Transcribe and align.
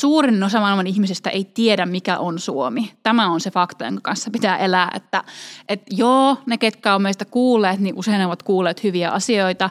suurin 0.00 0.42
osa 0.42 0.60
maailman 0.60 0.86
ihmisistä 0.86 1.30
ei 1.30 1.44
tiedä, 1.44 1.86
mikä 1.86 2.18
on 2.18 2.38
Suomi. 2.38 2.92
Tämä 3.02 3.30
on 3.30 3.40
se 3.40 3.50
fakta, 3.50 3.84
jonka 3.84 4.00
kanssa 4.02 4.30
pitää 4.30 4.56
elää, 4.58 4.90
että, 4.94 5.24
että 5.68 5.86
joo, 5.90 6.36
ne 6.46 6.58
ketkä 6.58 6.94
on 6.94 7.02
meistä 7.02 7.24
kuulleet, 7.24 7.80
niin 7.80 7.98
usein 7.98 8.26
ovat 8.26 8.42
kuulleet 8.42 8.82
hyviä 8.82 9.10
asioita, 9.10 9.70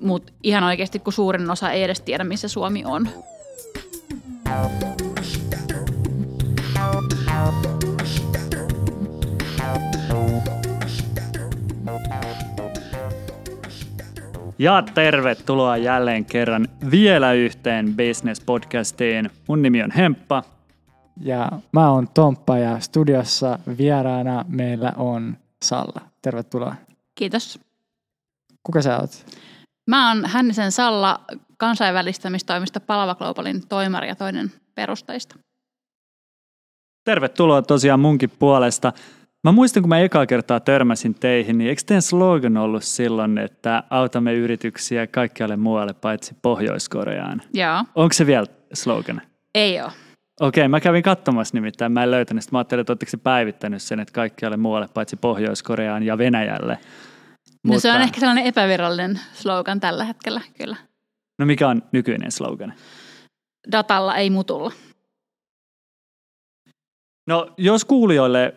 mutta 0.00 0.32
ihan 0.42 0.64
oikeasti, 0.64 0.98
kun 0.98 1.12
suurin 1.12 1.50
osa 1.50 1.70
ei 1.70 1.82
edes 1.82 2.00
tiedä, 2.00 2.24
missä 2.24 2.48
Suomi 2.48 2.84
on. 2.84 3.08
Ja 14.62 14.82
tervetuloa 14.94 15.76
jälleen 15.76 16.24
kerran 16.24 16.68
vielä 16.90 17.32
yhteen 17.32 17.86
Business-podcastiin. 17.86 19.30
Mun 19.48 19.62
nimi 19.62 19.82
on 19.82 19.90
Hemppa. 19.90 20.42
Ja 21.20 21.48
mä 21.72 21.90
oon 21.90 22.08
Tomppa 22.08 22.58
ja 22.58 22.80
studiossa 22.80 23.58
vieraana 23.78 24.44
meillä 24.48 24.92
on 24.96 25.36
Salla. 25.64 26.00
Tervetuloa. 26.22 26.74
Kiitos. 27.14 27.60
Kuka 28.62 28.82
sä 28.82 28.98
oot? 28.98 29.26
Mä 29.86 30.08
oon 30.08 30.24
Hännisen 30.26 30.72
Salla 30.72 31.20
kansainvälistämistoimista 31.56 32.80
Palava 32.80 33.14
Globalin 33.14 33.68
toimari 33.68 34.08
ja 34.08 34.16
toinen 34.16 34.52
perustajista. 34.74 35.36
Tervetuloa 37.04 37.62
tosiaan 37.62 38.00
munkin 38.00 38.30
puolesta. 38.38 38.92
Mä 39.44 39.52
muistan, 39.52 39.82
kun 39.82 39.88
mä 39.88 39.98
ekaa 39.98 40.26
kertaa 40.26 40.60
törmäsin 40.60 41.14
teihin, 41.14 41.58
niin 41.58 41.70
eikö 41.70 41.82
teidän 41.86 42.02
slogan 42.02 42.56
ollut 42.56 42.84
silloin, 42.84 43.38
että 43.38 43.82
autamme 43.90 44.34
yrityksiä 44.34 45.06
kaikkialle 45.06 45.56
muualle 45.56 45.92
paitsi 45.94 46.36
Pohjois-Koreaan? 46.42 47.42
Joo. 47.54 47.84
Onko 47.94 48.12
se 48.12 48.26
vielä 48.26 48.46
slogan? 48.72 49.22
Ei 49.54 49.80
ole. 49.80 49.92
Okei, 50.40 50.68
mä 50.68 50.80
kävin 50.80 51.02
katsomassa 51.02 51.56
nimittäin, 51.56 51.92
mä 51.92 52.02
en 52.02 52.10
löytänyt 52.10 52.44
sitä. 52.44 52.54
Mä 52.54 52.58
ajattelin, 52.58 52.80
että 52.80 52.92
oletteko 52.92 53.16
päivittänyt 53.22 53.82
sen, 53.82 54.00
että 54.00 54.12
kaikkialle 54.12 54.56
muualle 54.56 54.88
paitsi 54.94 55.16
Pohjois-Koreaan 55.16 56.02
ja 56.02 56.18
Venäjälle. 56.18 56.78
No 57.64 57.80
se 57.80 57.92
on 57.92 58.00
ehkä 58.00 58.20
sellainen 58.20 58.44
epävirallinen 58.44 59.20
slogan 59.32 59.80
tällä 59.80 60.04
hetkellä, 60.04 60.40
kyllä. 60.58 60.76
No 61.38 61.46
mikä 61.46 61.68
on 61.68 61.82
nykyinen 61.92 62.32
slogan? 62.32 62.74
Datalla 63.72 64.16
ei 64.16 64.30
mutulla. 64.30 64.72
No 67.26 67.54
jos 67.56 67.84
kuulijoille 67.84 68.54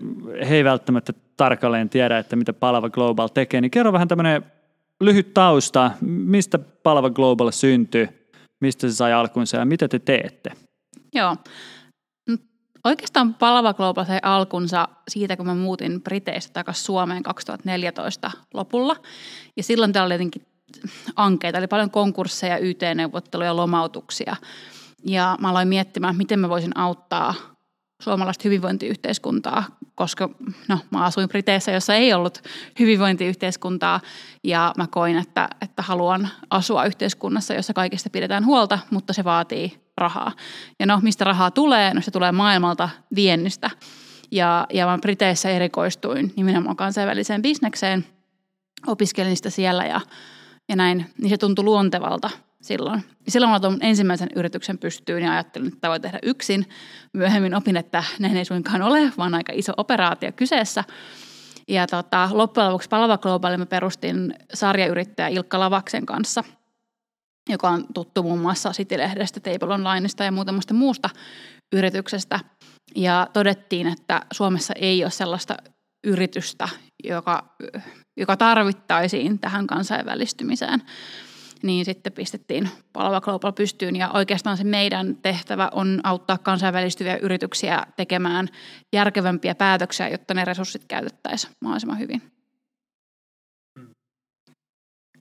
he 0.49 0.55
ei 0.55 0.63
välttämättä 0.63 1.13
tarkalleen 1.37 1.89
tiedä, 1.89 2.17
että 2.17 2.35
mitä 2.35 2.53
Palava 2.53 2.89
Global 2.89 3.27
tekee, 3.27 3.61
niin 3.61 3.71
kerro 3.71 3.93
vähän 3.93 4.07
tämmöinen 4.07 4.45
lyhyt 5.01 5.33
tausta, 5.33 5.91
mistä 6.01 6.59
Palava 6.59 7.09
Global 7.09 7.51
syntyi, 7.51 8.09
mistä 8.61 8.87
se 8.87 8.95
sai 8.95 9.13
alkunsa 9.13 9.57
ja 9.57 9.65
mitä 9.65 9.87
te 9.87 9.99
teette? 9.99 10.51
Joo. 11.13 11.35
Oikeastaan 12.83 13.33
Palava 13.33 13.73
Global 13.73 14.05
sai 14.05 14.19
alkunsa 14.23 14.87
siitä, 15.07 15.37
kun 15.37 15.45
mä 15.45 15.55
muutin 15.55 16.01
Briteistä 16.01 16.53
takaisin 16.53 16.85
Suomeen 16.85 17.23
2014 17.23 18.31
lopulla. 18.53 18.95
Ja 19.57 19.63
silloin 19.63 19.93
täällä 19.93 20.05
oli 20.05 20.13
jotenkin 20.13 20.41
ankeita, 21.15 21.57
oli 21.57 21.67
paljon 21.67 21.91
konkursseja, 21.91 22.57
YT-neuvotteluja, 22.57 23.55
lomautuksia. 23.55 24.35
Ja 25.05 25.37
mä 25.41 25.49
aloin 25.49 25.67
miettimään, 25.67 26.15
miten 26.15 26.39
mä 26.39 26.49
voisin 26.49 26.77
auttaa 26.77 27.33
suomalaista 28.01 28.41
hyvinvointiyhteiskuntaa, 28.43 29.63
koska 29.95 30.29
no, 30.67 30.79
mä 30.91 31.03
asuin 31.03 31.29
Briteissä, 31.29 31.71
jossa 31.71 31.95
ei 31.95 32.13
ollut 32.13 32.41
hyvinvointiyhteiskuntaa 32.79 34.01
ja 34.43 34.73
mä 34.77 34.87
koin, 34.87 35.17
että, 35.17 35.49
että 35.61 35.81
haluan 35.81 36.29
asua 36.49 36.85
yhteiskunnassa, 36.85 37.53
jossa 37.53 37.73
kaikista 37.73 38.09
pidetään 38.09 38.45
huolta, 38.45 38.79
mutta 38.91 39.13
se 39.13 39.23
vaatii 39.23 39.79
rahaa. 39.97 40.31
Ja 40.79 40.85
no, 40.85 40.99
mistä 41.03 41.25
rahaa 41.25 41.51
tulee? 41.51 41.93
No 41.93 42.01
se 42.01 42.11
tulee 42.11 42.31
maailmalta 42.31 42.89
viennistä. 43.15 43.69
Ja, 44.31 44.67
ja 44.73 44.85
mä 44.85 44.97
Briteissä 44.97 45.49
erikoistuin 45.49 46.33
nimenomaan 46.35 46.75
kansainväliseen 46.75 47.41
bisnekseen, 47.41 48.05
opiskelin 48.87 49.37
sitä 49.37 49.49
siellä 49.49 49.85
ja, 49.85 50.01
ja 50.69 50.75
näin, 50.75 51.05
niin 51.21 51.29
se 51.29 51.37
tuntui 51.37 51.65
luontevalta 51.65 52.29
silloin. 52.65 53.03
Silloin 53.27 53.49
mä 53.49 53.55
otin 53.55 53.77
ensimmäisen 53.81 54.29
yrityksen 54.35 54.77
pystyyn 54.77 55.23
ja 55.23 55.31
ajattelin, 55.31 55.67
että 55.67 55.89
voi 55.89 55.99
tehdä 55.99 56.19
yksin. 56.23 56.69
Myöhemmin 57.13 57.55
opin, 57.55 57.77
että 57.77 58.03
näin 58.19 58.37
ei 58.37 58.45
suinkaan 58.45 58.81
ole, 58.81 59.11
vaan 59.17 59.35
aika 59.35 59.53
iso 59.55 59.73
operaatio 59.77 60.31
kyseessä. 60.31 60.83
Ja 61.67 61.87
tota, 61.87 62.29
loppujen 62.31 62.69
lopuksi 62.69 62.89
Palava 62.89 63.17
Global 63.17 63.57
mä 63.57 63.65
perustin 63.65 64.33
sarjayrittäjä 64.53 65.27
Ilkka 65.27 65.59
Lavaksen 65.59 66.05
kanssa, 66.05 66.43
joka 67.49 67.69
on 67.69 67.85
tuttu 67.93 68.23
muun 68.23 68.39
muassa 68.39 68.71
City-lehdestä, 68.71 69.39
Table 69.39 69.73
Onlineista 69.73 70.23
ja 70.23 70.31
muutamasta 70.31 70.73
muusta 70.73 71.09
yrityksestä. 71.75 72.39
Ja 72.95 73.27
todettiin, 73.33 73.87
että 73.87 74.21
Suomessa 74.33 74.73
ei 74.73 75.03
ole 75.03 75.11
sellaista 75.11 75.57
yritystä, 76.07 76.69
joka, 77.03 77.55
joka 78.17 78.37
tarvittaisiin 78.37 79.39
tähän 79.39 79.67
kansainvälistymiseen 79.67 80.81
niin 81.63 81.85
sitten 81.85 82.13
pistettiin 82.13 82.69
Palva 82.93 83.21
Global 83.21 83.51
pystyyn. 83.51 83.95
Ja 83.95 84.11
oikeastaan 84.11 84.57
se 84.57 84.63
meidän 84.63 85.15
tehtävä 85.15 85.69
on 85.73 85.99
auttaa 86.03 86.37
kansainvälistyviä 86.37 87.17
yrityksiä 87.17 87.85
tekemään 87.95 88.47
järkevämpiä 88.93 89.55
päätöksiä, 89.55 90.09
jotta 90.09 90.33
ne 90.33 90.45
resurssit 90.45 90.85
käytettäisiin 90.87 91.53
mahdollisimman 91.61 91.99
hyvin. 91.99 92.21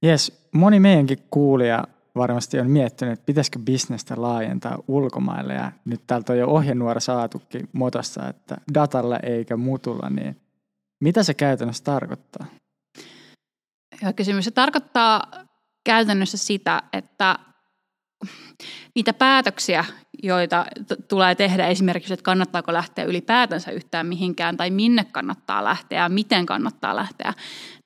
Yes, 0.05 0.49
moni 0.53 0.81
meidänkin 0.81 1.19
kuulija 1.31 1.84
varmasti 2.17 2.61
on 2.61 2.71
miettinyt, 2.71 3.12
että 3.12 3.27
pitäisikö 3.27 3.59
bisnestä 3.59 4.15
laajentaa 4.17 4.78
ulkomaille. 4.89 5.55
Ja 5.55 5.73
nyt 5.84 6.00
täältä 6.06 6.33
on 6.33 6.39
jo 6.39 6.49
ohjenuora 6.49 7.00
saatukin 7.00 7.69
motossa, 7.73 8.28
että 8.28 8.56
datalla 8.75 9.19
eikä 9.19 9.56
mutulla, 9.56 10.11
niin 10.11 10.37
mitä 11.00 11.23
se 11.23 11.34
käytännössä 11.34 11.84
tarkoittaa? 11.84 12.47
Hyvä 14.00 14.12
kysymys. 14.12 14.44
Se 14.44 14.50
tarkoittaa 14.50 15.23
käytännössä 15.84 16.37
sitä, 16.37 16.83
että 16.93 17.39
niitä 18.95 19.12
päätöksiä, 19.12 19.84
joita 20.22 20.67
t- 20.87 21.09
tulee 21.09 21.34
tehdä 21.34 21.67
esimerkiksi, 21.67 22.12
että 22.15 22.25
kannattaako 22.25 22.72
lähteä 22.72 23.05
ylipäätänsä 23.05 23.71
yhtään 23.71 24.06
mihinkään 24.06 24.56
tai 24.56 24.71
minne 24.71 25.05
kannattaa 25.05 25.65
lähteä 25.65 26.03
ja 26.03 26.09
miten 26.09 26.47
kannattaa 26.47 26.97
lähteä, 26.97 27.34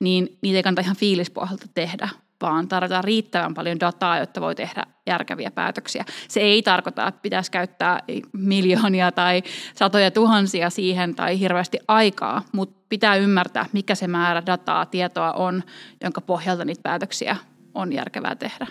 niin 0.00 0.38
niitä 0.42 0.56
ei 0.56 0.62
kannata 0.62 0.81
ihan 0.81 0.97
fiilispohjalta 0.97 1.66
tehdä, 1.75 2.08
vaan 2.41 2.69
tarvitaan 2.69 3.04
riittävän 3.04 3.54
paljon 3.54 3.81
dataa, 3.81 4.19
jotta 4.19 4.41
voi 4.41 4.54
tehdä 4.54 4.82
järkeviä 5.06 5.50
päätöksiä. 5.50 6.04
Se 6.28 6.41
ei 6.41 6.62
tarkoita, 6.62 7.06
että 7.06 7.20
pitäisi 7.22 7.50
käyttää 7.50 8.00
miljoonia 8.32 9.12
tai 9.12 9.42
satoja 9.75 10.10
tuhansia 10.10 10.70
siihen 10.70 11.14
tai 11.14 11.41
hirveästi 11.41 11.78
aikaa, 11.88 12.42
mutta 12.53 12.78
pitää 12.88 13.16
ymmärtää, 13.16 13.66
mikä 13.72 13.94
se 13.94 14.06
määrä 14.06 14.47
dataa, 14.47 14.87
tietoa 14.87 15.32
on, 15.32 15.62
jonka 16.03 16.20
pohjalta 16.20 16.64
niitä 16.64 16.82
päätöksiä 16.82 17.37
on 17.74 17.92
järkevää 17.92 18.34
tehdä. 18.36 18.66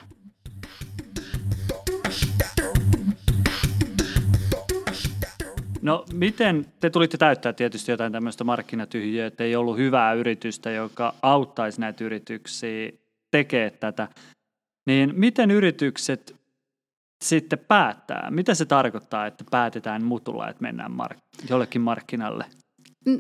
No 5.82 6.06
miten, 6.14 6.66
te 6.80 6.90
tulitte 6.90 7.18
täyttää 7.18 7.54
tietysti 7.54 7.92
jotain 7.92 8.12
tämmöistä 8.12 8.44
markkinatyhjiöä, 8.44 9.28
että 9.28 9.44
ei 9.44 9.56
ollut 9.56 9.78
hyvää 9.78 10.14
yritystä, 10.14 10.72
joka 10.72 11.14
auttaisi 11.22 11.82
näitä 11.82 12.04
yrityksiä 12.04 12.92
tekemään 13.32 13.72
tätä. 13.80 14.08
Niin 14.86 15.14
miten 15.16 15.52
yritykset 15.52 16.36
sitten 17.24 17.60
päättää? 17.60 18.28
Mitä 18.32 18.56
se 18.56 18.66
tarkoittaa, 18.66 19.26
että 19.26 19.44
päätetään 19.52 20.04
mutulla, 20.04 20.50
että 20.50 20.62
mennään 20.62 20.92
mark- 20.92 21.50
jollekin 21.50 21.82
markkinalle? 21.82 22.46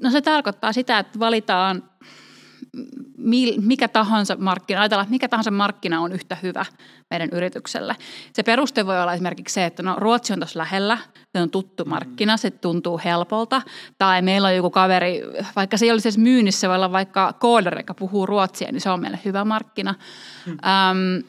No 0.01 0.09
se 0.11 0.21
tarkoittaa 0.21 0.73
sitä, 0.73 0.99
että 0.99 1.19
valitaan 1.19 1.83
mikä 3.61 3.87
tahansa 3.87 4.35
markkina, 4.39 4.81
ajatellaan, 4.81 5.03
että 5.03 5.11
mikä 5.11 5.27
tahansa 5.27 5.51
markkina 5.51 6.01
on 6.01 6.13
yhtä 6.13 6.37
hyvä 6.43 6.65
meidän 7.09 7.29
yritykselle. 7.31 7.95
Se 8.33 8.43
peruste 8.43 8.85
voi 8.85 9.01
olla 9.01 9.13
esimerkiksi 9.13 9.53
se, 9.53 9.65
että 9.65 9.83
no 9.83 9.95
Ruotsi 9.97 10.33
on 10.33 10.39
tuossa 10.39 10.59
lähellä, 10.59 10.97
se 11.35 11.41
on 11.41 11.49
tuttu 11.49 11.83
mm. 11.85 11.89
markkina, 11.89 12.37
se 12.37 12.51
tuntuu 12.51 13.01
helpolta. 13.03 13.61
Tai 13.97 14.21
meillä 14.21 14.47
on 14.47 14.55
joku 14.55 14.69
kaveri, 14.69 15.21
vaikka 15.55 15.77
se 15.77 15.85
ei 15.85 15.91
olisi 15.91 16.07
edes 16.07 16.17
myynnissä, 16.17 16.59
se 16.59 16.67
voi 16.67 16.75
olla 16.75 16.91
vaikka 16.91 17.33
kooder, 17.33 17.77
joka 17.77 17.93
puhuu 17.93 18.25
ruotsia, 18.25 18.71
niin 18.71 18.81
se 18.81 18.89
on 18.89 19.01
meille 19.01 19.19
hyvä 19.25 19.45
markkina. 19.45 19.95
Hmm. 20.45 20.57
Ähm, 20.65 21.27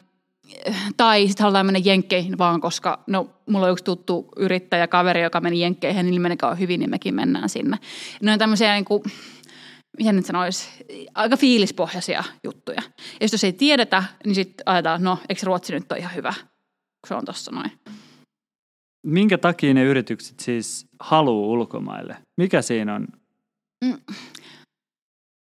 tai 0.96 1.26
sitten 1.26 1.44
halutaan 1.44 1.66
mennä 1.66 1.80
jenkkeihin 1.84 2.38
vaan, 2.38 2.60
koska 2.60 3.04
no, 3.06 3.30
mulla 3.46 3.66
on 3.66 3.72
yksi 3.72 3.84
tuttu 3.84 4.28
yrittäjä, 4.36 4.86
kaveri, 4.86 5.22
joka 5.22 5.40
meni 5.40 5.60
jenkkeihin, 5.60 6.06
niin 6.06 6.22
menekään 6.22 6.58
hyvin, 6.58 6.80
niin 6.80 6.90
mekin 6.90 7.14
mennään 7.14 7.48
sinne. 7.48 7.78
Ne 8.22 8.32
on 8.32 8.38
tämmöisiä 8.38 8.74
niin 8.74 8.84
kuin, 8.84 9.02
miten 9.98 10.16
nyt 10.16 10.26
sanoisi, 10.26 10.68
aika 11.14 11.36
fiilispohjaisia 11.36 12.24
juttuja. 12.44 12.82
Ja 13.20 13.28
jos 13.32 13.44
ei 13.44 13.52
tiedetä, 13.52 14.04
niin 14.24 14.34
sitten 14.34 14.62
ajatellaan, 14.66 15.02
no 15.02 15.18
eikö 15.28 15.40
Ruotsi 15.44 15.72
nyt 15.72 15.92
ole 15.92 16.00
ihan 16.00 16.14
hyvä, 16.14 16.34
kun 17.00 17.08
se 17.08 17.14
on 17.14 17.24
tuossa 17.24 17.50
noin. 17.52 17.72
Minkä 19.06 19.38
takia 19.38 19.74
ne 19.74 19.84
yritykset 19.84 20.40
siis 20.40 20.86
haluaa 21.00 21.48
ulkomaille? 21.48 22.16
Mikä 22.36 22.62
siinä 22.62 22.94
on? 22.94 23.06
Mm. 23.84 23.98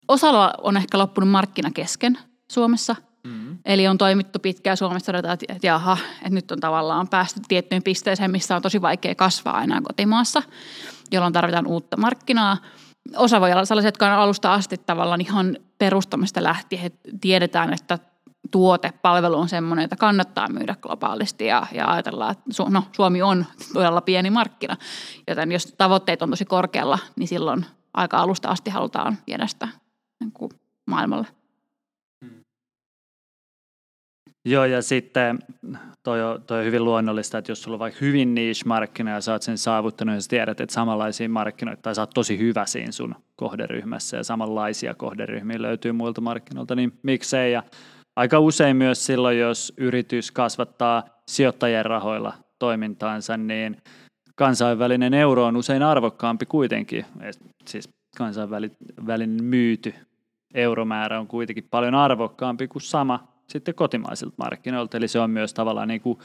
Osalla 0.07 0.53
on 0.61 0.77
ehkä 0.77 0.97
loppunut 0.97 1.29
markkina 1.29 1.71
kesken 1.71 2.17
Suomessa. 2.51 2.95
Mm-hmm. 3.23 3.57
Eli 3.65 3.87
on 3.87 3.97
toimittu 3.97 4.39
pitkään 4.39 4.77
Suomessa, 4.77 5.11
todetaan, 5.11 5.33
että, 5.33 5.45
että 5.49 5.67
jaha, 5.67 5.97
että 6.17 6.29
nyt 6.29 6.51
on 6.51 6.59
tavallaan 6.59 7.07
päästy 7.07 7.39
tiettyyn 7.47 7.83
pisteeseen, 7.83 8.31
missä 8.31 8.55
on 8.55 8.61
tosi 8.61 8.81
vaikea 8.81 9.15
kasvaa 9.15 9.63
enää 9.63 9.81
kotimaassa, 9.81 10.43
jolloin 11.11 11.33
tarvitaan 11.33 11.67
uutta 11.67 11.97
markkinaa. 11.97 12.57
Osa 13.15 13.41
voi 13.41 13.51
olla 13.51 13.65
sellaisia, 13.65 13.87
jotka 13.87 14.05
on 14.05 14.11
alusta 14.11 14.53
asti 14.53 14.77
tavallaan 14.77 15.21
ihan 15.21 15.57
perustamista 15.77 16.43
lähtien, 16.43 16.85
että 16.85 17.09
tiedetään, 17.21 17.73
että 17.73 17.99
tuote, 18.51 18.93
palvelu 19.01 19.39
on 19.39 19.49
semmoinen, 19.49 19.83
että 19.83 19.95
kannattaa 19.95 20.49
myydä 20.49 20.75
globaalisti 20.81 21.45
ja, 21.45 21.67
ja 21.71 21.91
ajatellaan, 21.91 22.31
että 22.31 22.43
Su- 22.63 22.69
no, 22.69 22.83
Suomi 22.91 23.21
on 23.21 23.45
todella 23.73 24.01
pieni 24.01 24.29
markkina, 24.29 24.77
joten 25.27 25.51
jos 25.51 25.73
tavoitteet 25.77 26.21
on 26.21 26.29
tosi 26.29 26.45
korkealla, 26.45 26.99
niin 27.15 27.27
silloin 27.27 27.65
aika 27.93 28.17
alusta 28.17 28.49
asti 28.49 28.69
halutaan 28.69 29.17
viedä 29.27 29.47
sitä 29.47 29.67
niin 30.19 30.31
kuin 30.31 30.51
maailmalle. 30.87 31.27
Joo, 34.47 34.65
ja 34.65 34.81
sitten 34.81 35.39
toi 36.03 36.23
on, 36.23 36.41
toi 36.41 36.59
on 36.59 36.65
hyvin 36.65 36.85
luonnollista, 36.85 37.37
että 37.37 37.51
jos 37.51 37.63
sulla 37.63 37.75
on 37.75 37.79
vaikka 37.79 37.97
hyvin 38.01 38.35
niche-markkina 38.35 39.11
ja 39.11 39.21
sä 39.21 39.31
oot 39.31 39.41
sen 39.41 39.57
saavuttanut 39.57 40.15
ja 40.15 40.21
sä 40.21 40.29
tiedät, 40.29 40.61
että 40.61 40.73
samanlaisia 40.73 41.29
markkinoita 41.29 41.81
tai 41.81 41.95
sä 41.95 42.01
oot 42.01 42.09
tosi 42.09 42.37
hyvä 42.39 42.65
siinä 42.65 42.91
sun 42.91 43.15
kohderyhmässä 43.35 44.17
ja 44.17 44.23
samanlaisia 44.23 44.93
kohderyhmiä 44.93 45.61
löytyy 45.61 45.91
muilta 45.91 46.21
markkinoilta, 46.21 46.75
niin 46.75 46.93
miksei. 47.03 47.51
Ja 47.51 47.63
aika 48.15 48.39
usein 48.39 48.77
myös 48.77 49.05
silloin, 49.05 49.39
jos 49.39 49.73
yritys 49.77 50.31
kasvattaa 50.31 51.03
sijoittajien 51.31 51.85
rahoilla 51.85 52.33
toimintaansa, 52.59 53.37
niin 53.37 53.77
kansainvälinen 54.35 55.13
euro 55.13 55.45
on 55.45 55.57
usein 55.57 55.83
arvokkaampi 55.83 56.45
kuitenkin. 56.45 57.05
Siis 57.65 57.89
kansainvälinen 58.17 59.43
myyty 59.43 59.93
euromäärä 60.53 61.19
on 61.19 61.27
kuitenkin 61.27 61.67
paljon 61.71 61.95
arvokkaampi 61.95 62.67
kuin 62.67 62.81
sama 62.81 63.36
sitten 63.49 63.75
kotimaisilta 63.75 64.35
markkinoilta. 64.37 64.97
Eli 64.97 65.07
se 65.07 65.19
on 65.19 65.31
myös 65.31 65.53
tavallaan 65.53 65.87
niin 65.87 66.01
kuin 66.01 66.19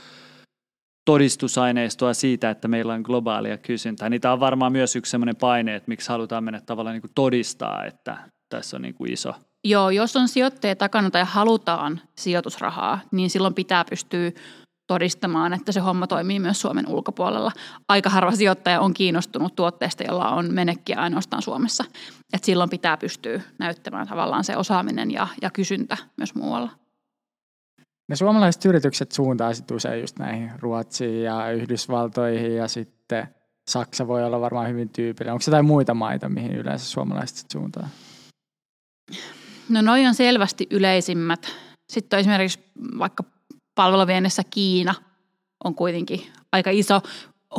todistusaineistoa 1.04 2.14
siitä, 2.14 2.50
että 2.50 2.68
meillä 2.68 2.94
on 2.94 3.02
globaalia 3.02 3.58
kysyntää. 3.58 4.08
Niitä 4.08 4.32
on 4.32 4.40
varmaan 4.40 4.72
myös 4.72 4.96
yksi 4.96 5.10
sellainen 5.10 5.36
paine, 5.36 5.74
että 5.74 5.88
miksi 5.88 6.08
halutaan 6.08 6.44
mennä 6.44 6.60
tavallaan 6.60 6.94
niin 6.94 7.02
kuin 7.02 7.12
todistaa, 7.14 7.84
että 7.84 8.18
tässä 8.48 8.76
on 8.76 8.82
niin 8.82 8.94
kuin 8.94 9.12
iso. 9.12 9.34
Joo, 9.64 9.90
jos 9.90 10.16
on 10.16 10.28
sijoittajia 10.28 10.76
takana 10.76 11.10
tai 11.10 11.24
halutaan 11.24 12.00
sijoitusrahaa, 12.18 13.00
niin 13.10 13.30
silloin 13.30 13.54
pitää 13.54 13.84
pystyä 13.90 14.32
todistamaan, 14.86 15.52
että 15.52 15.72
se 15.72 15.80
homma 15.80 16.06
toimii 16.06 16.40
myös 16.40 16.60
Suomen 16.60 16.88
ulkopuolella. 16.88 17.52
Aika 17.88 18.10
harva 18.10 18.32
sijoittaja 18.32 18.80
on 18.80 18.94
kiinnostunut 18.94 19.56
tuotteesta, 19.56 20.04
jolla 20.04 20.28
on 20.28 20.54
menekkiä 20.54 20.96
ainoastaan 20.96 21.42
Suomessa. 21.42 21.84
Et 22.32 22.44
silloin 22.44 22.70
pitää 22.70 22.96
pystyä 22.96 23.40
näyttämään 23.58 24.08
tavallaan 24.08 24.44
se 24.44 24.56
osaaminen 24.56 25.10
ja, 25.10 25.26
ja 25.42 25.50
kysyntä 25.50 25.96
myös 26.16 26.34
muualla. 26.34 26.81
Ne 28.12 28.16
suomalaiset 28.16 28.64
yritykset 28.64 29.12
suuntaa 29.12 29.54
sitten 29.54 29.76
usein 29.76 30.00
just 30.00 30.18
näihin 30.18 30.52
Ruotsiin 30.58 31.22
ja 31.22 31.50
Yhdysvaltoihin 31.50 32.56
ja 32.56 32.68
sitten 32.68 33.28
Saksa 33.70 34.08
voi 34.08 34.24
olla 34.24 34.40
varmaan 34.40 34.68
hyvin 34.68 34.88
tyypillinen. 34.88 35.32
Onko 35.32 35.42
jotain 35.46 35.64
muita 35.64 35.94
maita, 35.94 36.28
mihin 36.28 36.52
yleensä 36.52 36.86
suomalaiset 36.86 37.50
suuntaa? 37.50 37.88
No 39.68 39.82
noi 39.82 40.06
on 40.06 40.14
selvästi 40.14 40.66
yleisimmät. 40.70 41.52
Sitten 41.92 42.16
on 42.16 42.20
esimerkiksi 42.20 42.60
vaikka 42.98 43.24
palveluviennessä 43.74 44.42
Kiina 44.50 44.94
on 45.64 45.74
kuitenkin 45.74 46.20
aika 46.52 46.70
iso, 46.70 47.00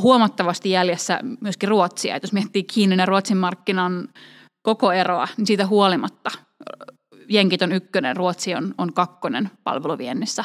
huomattavasti 0.02 0.72
jäljessä 0.72 1.20
myöskin 1.42 1.70
Ruotsia. 1.70 2.16
Et 2.16 2.24
jos 2.24 2.34
miettii 2.34 2.64
Kiinan 2.64 3.00
ja 3.00 3.06
Ruotsin 3.06 3.38
markkinan 3.38 4.08
koko 4.62 4.92
eroa, 4.92 5.28
niin 5.38 5.48
siitä 5.48 5.68
huolimatta 5.68 6.32
Jenkit 7.30 7.62
on 7.62 7.72
ykkönen, 7.72 8.16
Ruotsi 8.16 8.56
on, 8.56 8.74
on 8.78 8.94
kakkonen 8.94 9.50
palveluviennissä. 9.64 10.44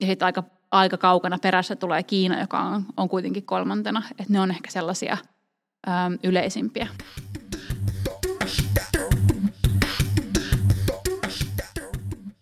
Ja 0.00 0.06
sitten 0.06 0.26
aika, 0.26 0.42
aika 0.70 0.96
kaukana 0.96 1.38
perässä 1.42 1.76
tulee 1.76 2.02
Kiina, 2.02 2.40
joka 2.40 2.60
on, 2.60 2.84
on 2.96 3.08
kuitenkin 3.08 3.42
kolmantena. 3.42 4.02
Että 4.10 4.32
ne 4.32 4.40
on 4.40 4.50
ehkä 4.50 4.70
sellaisia 4.70 5.16
ää, 5.86 6.10
yleisimpiä. 6.24 6.88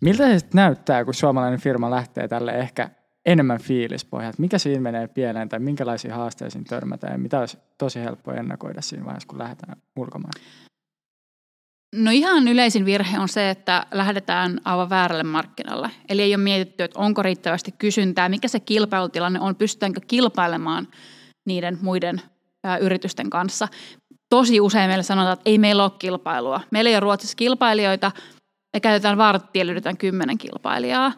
Miltä 0.00 0.38
se 0.38 0.46
näyttää, 0.54 1.04
kun 1.04 1.14
suomalainen 1.14 1.60
firma 1.60 1.90
lähtee 1.90 2.28
tälle 2.28 2.52
ehkä 2.52 2.90
enemmän 3.26 3.60
fiilispohjalta? 3.60 4.40
Mikä 4.40 4.58
siinä 4.58 4.80
menee 4.80 5.08
pieleen 5.08 5.48
tai 5.48 5.58
minkälaisiin 5.58 6.14
haasteisiin 6.14 6.64
törmätään 6.64 7.12
ja 7.12 7.18
mitä 7.18 7.40
olisi 7.40 7.58
tosi 7.78 8.00
helppo 8.00 8.32
ennakoida 8.32 8.82
siinä 8.82 9.04
vaiheessa, 9.04 9.28
kun 9.28 9.38
lähdetään 9.38 9.82
ulkomaan? 9.96 10.32
No 11.96 12.10
ihan 12.10 12.48
yleisin 12.48 12.84
virhe 12.84 13.18
on 13.18 13.28
se, 13.28 13.50
että 13.50 13.86
lähdetään 13.92 14.60
aivan 14.64 14.90
väärälle 14.90 15.22
markkinalle. 15.22 15.90
Eli 16.08 16.22
ei 16.22 16.34
ole 16.34 16.42
mietitty, 16.42 16.84
että 16.84 16.98
onko 16.98 17.22
riittävästi 17.22 17.72
kysyntää, 17.72 18.28
mikä 18.28 18.48
se 18.48 18.60
kilpailutilanne 18.60 19.40
on, 19.40 19.56
pystytäänkö 19.56 20.00
kilpailemaan 20.06 20.88
niiden 21.46 21.78
muiden 21.82 22.20
yritysten 22.80 23.30
kanssa. 23.30 23.68
Tosi 24.28 24.60
usein 24.60 24.90
meille 24.90 25.02
sanotaan, 25.02 25.32
että 25.32 25.50
ei 25.50 25.58
meillä 25.58 25.82
ole 25.82 25.92
kilpailua. 25.98 26.60
Meillä 26.70 26.90
ei 26.90 26.94
ole 26.94 27.00
Ruotsissa 27.00 27.36
kilpailijoita, 27.36 28.12
me 28.72 28.80
käytetään 28.80 29.18
varttia, 29.18 29.66
löydetään 29.66 29.96
kymmenen 29.96 30.38
kilpailijaa. 30.38 31.12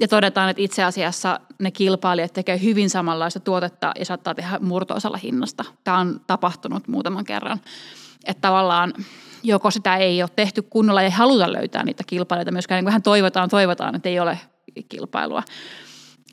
Ja 0.00 0.08
todetaan, 0.08 0.50
että 0.50 0.62
itse 0.62 0.84
asiassa 0.84 1.40
ne 1.60 1.70
kilpailijat 1.70 2.32
tekevät 2.32 2.62
hyvin 2.62 2.90
samanlaista 2.90 3.40
tuotetta 3.40 3.92
ja 3.98 4.04
saattaa 4.04 4.34
tehdä 4.34 4.58
murtoosalla 4.58 5.16
hinnasta. 5.16 5.64
Tämä 5.84 5.98
on 5.98 6.20
tapahtunut 6.26 6.88
muutaman 6.88 7.24
kerran. 7.24 7.60
Että 8.26 8.40
tavallaan 8.40 8.92
joko 9.46 9.70
sitä 9.70 9.96
ei 9.96 10.22
ole 10.22 10.30
tehty 10.36 10.62
kunnolla 10.62 11.02
ja 11.02 11.04
ei 11.04 11.10
haluta 11.10 11.52
löytää 11.52 11.84
niitä 11.84 12.04
kilpailijoita 12.06 12.52
myöskään. 12.52 12.84
Niin 12.84 12.92
kuin 12.92 13.02
toivotaan, 13.02 13.48
toivotaan, 13.48 13.94
että 13.94 14.08
ei 14.08 14.20
ole 14.20 14.38
kilpailua. 14.88 15.42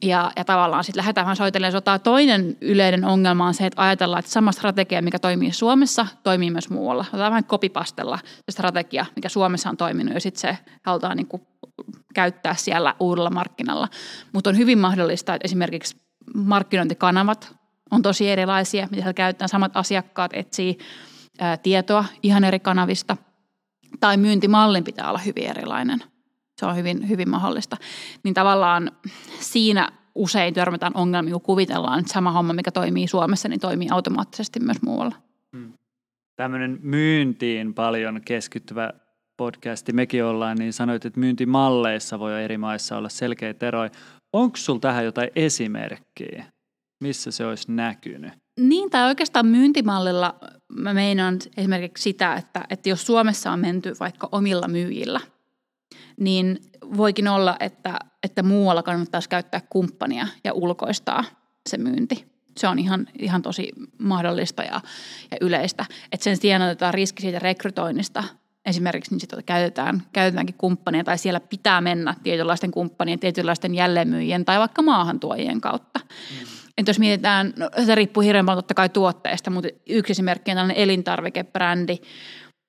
Ja, 0.04 0.32
ja 0.36 0.46
tavallaan 0.46 0.84
sitten 0.84 1.00
lähdetään 1.00 1.26
vähän 1.26 1.36
soitellen 1.36 1.72
sotaa. 1.72 2.00
Toinen 2.00 2.58
yleinen 2.62 3.06
ongelma 3.06 3.48
on 3.48 3.54
se, 3.54 3.66
että 3.66 3.82
ajatellaan, 3.82 4.20
että 4.20 4.32
sama 4.32 4.52
strategia, 4.52 5.02
mikä 5.02 5.20
toimii 5.20 5.52
Suomessa, 5.52 6.08
toimii 6.24 6.52
myös 6.52 6.70
muualla. 6.70 7.06
Otetaan 7.08 7.32
vähän 7.32 7.44
kopipastella 7.44 8.20
se 8.26 8.52
strategia, 8.52 9.06
mikä 9.16 9.30
Suomessa 9.30 9.70
on 9.70 9.78
toiminut, 9.78 10.14
ja 10.14 10.22
sitten 10.22 10.42
se 10.42 10.58
halutaan 10.86 11.18
niin 11.18 11.28
kuin 11.28 11.42
käyttää 12.14 12.56
siellä 12.56 12.96
uudella 13.00 13.30
markkinalla. 13.30 13.88
Mutta 14.34 14.50
on 14.50 14.58
hyvin 14.58 14.80
mahdollista, 14.80 15.36
että 15.36 15.46
esimerkiksi 15.46 15.96
markkinointikanavat 16.36 17.56
on 17.92 18.02
tosi 18.02 18.30
erilaisia, 18.30 18.84
mitä 18.84 18.96
siellä 18.96 19.14
käytetään. 19.14 19.50
Samat 19.50 19.78
asiakkaat 19.78 20.32
etsii 20.34 20.78
ää, 21.40 21.58
tietoa 21.58 22.06
ihan 22.24 22.44
eri 22.44 22.60
kanavista. 22.60 23.18
Tai 24.00 24.18
myyntimallin 24.18 24.84
pitää 24.84 25.10
olla 25.10 25.20
hyvin 25.20 25.50
erilainen. 25.50 26.04
Se 26.60 26.66
on 26.66 26.76
hyvin, 26.76 27.10
hyvin 27.10 27.30
mahdollista. 27.30 27.78
Niin 28.24 28.34
tavallaan 28.34 28.92
siinä 29.40 29.90
usein 30.16 30.54
törmätään 30.54 30.96
ongelmia, 30.96 31.34
kun 31.34 31.42
kuvitellaan, 31.42 32.00
että 32.00 32.14
sama 32.14 32.32
homma, 32.32 32.54
mikä 32.54 32.72
toimii 32.72 33.08
Suomessa, 33.08 33.50
niin 33.50 33.60
toimii 33.60 33.90
automaattisesti 33.92 34.60
myös 34.60 34.82
muualla. 34.82 35.16
Hmm. 35.58 35.74
Tämmöinen 36.36 36.80
myyntiin 36.82 37.74
paljon 37.74 38.22
keskittyvä 38.26 38.90
podcasti 39.38 39.94
mekin 39.94 40.24
ollaan, 40.24 40.58
niin 40.58 40.74
sanoit, 40.74 41.06
että 41.06 41.20
myyntimalleissa 41.20 42.20
voi 42.20 42.44
eri 42.44 42.58
maissa 42.58 42.98
olla 42.98 43.10
selkeitä 43.10 43.68
eroja. 43.68 43.90
Onko 44.34 44.58
sinulla 44.58 44.80
tähän 44.80 45.06
jotain 45.06 45.30
esimerkkiä, 45.36 46.46
missä 47.04 47.32
se 47.32 47.46
olisi 47.46 47.72
näkynyt? 47.72 48.34
Niin, 48.60 48.90
tai 48.90 49.08
oikeastaan 49.08 49.46
myyntimallilla 49.46 50.36
mä 50.76 50.94
meinaan 50.94 51.40
esimerkiksi 51.58 52.02
sitä, 52.04 52.36
että, 52.36 52.64
että 52.70 52.90
jos 52.90 53.06
Suomessa 53.06 53.52
on 53.52 53.60
menty 53.60 53.96
vaikka 54.00 54.30
omilla 54.32 54.68
myyjillä, 54.68 55.20
niin 56.20 56.60
voikin 56.98 57.28
olla, 57.28 57.58
että, 57.60 58.00
että 58.24 58.44
muualla 58.44 58.84
kannattaisi 58.84 59.30
käyttää 59.30 59.62
kumppania 59.70 60.28
ja 60.44 60.54
ulkoistaa 60.54 61.24
se 61.70 61.78
myynti. 61.78 62.26
Se 62.58 62.68
on 62.68 62.80
ihan, 62.80 63.08
ihan 63.20 63.42
tosi 63.42 63.72
mahdollista 63.98 64.64
ja, 64.64 64.82
ja 65.32 65.38
yleistä. 65.42 65.86
Että 66.12 66.24
sen 66.24 66.38
sijaan 66.38 66.62
otetaan 66.62 66.94
riski 66.94 67.22
siitä 67.22 67.40
rekrytoinnista 67.40 68.24
esimerkiksi, 68.66 69.12
niin 69.12 69.20
sitten 69.20 69.44
käytetään, 69.46 70.04
käytetäänkin 70.14 70.56
kumppania 70.58 71.04
tai 71.04 71.18
siellä 71.18 71.40
pitää 71.40 71.82
mennä 71.82 72.16
tietynlaisten 72.24 72.72
kumppanien, 72.72 73.20
tietynlaisten 73.20 73.76
jälleenmyyjien 73.76 74.46
tai 74.46 74.60
vaikka 74.60 74.82
maahantuojien 74.82 75.62
kautta. 75.62 76.00
Mm. 76.00 76.63
Että 76.78 76.90
jos 76.90 77.00
mietitään, 77.00 77.54
no, 77.58 77.70
se 77.86 77.96
riippuu 77.96 78.22
hirveän 78.22 78.46
paljon 78.46 78.58
totta 78.58 78.74
kai 78.74 78.90
tuotteesta, 78.90 79.52
mutta 79.52 79.70
yksi 79.90 80.12
esimerkki 80.12 80.52
on 80.52 80.56
tällainen 80.58 80.84
elintarvikebrändi, 80.84 81.98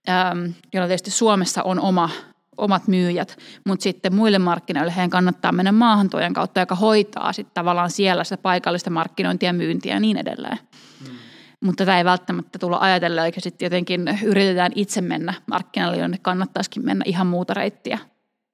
ähm, 0.09 0.47
jolla 0.73 0.87
tietysti 0.87 1.11
Suomessa 1.11 1.63
on 1.63 1.81
oma, 1.81 2.11
omat 2.57 2.89
myyjät, 2.89 3.39
mutta 3.67 3.83
sitten 3.83 4.15
muille 4.15 4.39
markkinoille 4.39 4.97
heidän 4.97 5.11
kannattaa 5.11 5.53
mennä 5.53 5.73
maahantuojan 5.73 6.33
kautta, 6.33 6.61
joka 6.61 6.75
hoitaa 6.75 7.33
sitten 7.33 7.55
tavallaan 7.55 7.91
siellä 7.91 8.25
sitä 8.25 8.37
paikallista 8.37 8.91
markkinointia, 8.91 9.53
myyntiä 9.53 9.95
ja 9.95 10.01
niin 10.01 10.17
edelleen. 10.17 10.59
Hmm. 11.07 11.17
Mutta 11.65 11.85
tätä 11.85 11.99
ei 11.99 12.05
välttämättä 12.05 12.59
tulla 12.59 12.79
ajatella, 12.81 13.25
eikä 13.25 13.41
sitten 13.41 13.67
jotenkin 13.67 14.19
yritetään 14.25 14.73
itse 14.75 15.01
mennä 15.01 15.35
markkinalle, 15.47 15.97
jonne 15.97 16.19
kannattaisikin 16.23 16.85
mennä 16.85 17.03
ihan 17.07 17.27
muuta 17.27 17.55
reittiä 17.55 17.99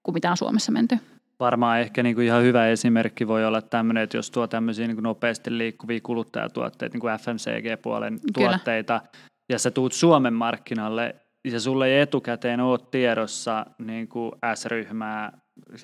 kuin 0.02 0.14
mitä 0.14 0.30
on 0.30 0.36
Suomessa 0.36 0.72
menty. 0.72 0.98
Varmaan 1.40 1.80
ehkä 1.80 2.02
niin 2.02 2.14
kuin 2.14 2.26
ihan 2.26 2.42
hyvä 2.42 2.68
esimerkki 2.68 3.28
voi 3.28 3.44
olla 3.44 3.62
tämmöinen, 3.62 4.02
että 4.02 4.16
jos 4.16 4.30
tuo 4.30 4.46
tämmöisiä 4.46 4.86
niin 4.86 4.96
kuin 4.96 5.02
nopeasti 5.02 5.58
liikkuvia 5.58 6.00
kuluttajatuotteita, 6.02 6.94
niin 6.94 7.00
kuin 7.00 7.14
FMCG-puolen 7.18 8.20
Kyllä. 8.34 8.48
tuotteita, 8.48 9.00
ja 9.48 9.58
sä 9.58 9.70
tuut 9.70 9.92
Suomen 9.92 10.34
markkinalle, 10.34 11.16
ja 11.44 11.60
sulle 11.60 11.86
ei 11.86 12.00
etukäteen 12.00 12.60
ole 12.60 12.78
tiedossa 12.90 13.66
niin 13.78 14.08
kuin 14.08 14.32
S-ryhmää, 14.54 15.32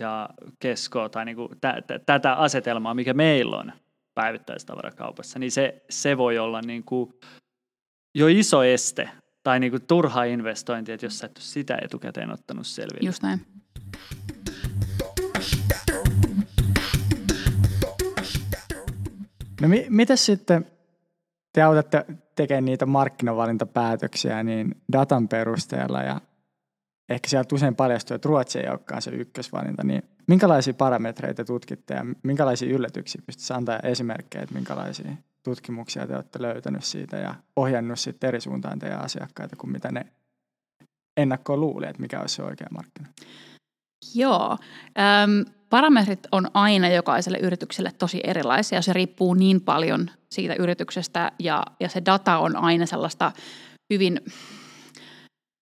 ja 0.01 0.29
Keskoa 0.59 1.09
tai 1.09 1.25
niin 1.25 1.37
kuin 1.37 1.49
tä, 1.61 1.83
tä, 1.87 1.99
tätä 1.99 2.35
asetelmaa, 2.35 2.95
mikä 2.95 3.15
meillä 3.15 3.57
on 3.57 3.73
päivittäistavarakaupassa, 4.15 5.39
niin 5.39 5.53
se, 5.53 5.85
se 5.91 6.17
voi 6.17 6.39
olla 6.39 6.61
niin 6.61 6.85
kuin 6.85 7.13
jo 8.15 8.27
iso 8.29 8.63
este 8.63 9.11
tai 9.43 9.61
niin 9.61 9.71
kuin 9.71 9.87
turha 9.87 10.25
investointi, 10.25 10.93
että 10.93 11.07
jos 11.07 11.19
sä 11.19 11.27
et 11.27 11.37
ole 11.37 11.45
sitä 11.45 11.79
etukäteen 11.83 12.31
ottanut 12.31 12.67
selville. 12.67 13.07
Just 13.09 13.23
näin. 13.23 13.41
No 19.61 19.69
mi- 19.69 19.87
miten 19.89 20.19
sitten 20.19 20.67
te 21.53 21.63
autatte 21.63 22.05
tekemään 22.35 22.65
niitä 22.65 22.87
markkinavalintapäätöksiä 22.87 24.43
niin 24.43 24.75
datan 24.93 25.29
perusteella 25.29 26.03
ja 26.03 26.21
ehkä 27.09 27.29
sieltä 27.29 27.55
usein 27.55 27.75
paljastuu, 27.75 28.15
että 28.15 28.29
Ruotsi 28.29 28.59
ei 28.59 28.69
olekaan 28.69 29.03
se 29.03 29.11
ykkösvalinta, 29.11 29.85
niin 29.85 30.03
minkälaisia 30.27 30.75
parametreita 30.75 31.45
tutkitte 31.45 31.95
ja 31.95 32.07
minkälaisia 32.23 32.75
yllätyksiä 32.75 33.23
pystytte 33.27 33.55
antaa 33.55 33.79
esimerkkejä, 33.79 34.43
että 34.43 34.55
minkälaisia 34.55 35.11
tutkimuksia 35.45 36.07
te 36.07 36.15
olette 36.15 36.43
löytänyt 36.43 36.85
siitä 36.85 37.17
ja 37.17 37.35
ohjannut 37.57 37.99
sitten 37.99 38.29
eri 38.29 38.41
suuntaan 38.41 38.79
teidän 38.79 39.05
asiakkaita 39.05 39.57
kuin 39.57 39.73
mitä 39.73 39.93
ne 39.93 40.07
ennakkoon 41.17 41.61
luuli, 41.61 41.87
että 41.87 42.03
mikä 42.03 42.21
olisi 42.21 42.35
se 42.35 42.43
oikea 42.43 42.69
markkina? 42.71 43.09
Joo. 44.15 44.59
Parametrit 45.71 46.27
on 46.33 46.51
aina 46.55 46.89
jokaiselle 46.89 47.39
yritykselle 47.39 47.93
tosi 47.99 48.21
erilaisia. 48.25 48.83
Se 48.83 48.93
riippuu 48.93 49.35
niin 49.35 49.61
paljon 49.61 50.11
siitä 50.31 50.55
yrityksestä 50.55 51.33
ja, 51.39 51.63
ja 51.81 51.89
se 51.89 52.03
data 52.07 52.39
on 52.39 52.57
aina 52.57 52.87
sellaista 52.87 53.33
hyvin 53.93 54.21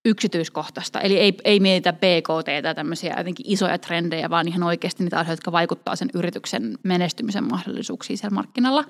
yksityiskohtaista. 0.05 1.01
Eli 1.01 1.19
ei, 1.19 1.37
ei 1.45 1.61
mietitä 1.61 1.93
BKT 1.93 2.63
tai 2.63 2.75
tämmöisiä 2.75 3.15
jotenkin 3.19 3.47
isoja 3.49 3.79
trendejä, 3.79 4.31
vaan 4.31 4.49
ihan 4.49 4.63
oikeasti 4.63 5.03
niitä 5.03 5.19
asioita, 5.19 5.33
jotka 5.33 5.53
vaikuttaa 5.53 5.97
sen 5.97 6.11
yrityksen 6.15 6.79
menestymisen 6.83 7.45
mahdollisuuksiin 7.45 8.19
siellä 8.19 8.35
markkinalla. 8.35 8.85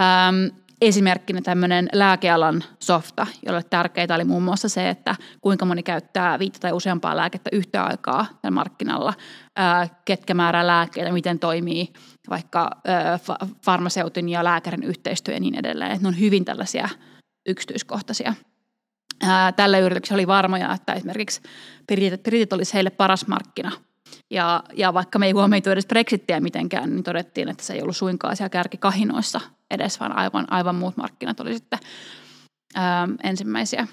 Ähm, 0.00 0.61
esimerkkinä 0.82 1.40
tämmöinen 1.40 1.88
lääkealan 1.92 2.64
softa, 2.78 3.26
jolle 3.46 3.62
tärkeää 3.62 4.14
oli 4.14 4.24
muun 4.24 4.42
muassa 4.42 4.68
se, 4.68 4.88
että 4.88 5.16
kuinka 5.40 5.64
moni 5.64 5.82
käyttää 5.82 6.38
viittä 6.38 6.58
tai 6.58 6.72
useampaa 6.72 7.16
lääkettä 7.16 7.50
yhtä 7.52 7.84
aikaa 7.84 8.26
markkinalla, 8.50 9.14
ää, 9.56 9.88
ketkä 10.04 10.34
määrää 10.34 10.66
lääkkeitä, 10.66 11.12
miten 11.12 11.38
toimii 11.38 11.92
vaikka 12.30 12.70
farmaseutin 13.64 14.28
ja 14.28 14.44
lääkärin 14.44 14.82
yhteistyö 14.82 15.34
ja 15.34 15.40
niin 15.40 15.58
edelleen. 15.58 15.98
ne 16.02 16.08
on 16.08 16.20
hyvin 16.20 16.44
tällaisia 16.44 16.88
yksityiskohtaisia. 17.48 18.34
Tällä 19.56 19.78
yrityksellä 19.78 20.16
oli 20.16 20.26
varmoja, 20.26 20.72
että 20.72 20.92
esimerkiksi 20.92 21.40
britit, 21.86 22.22
britit 22.22 22.52
olisi 22.52 22.74
heille 22.74 22.90
paras 22.90 23.26
markkina– 23.26 23.72
ja, 24.30 24.62
ja 24.76 24.94
vaikka 24.94 25.18
me 25.18 25.26
ei 25.26 25.32
huomioitu 25.32 25.70
edes 25.70 25.86
Brexittiä 25.86 26.40
mitenkään, 26.40 26.90
niin 26.90 27.02
todettiin, 27.02 27.48
että 27.48 27.64
se 27.64 27.72
ei 27.72 27.82
ollut 27.82 27.96
suinkaan 27.96 28.36
siellä 28.36 28.48
kärkikahinoissa 28.48 29.40
edes, 29.70 30.00
vaan 30.00 30.16
aivan, 30.16 30.52
aivan 30.52 30.74
muut 30.74 30.96
markkinat 30.96 31.40
oli 31.40 31.54
sitten 31.54 31.78
ää, 32.74 33.08
ensimmäisiä. 33.22 33.86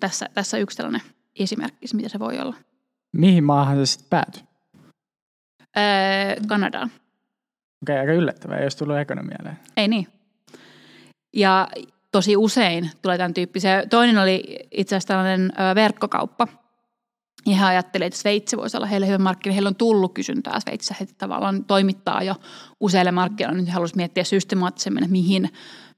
Tässä, 0.00 0.26
tässä 0.34 0.58
yksi 0.58 0.76
tällainen 0.76 1.02
esimerkki, 1.38 1.86
mitä 1.94 2.08
se 2.08 2.18
voi 2.18 2.38
olla. 2.38 2.54
Mihin 3.12 3.44
maahan 3.44 3.76
se 3.76 3.86
sitten 3.86 4.10
päätyi? 4.10 4.42
Ää, 5.76 6.36
Kanadaan. 6.48 6.90
Okei, 7.82 7.94
okay, 7.94 8.00
aika 8.00 8.12
yllättävää, 8.12 8.62
jos 8.62 8.76
tullut 8.76 8.98
ekonomialle. 8.98 9.56
Ei 9.76 9.88
niin. 9.88 10.06
Ja 11.36 11.68
tosi 12.12 12.36
usein 12.36 12.90
tulee 13.02 13.18
tämän 13.18 13.34
tyyppisiä. 13.34 13.86
Toinen 13.86 14.18
oli 14.18 14.58
itse 14.70 14.96
asiassa 14.96 15.08
tällainen 15.08 15.52
verkkokauppa, 15.74 16.48
ja 17.46 17.56
he 17.56 17.64
ajattelivat, 17.64 18.06
että 18.06 18.20
Sveitsi 18.20 18.56
voisi 18.56 18.76
olla 18.76 18.86
heille 18.86 19.06
hyvä 19.06 19.18
markkina. 19.18 19.52
Heillä 19.52 19.68
on 19.68 19.74
tullut 19.74 20.14
kysyntää 20.14 20.60
Sveitsissä. 20.60 20.94
He 21.00 21.06
tavallaan 21.18 21.64
toimittaa 21.64 22.22
jo 22.22 22.34
useille 22.80 23.10
markkinoille. 23.12 23.60
Nyt 23.60 23.68
he 23.68 23.72
haluaisivat 23.72 23.96
miettiä 23.96 24.24
systemaattisemmin, 24.24 25.02
että 25.02 25.12
mihin, 25.12 25.50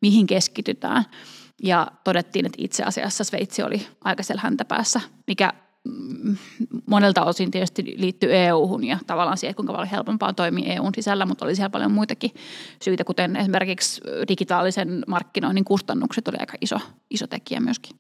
mihin 0.03 0.27
keskitytään. 0.27 1.05
Ja 1.63 1.87
todettiin, 2.05 2.47
että 2.47 2.59
itse 2.61 2.83
asiassa 2.83 3.25
Sveitsi 3.25 3.63
oli 3.63 3.87
aika 4.05 4.23
siellä 4.23 4.43
häntä 4.43 4.65
päässä, 4.65 5.01
mikä 5.27 5.53
mm, 5.85 6.37
monelta 6.87 7.25
osin 7.25 7.51
tietysti 7.51 7.95
liittyy 7.97 8.37
EU-hun 8.37 8.85
ja 8.85 8.99
tavallaan 9.07 9.39
siihen, 9.39 9.55
kuinka 9.55 9.73
paljon 9.73 9.89
helpompaa 9.89 10.33
toimii 10.33 10.71
EUn 10.71 10.95
sisällä, 10.95 11.27
mutta 11.27 11.45
oli 11.45 11.57
siellä 11.57 11.71
paljon 11.71 11.93
muitakin 11.93 12.31
syitä, 12.83 13.05
kuten 13.05 13.37
esimerkiksi 13.37 14.01
digitaalisen 14.29 15.05
markkinoinnin 15.07 15.65
kustannukset 15.65 16.29
oli 16.29 16.37
aika 16.41 16.55
iso, 16.61 16.77
iso 17.11 17.27
tekijä 17.27 17.61
myöskin. 17.61 17.97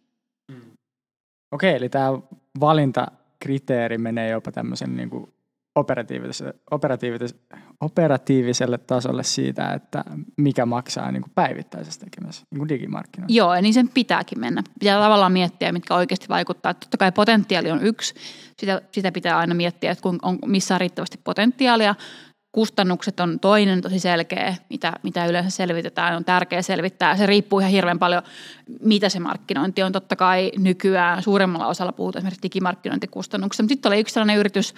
Okei, 1.52 1.76
eli 1.76 1.88
tämä 1.88 2.18
valinta 2.60 3.06
kriteeri 3.40 3.98
menee 3.98 4.30
jopa 4.30 4.52
tämmöisen 4.52 4.96
niin 4.96 5.10
kuin 5.10 5.32
operatiiviselle, 5.74 6.54
operatiiviselle, 6.70 7.40
operatiiviselle 7.80 8.78
tasolle 8.78 9.22
siitä, 9.22 9.72
että 9.72 10.04
mikä 10.36 10.66
maksaa 10.66 11.12
niin 11.12 11.22
kuin 11.22 11.32
päivittäisessä 11.34 12.00
tekemässä 12.00 12.42
niin 12.50 12.58
kuin 12.58 12.68
digimarkkinoilla. 12.68 13.34
Joo, 13.34 13.54
ja 13.54 13.62
niin 13.62 13.74
sen 13.74 13.88
pitääkin 13.88 14.40
mennä. 14.40 14.62
Pitää 14.80 15.00
tavallaan 15.00 15.32
miettiä, 15.32 15.72
mitkä 15.72 15.94
oikeasti 15.94 16.28
vaikuttaa. 16.28 16.74
Totta 16.74 16.96
kai 16.96 17.12
potentiaali 17.12 17.70
on 17.70 17.82
yksi, 17.82 18.14
sitä, 18.58 18.82
sitä 18.92 19.12
pitää 19.12 19.38
aina 19.38 19.54
miettiä, 19.54 19.90
että 19.90 20.02
kun 20.02 20.18
on, 20.22 20.38
missä 20.46 20.74
on 20.74 20.80
riittävästi 20.80 21.20
potentiaalia, 21.24 21.94
Kustannukset 22.52 23.20
on 23.20 23.40
toinen 23.40 23.80
tosi 23.80 23.98
selkeä, 23.98 24.56
mitä, 24.70 24.92
mitä 25.02 25.26
yleensä 25.26 25.50
selvitetään, 25.50 26.16
on 26.16 26.24
tärkeää 26.24 26.62
selvittää. 26.62 27.16
Se 27.16 27.26
riippuu 27.26 27.58
ihan 27.58 27.72
hirveän 27.72 27.98
paljon, 27.98 28.22
mitä 28.80 29.08
se 29.08 29.20
markkinointi 29.20 29.82
on. 29.82 29.92
Totta 29.92 30.16
kai 30.16 30.52
nykyään 30.58 31.22
suuremmalla 31.22 31.66
osalla 31.66 31.92
puhutaan 31.92 32.20
esimerkiksi 32.20 32.42
digimarkkinointikustannuksista, 32.42 33.62
mutta 33.62 33.72
sitten 33.72 33.90
oli 33.90 34.00
yksi 34.00 34.12
sellainen 34.12 34.36
yritys, 34.36 34.74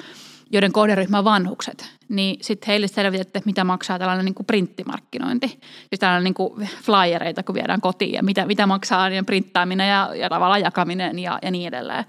joiden 0.50 0.72
kohderyhmä 0.72 1.18
on 1.18 1.24
vanhukset, 1.24 1.90
niin 2.08 2.36
sitten 2.40 2.66
heille 2.66 2.88
selvitettiin, 2.88 3.42
mitä 3.46 3.64
maksaa 3.64 3.98
tällainen 3.98 4.24
niin 4.24 4.34
kuin 4.34 4.46
printtimarkkinointi. 4.46 5.48
Siis 5.48 6.00
tällainen 6.00 6.24
niin 6.24 6.34
kuin 6.34 6.68
flyereita, 6.82 7.42
kun 7.42 7.54
viedään 7.54 7.80
kotiin 7.80 8.12
ja 8.12 8.22
mitä, 8.22 8.46
mitä 8.46 8.66
maksaa 8.66 9.08
niin 9.08 9.26
printtaaminen 9.26 9.88
ja, 9.88 10.10
ja 10.14 10.28
tavallaan 10.28 10.60
jakaminen 10.60 11.18
ja, 11.18 11.38
ja 11.42 11.50
niin 11.50 11.68
edelleen 11.68 12.04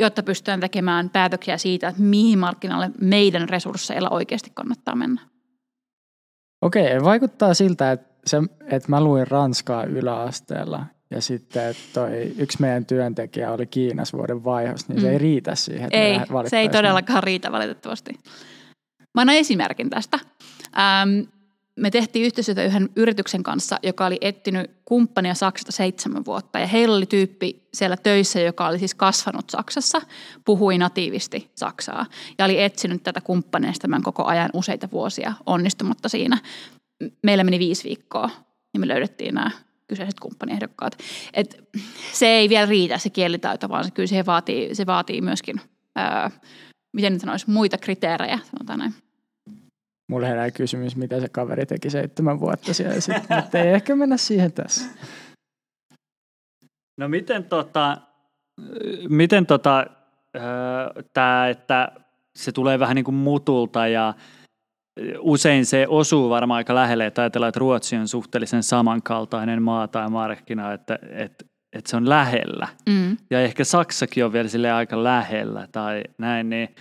jotta 0.00 0.22
pystytään 0.22 0.60
tekemään 0.60 1.10
päätöksiä 1.10 1.58
siitä, 1.58 1.88
että 1.88 2.02
mihin 2.02 2.38
markkinalle 2.38 2.90
meidän 3.00 3.48
resursseilla 3.48 4.10
oikeasti 4.10 4.50
kannattaa 4.54 4.96
mennä. 4.96 5.20
Okei, 6.62 7.02
vaikuttaa 7.04 7.54
siltä, 7.54 7.92
että, 7.92 8.14
se, 8.26 8.36
että 8.70 8.88
mä 8.88 9.00
luin 9.00 9.26
Ranskaa 9.26 9.84
yläasteella 9.84 10.86
ja 11.10 11.20
sitten 11.20 11.66
että 11.66 11.82
toi 11.94 12.32
yksi 12.38 12.60
meidän 12.60 12.86
työntekijä 12.86 13.52
oli 13.52 13.66
Kiinassa 13.66 14.18
vuoden 14.18 14.44
vaihos, 14.44 14.88
niin 14.88 14.96
mm. 14.96 15.02
se 15.02 15.10
ei 15.10 15.18
riitä 15.18 15.54
siihen. 15.54 15.84
Että 15.84 15.96
ei, 15.96 16.20
se 16.46 16.58
ei 16.58 16.68
todellakaan 16.68 17.22
riitä 17.22 17.52
valitettavasti. 17.52 18.12
Mä 19.14 19.20
annan 19.20 19.36
esimerkin 19.36 19.90
tästä. 19.90 20.18
Ähm, 20.78 21.39
me 21.80 21.90
tehtiin 21.90 22.26
yhteistyötä 22.26 22.64
yhden 22.64 22.90
yrityksen 22.96 23.42
kanssa, 23.42 23.78
joka 23.82 24.06
oli 24.06 24.18
etsinyt 24.20 24.70
kumppania 24.84 25.34
Saksasta 25.34 25.72
seitsemän 25.72 26.24
vuotta. 26.24 26.58
Ja 26.58 26.66
heillä 26.66 26.96
oli 26.96 27.06
tyyppi 27.06 27.68
siellä 27.74 27.96
töissä, 27.96 28.40
joka 28.40 28.66
oli 28.66 28.78
siis 28.78 28.94
kasvanut 28.94 29.50
Saksassa, 29.50 30.02
puhui 30.44 30.78
natiivisti 30.78 31.50
Saksaa. 31.54 32.06
Ja 32.38 32.44
oli 32.44 32.62
etsinyt 32.62 33.02
tätä 33.02 33.20
kumppania 33.20 33.72
tämän 33.80 34.02
koko 34.02 34.24
ajan 34.24 34.50
useita 34.52 34.88
vuosia 34.92 35.32
onnistumatta 35.46 36.08
siinä. 36.08 36.38
Meillä 37.22 37.44
meni 37.44 37.58
viisi 37.58 37.84
viikkoa, 37.84 38.30
niin 38.72 38.80
me 38.80 38.88
löydettiin 38.88 39.34
nämä 39.34 39.50
kyseiset 39.88 40.20
kumppaniehdokkaat. 40.20 40.98
Et 41.34 41.68
se 42.12 42.26
ei 42.26 42.48
vielä 42.48 42.66
riitä 42.66 42.98
se 42.98 43.10
kielitaito, 43.10 43.68
vaan 43.68 43.84
se 43.84 43.90
kyllä 43.90 44.06
se 44.06 44.26
vaatii, 44.26 44.74
se 44.74 44.86
vaatii 44.86 45.20
myöskin, 45.20 45.60
ää, 45.96 46.30
miten 46.92 47.12
nyt 47.12 47.20
sanoisi, 47.20 47.50
muita 47.50 47.78
kriteerejä, 47.78 48.38
sanotaan 48.50 48.78
näin. 48.78 48.94
Mulle 50.10 50.28
herää 50.28 50.50
kysymys, 50.50 50.96
mitä 50.96 51.20
se 51.20 51.28
kaveri 51.28 51.66
teki 51.66 51.90
seitsemän 51.90 52.40
vuotta 52.40 52.74
siellä, 52.74 53.00
sit, 53.00 53.16
mutta 53.16 53.58
ei 53.58 53.68
ehkä 53.68 53.96
mennä 53.96 54.16
siihen 54.16 54.52
tässä. 54.52 54.90
No 56.98 57.08
miten 57.08 57.44
tota, 57.44 57.98
miten 59.08 59.46
tota, 59.46 59.86
tämä, 61.12 61.48
että 61.48 61.92
se 62.38 62.52
tulee 62.52 62.78
vähän 62.78 62.94
niin 62.94 63.04
kuin 63.04 63.14
mutulta 63.14 63.86
ja 63.86 64.14
usein 65.18 65.66
se 65.66 65.86
osuu 65.88 66.30
varmaan 66.30 66.56
aika 66.56 66.74
lähelle, 66.74 67.06
että 67.06 67.22
ajatellaan, 67.22 67.48
että 67.48 67.60
Ruotsi 67.60 67.96
on 67.96 68.08
suhteellisen 68.08 68.62
samankaltainen 68.62 69.62
maa 69.62 69.88
tai 69.88 70.10
markkina, 70.10 70.72
että, 70.72 70.98
että, 71.02 71.44
että 71.72 71.90
se 71.90 71.96
on 71.96 72.08
lähellä. 72.08 72.68
Mm. 72.88 73.16
Ja 73.30 73.40
ehkä 73.40 73.64
Saksakin 73.64 74.24
on 74.24 74.32
vielä 74.32 74.48
sille 74.48 74.72
aika 74.72 75.04
lähellä 75.04 75.68
tai 75.72 76.02
näin, 76.18 76.50
niin– 76.50 76.68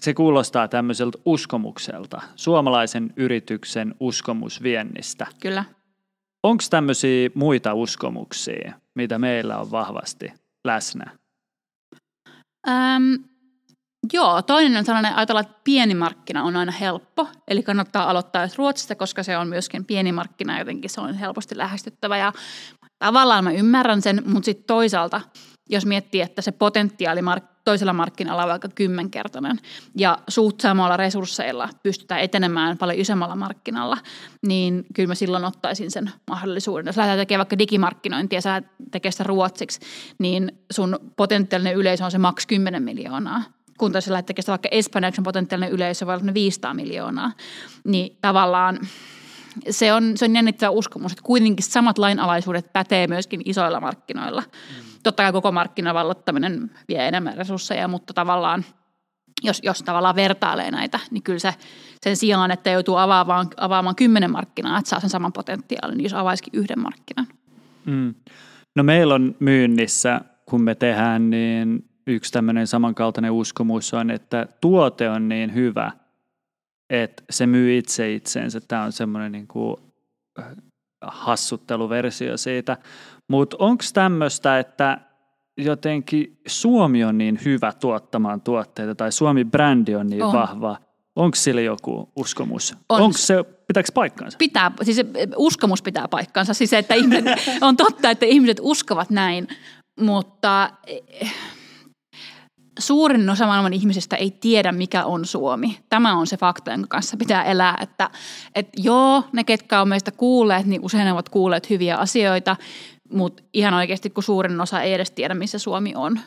se 0.00 0.14
kuulostaa 0.14 0.68
tämmöiseltä 0.68 1.18
uskomukselta, 1.24 2.22
suomalaisen 2.36 3.12
yrityksen 3.16 3.94
uskomusviennistä. 4.00 5.26
Kyllä. 5.40 5.64
Onko 6.42 6.64
tämmöisiä 6.70 7.30
muita 7.34 7.74
uskomuksia, 7.74 8.72
mitä 8.94 9.18
meillä 9.18 9.58
on 9.58 9.70
vahvasti 9.70 10.32
läsnä? 10.64 11.10
Öm, 12.68 13.24
joo, 14.12 14.42
toinen 14.42 14.78
on 14.78 14.84
sellainen, 14.84 15.14
ajatellaan, 15.14 15.46
että 15.46 15.60
pieni 15.64 15.94
markkina 15.94 16.42
on 16.42 16.56
aina 16.56 16.72
helppo. 16.72 17.28
Eli 17.48 17.62
kannattaa 17.62 18.10
aloittaa 18.10 18.48
Ruotsista, 18.56 18.94
koska 18.94 19.22
se 19.22 19.38
on 19.38 19.48
myöskin 19.48 19.84
pieni 19.84 20.12
markkina, 20.12 20.58
jotenkin 20.58 20.90
se 20.90 21.00
on 21.00 21.14
helposti 21.14 21.56
lähestyttävä. 21.58 22.16
Ja 22.16 22.32
tavallaan 22.98 23.44
mä 23.44 23.52
ymmärrän 23.52 24.02
sen, 24.02 24.22
mutta 24.26 24.44
sitten 24.44 24.66
toisaalta 24.66 25.20
jos 25.68 25.86
miettii, 25.86 26.20
että 26.20 26.42
se 26.42 26.52
potentiaali 26.52 27.20
mark- 27.20 27.54
toisella 27.64 27.92
markkinalla 27.92 28.42
on 28.42 28.48
vaikka 28.48 28.68
kymmenkertainen 28.74 29.58
ja 29.98 30.18
suht 30.28 30.60
samalla 30.60 30.96
resursseilla 30.96 31.68
pystytään 31.82 32.20
etenemään 32.20 32.78
paljon 32.78 33.00
isommalla 33.00 33.36
markkinalla, 33.36 33.98
niin 34.46 34.86
kyllä 34.94 35.06
mä 35.08 35.14
silloin 35.14 35.44
ottaisin 35.44 35.90
sen 35.90 36.10
mahdollisuuden. 36.28 36.86
Jos 36.86 36.96
lähdetään 36.96 37.18
tekemään 37.18 37.38
vaikka 37.38 37.58
digimarkkinointia 37.58 38.36
ja 38.36 38.40
sä 38.40 38.62
tekee 38.90 39.10
sitä 39.10 39.24
ruotsiksi, 39.24 39.80
niin 40.18 40.52
sun 40.72 40.98
potentiaalinen 41.16 41.74
yleisö 41.74 42.04
on 42.04 42.10
se 42.10 42.18
maks 42.18 42.46
10 42.46 42.82
miljoonaa 42.82 43.42
kun 43.78 43.92
taas 43.92 44.08
lähdet 44.08 44.26
tekemään 44.26 44.46
vaikka 44.48 44.68
espanjaksi 44.70 45.22
potentiaalinen 45.22 45.72
yleisö 45.72 46.06
voi 46.06 46.14
olla 46.14 46.34
500 46.34 46.74
miljoonaa, 46.74 47.32
niin 47.84 48.16
tavallaan 48.20 48.78
se 49.70 49.92
on, 49.92 50.16
se 50.16 50.24
on 50.24 50.34
jännittävä 50.34 50.70
uskomus, 50.70 51.12
että 51.12 51.22
kuitenkin 51.22 51.64
samat 51.64 51.98
lainalaisuudet 51.98 52.72
pätee 52.72 53.06
myöskin 53.06 53.42
isoilla 53.44 53.80
markkinoilla. 53.80 54.40
Mm. 54.40 54.84
Totta 55.02 55.22
kai 55.22 55.32
koko 55.32 55.52
markkinavalloittaminen 55.52 56.70
vie 56.88 57.08
enemmän 57.08 57.36
resursseja, 57.36 57.88
mutta 57.88 58.14
tavallaan 58.14 58.64
jos, 59.42 59.60
jos 59.62 59.82
tavallaan 59.82 60.16
vertailee 60.16 60.70
näitä, 60.70 61.00
niin 61.10 61.22
kyllä 61.22 61.38
se 61.38 61.54
sen 62.02 62.16
sijaan, 62.16 62.50
että 62.50 62.70
joutuu 62.70 62.96
avaamaan, 62.96 63.46
avaamaan 63.56 63.96
kymmenen 63.96 64.30
markkinaa, 64.30 64.78
että 64.78 64.88
saa 64.88 65.00
sen 65.00 65.10
saman 65.10 65.32
potentiaalin, 65.32 65.96
niin 65.96 66.04
jos 66.04 66.14
avaisikin 66.14 66.60
yhden 66.60 66.80
markkinan. 66.80 67.26
Mm. 67.84 68.14
No 68.74 68.82
meillä 68.82 69.14
on 69.14 69.36
myynnissä, 69.40 70.20
kun 70.46 70.62
me 70.62 70.74
tehdään, 70.74 71.30
niin 71.30 71.88
yksi 72.06 72.32
tämmöinen 72.32 72.66
samankaltainen 72.66 73.32
uskomus 73.32 73.94
on, 73.94 74.10
että 74.10 74.46
tuote 74.60 75.10
on 75.10 75.28
niin 75.28 75.54
hyvä, 75.54 75.92
että 77.02 77.22
se 77.30 77.46
myy 77.46 77.78
itse 77.78 78.12
itseensä. 78.12 78.60
Tämä 78.68 78.82
on 78.82 78.92
semmoinen 78.92 79.32
niin 79.32 79.46
kuin 79.46 79.76
äh, 80.38 80.46
hassutteluversio 81.02 82.36
siitä. 82.36 82.76
Mutta 83.28 83.56
onko 83.58 83.84
tämmöistä, 83.94 84.58
että 84.58 85.00
jotenkin 85.56 86.38
Suomi 86.46 87.04
on 87.04 87.18
niin 87.18 87.38
hyvä 87.44 87.72
tuottamaan 87.72 88.40
tuotteita 88.40 88.94
tai 88.94 89.12
Suomi-brändi 89.12 89.94
on 89.96 90.06
niin 90.06 90.22
on. 90.22 90.32
vahva? 90.32 90.76
Onko 91.16 91.34
sillä 91.34 91.60
joku 91.60 92.12
uskomus? 92.16 92.76
On. 92.88 93.00
Onko 93.00 93.18
se, 93.18 93.44
pitääkö 93.66 93.88
paikkaansa? 93.94 94.38
Pitää, 94.38 94.72
siis 94.82 95.00
uskomus 95.36 95.82
pitää 95.82 96.08
paikkaansa. 96.08 96.54
Siis 96.54 96.70
se, 96.70 96.78
että 96.78 96.94
ihmiset, 96.94 97.24
on 97.60 97.76
totta, 97.76 98.10
että 98.10 98.26
ihmiset 98.26 98.60
uskovat 98.62 99.10
näin, 99.10 99.48
mutta 100.00 100.70
suurin 102.78 103.30
osa 103.30 103.46
maailman 103.46 103.72
ihmisistä 103.72 104.16
ei 104.16 104.30
tiedä, 104.30 104.72
mikä 104.72 105.04
on 105.04 105.24
Suomi. 105.24 105.78
Tämä 105.88 106.16
on 106.16 106.26
se 106.26 106.36
fakta, 106.36 106.70
jonka 106.70 106.86
kanssa 106.88 107.16
pitää 107.16 107.44
elää, 107.44 107.78
että, 107.82 108.10
että 108.54 108.72
joo, 108.82 109.24
ne 109.32 109.44
ketkä 109.44 109.80
on 109.80 109.88
meistä 109.88 110.10
kuulleet, 110.10 110.66
niin 110.66 110.84
usein 110.84 111.12
ovat 111.12 111.28
kuulleet 111.28 111.70
hyviä 111.70 111.96
asioita, 111.96 112.56
mutta 113.12 113.42
ihan 113.52 113.74
oikeasti, 113.74 114.10
kun 114.10 114.22
suurin 114.22 114.60
osa 114.60 114.82
ei 114.82 114.94
edes 114.94 115.10
tiedä, 115.10 115.34
missä 115.34 115.58
Suomi 115.58 115.92
on. 115.96 116.20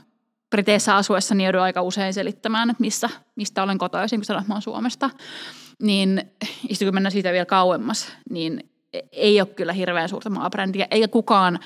Briteissä 0.49 0.95
asuessa 0.95 1.35
niin 1.35 1.45
joudun 1.45 1.61
aika 1.61 1.81
usein 1.81 2.13
selittämään, 2.13 2.69
että 2.69 2.81
missä, 2.81 3.09
mistä 3.35 3.63
olen 3.63 3.77
kotoisin, 3.77 4.19
kun 4.19 4.25
sanon, 4.25 4.41
että 4.41 4.53
olen 4.53 4.61
Suomesta. 4.61 5.09
Niin, 5.81 6.31
kun 6.79 6.93
mennään 6.93 7.11
siitä 7.11 7.31
vielä 7.31 7.45
kauemmas, 7.45 8.07
niin 8.29 8.69
ei 9.11 9.41
ole 9.41 9.47
kyllä 9.47 9.73
hirveän 9.73 10.09
suurta 10.09 10.29
maabrändiä, 10.29 10.87
eikä 10.91 11.07
kukaan 11.07 11.59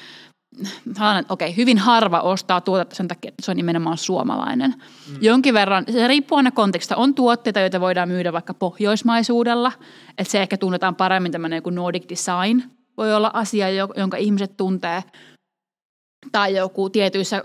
okei, 1.29 1.55
hyvin 1.57 1.77
harva 1.77 2.19
ostaa 2.19 2.61
tuotetta 2.61 2.95
sen 2.95 3.07
takia, 3.07 3.29
että 3.29 3.45
se 3.45 3.51
on 3.51 3.57
nimenomaan 3.57 3.97
suomalainen. 3.97 4.71
Mm. 4.71 5.17
Jonkin 5.21 5.53
verran, 5.53 5.85
se 5.91 6.07
riippuu 6.07 6.37
aina 6.37 6.51
kontekstista, 6.51 6.95
on 6.95 7.15
tuotteita, 7.15 7.59
joita 7.59 7.81
voidaan 7.81 8.09
myydä 8.09 8.33
vaikka 8.33 8.53
pohjoismaisuudella, 8.53 9.71
että 10.17 10.31
se 10.31 10.41
ehkä 10.41 10.57
tunnetaan 10.57 10.95
paremmin 10.95 11.31
tämmöinen 11.31 11.63
kuin 11.63 11.75
Nordic 11.75 12.09
Design, 12.09 12.63
voi 12.97 13.13
olla 13.13 13.31
asia, 13.33 13.69
jonka 13.69 14.17
ihmiset 14.17 14.57
tuntee, 14.57 15.03
tai 16.31 16.55
joku 16.55 16.89
tietyissä 16.89 17.43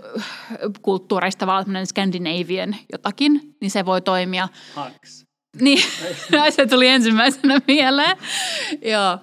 kulttuureista 0.81 1.47
vaan 1.47 1.65
Scandinavian 1.85 2.75
jotakin, 2.91 3.55
niin 3.61 3.71
se 3.71 3.85
voi 3.85 4.01
toimia. 4.01 4.47
Haks. 4.75 5.25
Niin, 5.61 5.83
se 6.55 6.65
tuli 6.65 6.87
ensimmäisenä 6.87 7.59
mieleen. 7.67 8.17
Joo. 8.81 9.19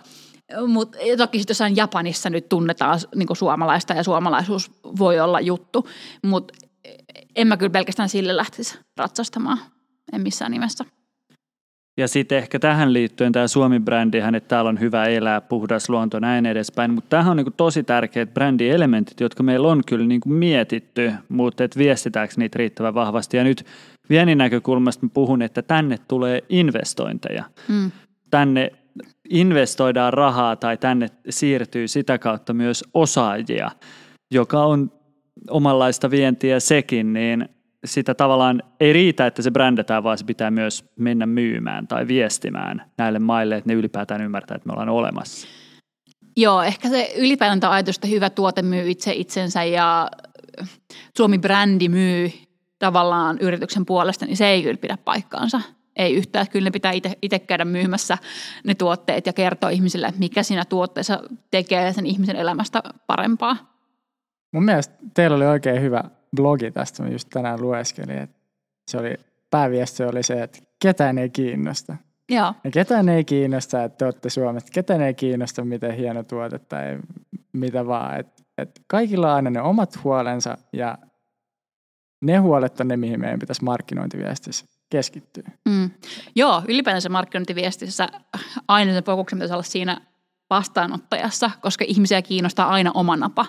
Mutta 0.66 0.98
toki 1.16 1.38
sitten 1.38 1.52
jossain 1.52 1.76
Japanissa 1.76 2.30
nyt 2.30 2.48
tunnetaan 2.48 3.00
niin 3.14 3.36
suomalaista 3.36 3.94
ja 3.94 4.02
suomalaisuus 4.02 4.70
voi 4.98 5.20
olla 5.20 5.40
juttu, 5.40 5.88
mutta 6.26 6.54
en 7.36 7.46
mä 7.46 7.56
kyllä 7.56 7.70
pelkästään 7.70 8.08
sille 8.08 8.36
lähtisi 8.36 8.78
ratsastamaan, 8.96 9.58
en 10.12 10.20
missään 10.20 10.52
nimessä. 10.52 10.84
Ja 11.96 12.08
sitten 12.08 12.38
ehkä 12.38 12.58
tähän 12.58 12.92
liittyen 12.92 13.32
tämä 13.32 13.48
Suomi-brändihän, 13.48 14.34
että 14.34 14.48
täällä 14.48 14.68
on 14.68 14.80
hyvä 14.80 15.04
elää, 15.04 15.40
puhdas 15.40 15.88
luonto, 15.88 16.18
näin 16.18 16.46
edespäin. 16.46 16.90
Mutta 16.90 17.08
tämähän 17.08 17.30
on 17.30 17.36
niin 17.36 17.52
tosi 17.56 17.82
tärkeät 17.82 18.34
brändielementit, 18.34 19.20
jotka 19.20 19.42
meillä 19.42 19.68
on 19.68 19.82
kyllä 19.86 20.06
niin 20.06 20.20
mietitty, 20.26 21.12
mutta 21.28 21.64
et 21.64 21.78
viestitäänkö 21.78 22.34
niitä 22.36 22.58
riittävän 22.58 22.94
vahvasti. 22.94 23.36
Ja 23.36 23.44
nyt 23.44 23.66
viennin 24.08 24.38
näkökulmasta 24.38 25.06
puhun, 25.14 25.42
että 25.42 25.62
tänne 25.62 25.98
tulee 26.08 26.44
investointeja. 26.48 27.44
Mm. 27.68 27.90
Tänne 28.30 28.72
investoidaan 29.30 30.12
rahaa 30.12 30.56
tai 30.56 30.76
tänne 30.76 31.08
siirtyy 31.30 31.88
sitä 31.88 32.18
kautta 32.18 32.52
myös 32.52 32.84
osaajia, 32.94 33.70
joka 34.30 34.64
on 34.64 34.92
omanlaista 35.50 36.10
vientiä 36.10 36.60
sekin, 36.60 37.12
niin 37.12 37.48
sitä 37.84 38.14
tavallaan 38.14 38.62
ei 38.80 38.92
riitä, 38.92 39.26
että 39.26 39.42
se 39.42 39.50
brändätään, 39.50 40.04
vaan 40.04 40.18
se 40.18 40.24
pitää 40.24 40.50
myös 40.50 40.84
mennä 40.96 41.26
myymään 41.26 41.86
tai 41.86 42.08
viestimään 42.08 42.82
näille 42.98 43.18
maille, 43.18 43.56
että 43.56 43.70
ne 43.70 43.74
ylipäätään 43.74 44.22
ymmärtää, 44.22 44.54
että 44.54 44.66
me 44.66 44.72
ollaan 44.72 44.88
olemassa. 44.88 45.48
Joo, 46.36 46.62
ehkä 46.62 46.88
se 46.88 47.12
ylipäätään 47.16 47.72
ajatus, 47.72 47.96
että 47.96 48.08
hyvä 48.08 48.30
tuote 48.30 48.62
myy 48.62 48.90
itse 48.90 49.12
itsensä 49.12 49.64
ja 49.64 50.10
Suomi-brändi 51.16 51.88
myy 51.88 52.32
tavallaan 52.78 53.38
yrityksen 53.38 53.86
puolesta, 53.86 54.26
niin 54.26 54.36
se 54.36 54.46
ei 54.46 54.62
kyllä 54.62 54.76
pidä 54.76 54.98
paikkaansa 55.04 55.60
ei 55.96 56.14
yhtään. 56.14 56.48
Kyllä 56.48 56.64
ne 56.64 56.70
pitää 56.70 56.92
itse 57.22 57.38
käydä 57.38 57.64
myymässä 57.64 58.18
ne 58.64 58.74
tuotteet 58.74 59.26
ja 59.26 59.32
kertoa 59.32 59.70
ihmisille, 59.70 60.06
että 60.06 60.18
mikä 60.18 60.42
siinä 60.42 60.64
tuotteessa 60.64 61.22
tekee 61.50 61.92
sen 61.92 62.06
ihmisen 62.06 62.36
elämästä 62.36 62.82
parempaa. 63.06 63.56
Mun 64.52 64.64
mielestä 64.64 64.94
teillä 65.14 65.36
oli 65.36 65.46
oikein 65.46 65.82
hyvä 65.82 66.04
blogi 66.36 66.70
tästä, 66.70 67.02
mä 67.02 67.08
just 67.08 67.28
tänään 67.30 67.60
lueskelin, 67.60 68.18
että 68.18 68.36
se 68.90 68.98
oli, 68.98 69.16
pääviesti 69.50 70.04
oli 70.04 70.22
se, 70.22 70.42
että 70.42 70.58
ketään 70.82 71.18
ei 71.18 71.30
kiinnosta. 71.30 71.96
Joo. 72.28 72.54
Ja 72.64 72.70
ketään 72.70 73.08
ei 73.08 73.24
kiinnosta, 73.24 73.84
että 73.84 73.98
te 73.98 74.04
olette 74.04 74.30
Suomesta, 74.30 74.70
ketään 74.74 75.02
ei 75.02 75.14
kiinnosta, 75.14 75.64
miten 75.64 75.96
hieno 75.96 76.22
tuote 76.22 76.58
tai 76.58 76.98
mitä 77.52 77.86
vaan. 77.86 78.20
Et, 78.20 78.28
et 78.58 78.80
kaikilla 78.86 79.28
on 79.28 79.34
aina 79.34 79.50
ne 79.50 79.60
omat 79.60 80.04
huolensa 80.04 80.58
ja 80.72 80.98
ne 82.22 82.36
huolet 82.36 82.80
on 82.80 82.88
ne, 82.88 82.96
mihin 82.96 83.20
meidän 83.20 83.38
pitäisi 83.38 83.64
markkinointiviestissä 83.64 84.66
keskittyy. 84.90 85.44
Mm. 85.68 85.90
Joo, 86.34 86.62
ylipäänsä 86.68 87.08
markkinointiviestissä 87.08 88.08
aina 88.68 88.92
se 88.92 89.02
fokuksen 89.02 89.38
pitäisi 89.38 89.54
olla 89.54 89.62
siinä 89.62 90.00
vastaanottajassa, 90.50 91.50
koska 91.60 91.84
ihmisiä 91.88 92.22
kiinnostaa 92.22 92.68
aina 92.68 92.90
oma 92.94 93.16
napa. 93.16 93.46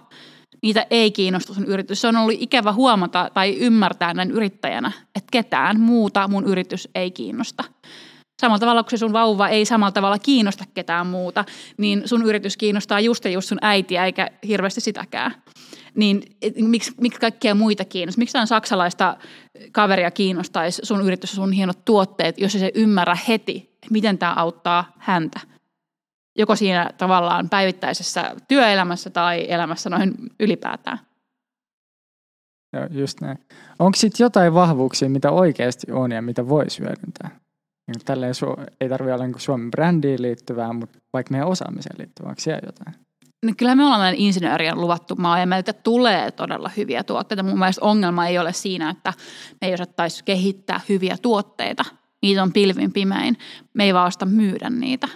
Niitä 0.63 0.85
ei 0.89 1.11
kiinnosta 1.11 1.53
sun 1.53 1.65
yritys. 1.65 2.01
Se 2.01 2.07
on 2.07 2.15
ollut 2.15 2.35
ikävä 2.39 2.73
huomata 2.73 3.29
tai 3.33 3.57
ymmärtää 3.57 4.13
näin 4.13 4.31
yrittäjänä, 4.31 4.91
että 5.15 5.27
ketään 5.31 5.79
muuta 5.79 6.27
mun 6.27 6.45
yritys 6.45 6.89
ei 6.95 7.11
kiinnosta. 7.11 7.63
Samalla 8.41 8.59
tavalla 8.59 8.83
kuin 8.83 8.91
se 8.91 8.97
sun 8.97 9.13
vauva 9.13 9.47
ei 9.47 9.65
samalla 9.65 9.91
tavalla 9.91 10.19
kiinnosta 10.19 10.63
ketään 10.73 11.07
muuta, 11.07 11.45
niin 11.77 12.01
sun 12.05 12.25
yritys 12.25 12.57
kiinnostaa 12.57 12.99
just 12.99 13.25
ja 13.25 13.31
just 13.31 13.47
sun 13.47 13.57
äitiä 13.61 14.05
eikä 14.05 14.29
hirveästi 14.47 14.81
sitäkään 14.81 15.35
niin 15.95 16.37
miksi, 16.61 16.91
miksi 17.01 17.19
kaikkia 17.19 17.55
muita 17.55 17.85
kiinnostaa? 17.85 18.21
Miksi 18.21 18.33
tämän 18.33 18.47
saksalaista 18.47 19.17
kaveria 19.71 20.11
kiinnostaisi 20.11 20.81
sun 20.85 21.01
yritys 21.05 21.31
ja 21.31 21.35
sun 21.35 21.51
hienot 21.51 21.85
tuotteet, 21.85 22.39
jos 22.39 22.51
se 22.51 22.71
ymmärrä 22.75 23.17
heti, 23.27 23.77
miten 23.89 24.17
tämä 24.17 24.33
auttaa 24.33 24.93
häntä? 24.97 25.39
Joko 26.37 26.55
siinä 26.55 26.89
tavallaan 26.97 27.49
päivittäisessä 27.49 28.35
työelämässä 28.47 29.09
tai 29.09 29.45
elämässä 29.51 29.89
noin 29.89 30.13
ylipäätään. 30.39 30.99
Joo, 32.73 32.87
just 32.91 33.21
näin. 33.21 33.37
Onko 33.79 33.95
sitten 33.95 34.25
jotain 34.25 34.53
vahvuuksia, 34.53 35.09
mitä 35.09 35.31
oikeasti 35.31 35.91
on 35.91 36.11
ja 36.11 36.21
mitä 36.21 36.49
voisi 36.49 36.79
hyödyntää? 36.79 37.29
Niin 37.87 38.05
tälleen 38.05 38.33
ei 38.81 38.89
tarvitse 38.89 39.13
olla 39.13 39.27
niin 39.27 39.39
Suomen 39.39 39.71
brändiin 39.71 40.21
liittyvää, 40.21 40.73
mutta 40.73 40.99
vaikka 41.13 41.31
meidän 41.31 41.47
osaamiseen 41.47 41.95
liittyvää, 41.99 42.29
onko 42.29 42.41
siellä 42.41 42.61
jotain? 42.65 43.04
Niin 43.45 43.55
kyllä 43.55 43.75
me 43.75 43.85
ollaan 43.85 44.15
insinöörien 44.15 44.81
luvattu 44.81 45.15
maa 45.15 45.39
ja 45.39 45.45
meiltä 45.45 45.73
tulee 45.73 46.31
todella 46.31 46.71
hyviä 46.77 47.03
tuotteita. 47.03 47.43
Mun 47.43 47.59
mielestä 47.59 47.85
ongelma 47.85 48.27
ei 48.27 48.39
ole 48.39 48.53
siinä, 48.53 48.89
että 48.89 49.13
me 49.61 49.67
ei 49.67 49.73
osattaisi 49.73 50.23
kehittää 50.23 50.81
hyviä 50.89 51.17
tuotteita. 51.21 51.85
Niitä 52.21 52.43
on 52.43 52.53
pilvin 52.53 52.93
pimein. 52.93 53.37
Me 53.73 53.83
ei 53.83 53.93
vaan 53.93 54.07
osta 54.07 54.25
myydä 54.25 54.69
niitä. 54.69 55.07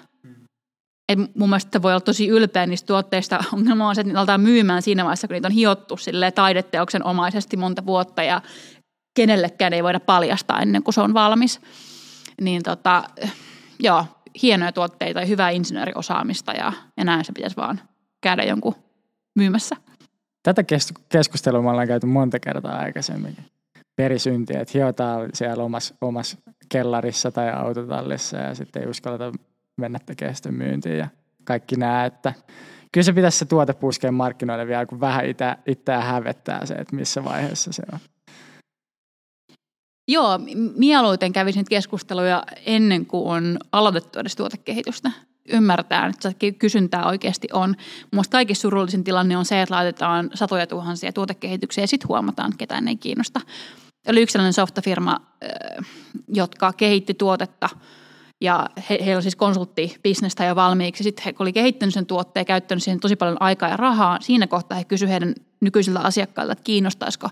Et 1.10 1.20
mun 1.36 1.50
mielestä 1.50 1.82
voi 1.82 1.92
olla 1.92 2.02
tosi 2.02 2.28
ylpeä 2.28 2.66
niistä 2.66 2.88
tuotteista. 2.88 3.44
Ongelma 3.54 3.90
on 3.90 3.96
se, 3.96 4.02
että 4.02 4.14
niitä 4.14 4.38
myymään 4.38 4.82
siinä 4.82 5.04
vaiheessa, 5.04 5.28
kun 5.28 5.34
niitä 5.34 5.48
on 5.48 5.54
hiottu 5.54 5.96
taideteoksen 6.36 7.06
omaisesti 7.06 7.58
monta 7.58 7.86
vuotta 7.86 8.24
ja 8.24 8.42
kenellekään 9.16 9.74
ei 9.74 9.84
voida 9.84 10.00
paljastaa 10.00 10.60
ennen 10.60 10.84
kuin 10.84 10.94
se 10.94 11.02
on 11.02 11.14
valmis. 11.14 11.62
Niin 12.42 12.64
tota, 12.64 13.04
joo, 13.80 14.06
hienoja 14.42 14.72
tuotteita 14.72 15.20
ja 15.20 15.26
hyvää 15.26 15.50
insinööriosaamista 15.50 16.52
ja, 16.52 16.74
ja 16.98 17.04
näin 17.04 17.26
se 17.26 17.32
pitäisi 17.32 17.56
vaan 17.56 17.82
käydä 18.22 18.44
jonkun 18.44 18.76
myymässä. 19.36 19.76
tätä 20.44 20.64
keskustelua 21.10 21.62
me 21.62 21.70
ollaan 21.70 21.88
käyty 21.88 22.06
monta 22.06 22.40
kertaa 22.40 22.80
aikaisemminkin. 22.80 23.46
Perisynti, 23.96 24.58
että 24.58 24.72
hiotaan 24.74 25.30
siellä 25.34 25.64
omassa, 25.64 25.96
omassa 26.02 26.38
kellarissa 26.70 27.32
tai 27.32 27.52
autotallissa 27.52 28.38
ja 28.38 28.56
sitten 28.56 28.84
ei 28.84 28.90
uskalleta 28.90 29.32
mennä 29.78 30.00
tekemään 30.06 30.36
sitä 30.36 30.52
myyntiin 30.52 30.98
ja 30.98 31.08
kaikki 31.44 31.76
nämä, 31.76 32.06
että 32.06 32.34
kyllä 32.92 33.06
se 33.06 33.14
pitäisi 33.14 33.38
se 33.38 33.46
tuote 33.46 33.74
puskea 33.74 34.12
markkinoille 34.12 34.68
vielä, 34.68 34.86
kun 34.86 35.00
vähän 35.00 35.26
itse, 35.26 35.56
itseään 35.68 36.04
hävettää 36.04 36.66
se, 36.66 36.74
että 36.74 36.96
missä 36.96 37.24
vaiheessa 37.24 37.74
se 37.74 37.84
on. 37.94 38.00
Joo, 40.08 40.40
mieluiten 40.76 41.34
kävisin 41.34 41.66
keskusteluja 41.70 42.44
ennen 42.66 43.06
kuin 43.06 43.28
on 43.28 43.58
aloitettu 43.72 44.20
edes 44.20 44.36
tuotekehitystä. 44.36 45.12
Ymmärtää, 45.54 46.06
että 46.06 46.34
kysyntää 46.60 47.06
oikeasti 47.06 47.48
on. 47.54 47.76
Minusta 48.12 48.32
kaikista 48.32 48.62
surullisin 48.62 49.04
tilanne 49.04 49.38
on 49.38 49.46
se, 49.46 49.62
että 49.62 49.76
laitetaan 49.76 50.30
satoja 50.34 50.68
tuhansia 50.68 51.14
tuotekehityksiä 51.14 51.84
ja 51.84 51.88
sitten 51.88 52.08
huomataan, 52.08 52.50
että 52.50 52.58
ketään 52.58 52.88
ei 52.88 52.96
kiinnosta. 52.96 53.42
Oli 54.08 54.22
yksi 54.22 54.34
sellainen 54.34 54.54
softafirma, 54.54 55.22
jotka 56.28 56.74
kehitti 56.74 57.14
tuotetta 57.14 57.70
ja 58.42 58.70
he, 58.90 58.98
heillä 59.06 59.18
on 59.18 59.22
siis 59.22 59.36
konsulttibisnestä 59.36 60.46
jo 60.46 60.56
valmiiksi. 60.56 61.04
Sitten 61.04 61.26
he 61.26 61.34
oli 61.40 61.54
kehittänyt 61.54 61.94
sen 61.94 62.06
tuotteen 62.06 62.42
ja 62.42 62.46
käyttänyt 62.46 62.84
siihen 62.84 63.00
tosi 63.00 63.16
paljon 63.16 63.42
aikaa 63.42 63.70
ja 63.70 63.78
rahaa. 63.78 64.18
Siinä 64.22 64.48
kohtaa 64.48 64.78
he 64.78 64.84
kysyivät 64.84 65.12
heidän 65.12 65.34
nykyisiltä 65.62 66.00
asiakkailta, 66.00 66.52
että 66.52 66.64
kiinnostaisiko 66.64 67.30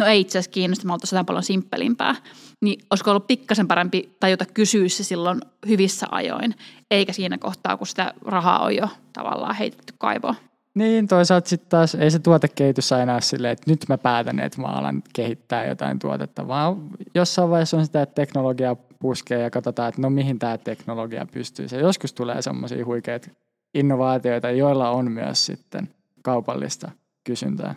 no 0.00 0.06
ei 0.06 0.20
itse 0.20 0.38
asiassa 0.38 0.50
kiinnosta, 0.50 0.86
mä 0.86 0.92
oltaisiin 0.92 1.26
paljon 1.26 1.42
simppelimpää. 1.42 2.14
Niin 2.60 2.80
olisiko 2.90 3.10
ollut 3.10 3.26
pikkasen 3.26 3.68
parempi 3.68 4.16
tajuta 4.20 4.44
kysyä 4.44 4.88
se 4.88 5.04
silloin 5.04 5.40
hyvissä 5.68 6.06
ajoin, 6.10 6.54
eikä 6.90 7.12
siinä 7.12 7.38
kohtaa, 7.38 7.76
kun 7.76 7.86
sitä 7.86 8.14
rahaa 8.26 8.64
on 8.64 8.76
jo 8.76 8.88
tavallaan 9.12 9.54
heitetty 9.54 9.94
kaivoon. 9.98 10.34
Niin, 10.74 11.06
toisaalta 11.06 11.48
sitten 11.48 11.70
taas 11.70 11.94
ei 11.94 12.10
se 12.10 12.18
tuotekehitys 12.18 12.92
aina 12.92 13.12
ole 13.12 13.20
silleen, 13.20 13.52
että 13.52 13.70
nyt 13.70 13.84
mä 13.88 13.98
päätän, 13.98 14.40
että 14.40 14.60
mä 14.60 14.66
alan 14.66 15.02
kehittää 15.12 15.66
jotain 15.66 15.98
tuotetta, 15.98 16.48
vaan 16.48 16.76
jossain 17.14 17.50
vaiheessa 17.50 17.76
on 17.76 17.86
sitä, 17.86 18.02
että 18.02 18.14
teknologia 18.14 18.76
puskee 19.00 19.42
ja 19.42 19.50
katsotaan, 19.50 19.88
että 19.88 20.02
no 20.02 20.10
mihin 20.10 20.38
tämä 20.38 20.58
teknologia 20.58 21.26
pystyy. 21.32 21.68
Se 21.68 21.78
joskus 21.78 22.12
tulee 22.12 22.42
semmoisia 22.42 22.84
huikeita 22.84 23.30
innovaatioita, 23.74 24.50
joilla 24.50 24.90
on 24.90 25.12
myös 25.12 25.46
sitten 25.46 25.88
kaupallista 26.22 26.90
kysyntää. 27.24 27.74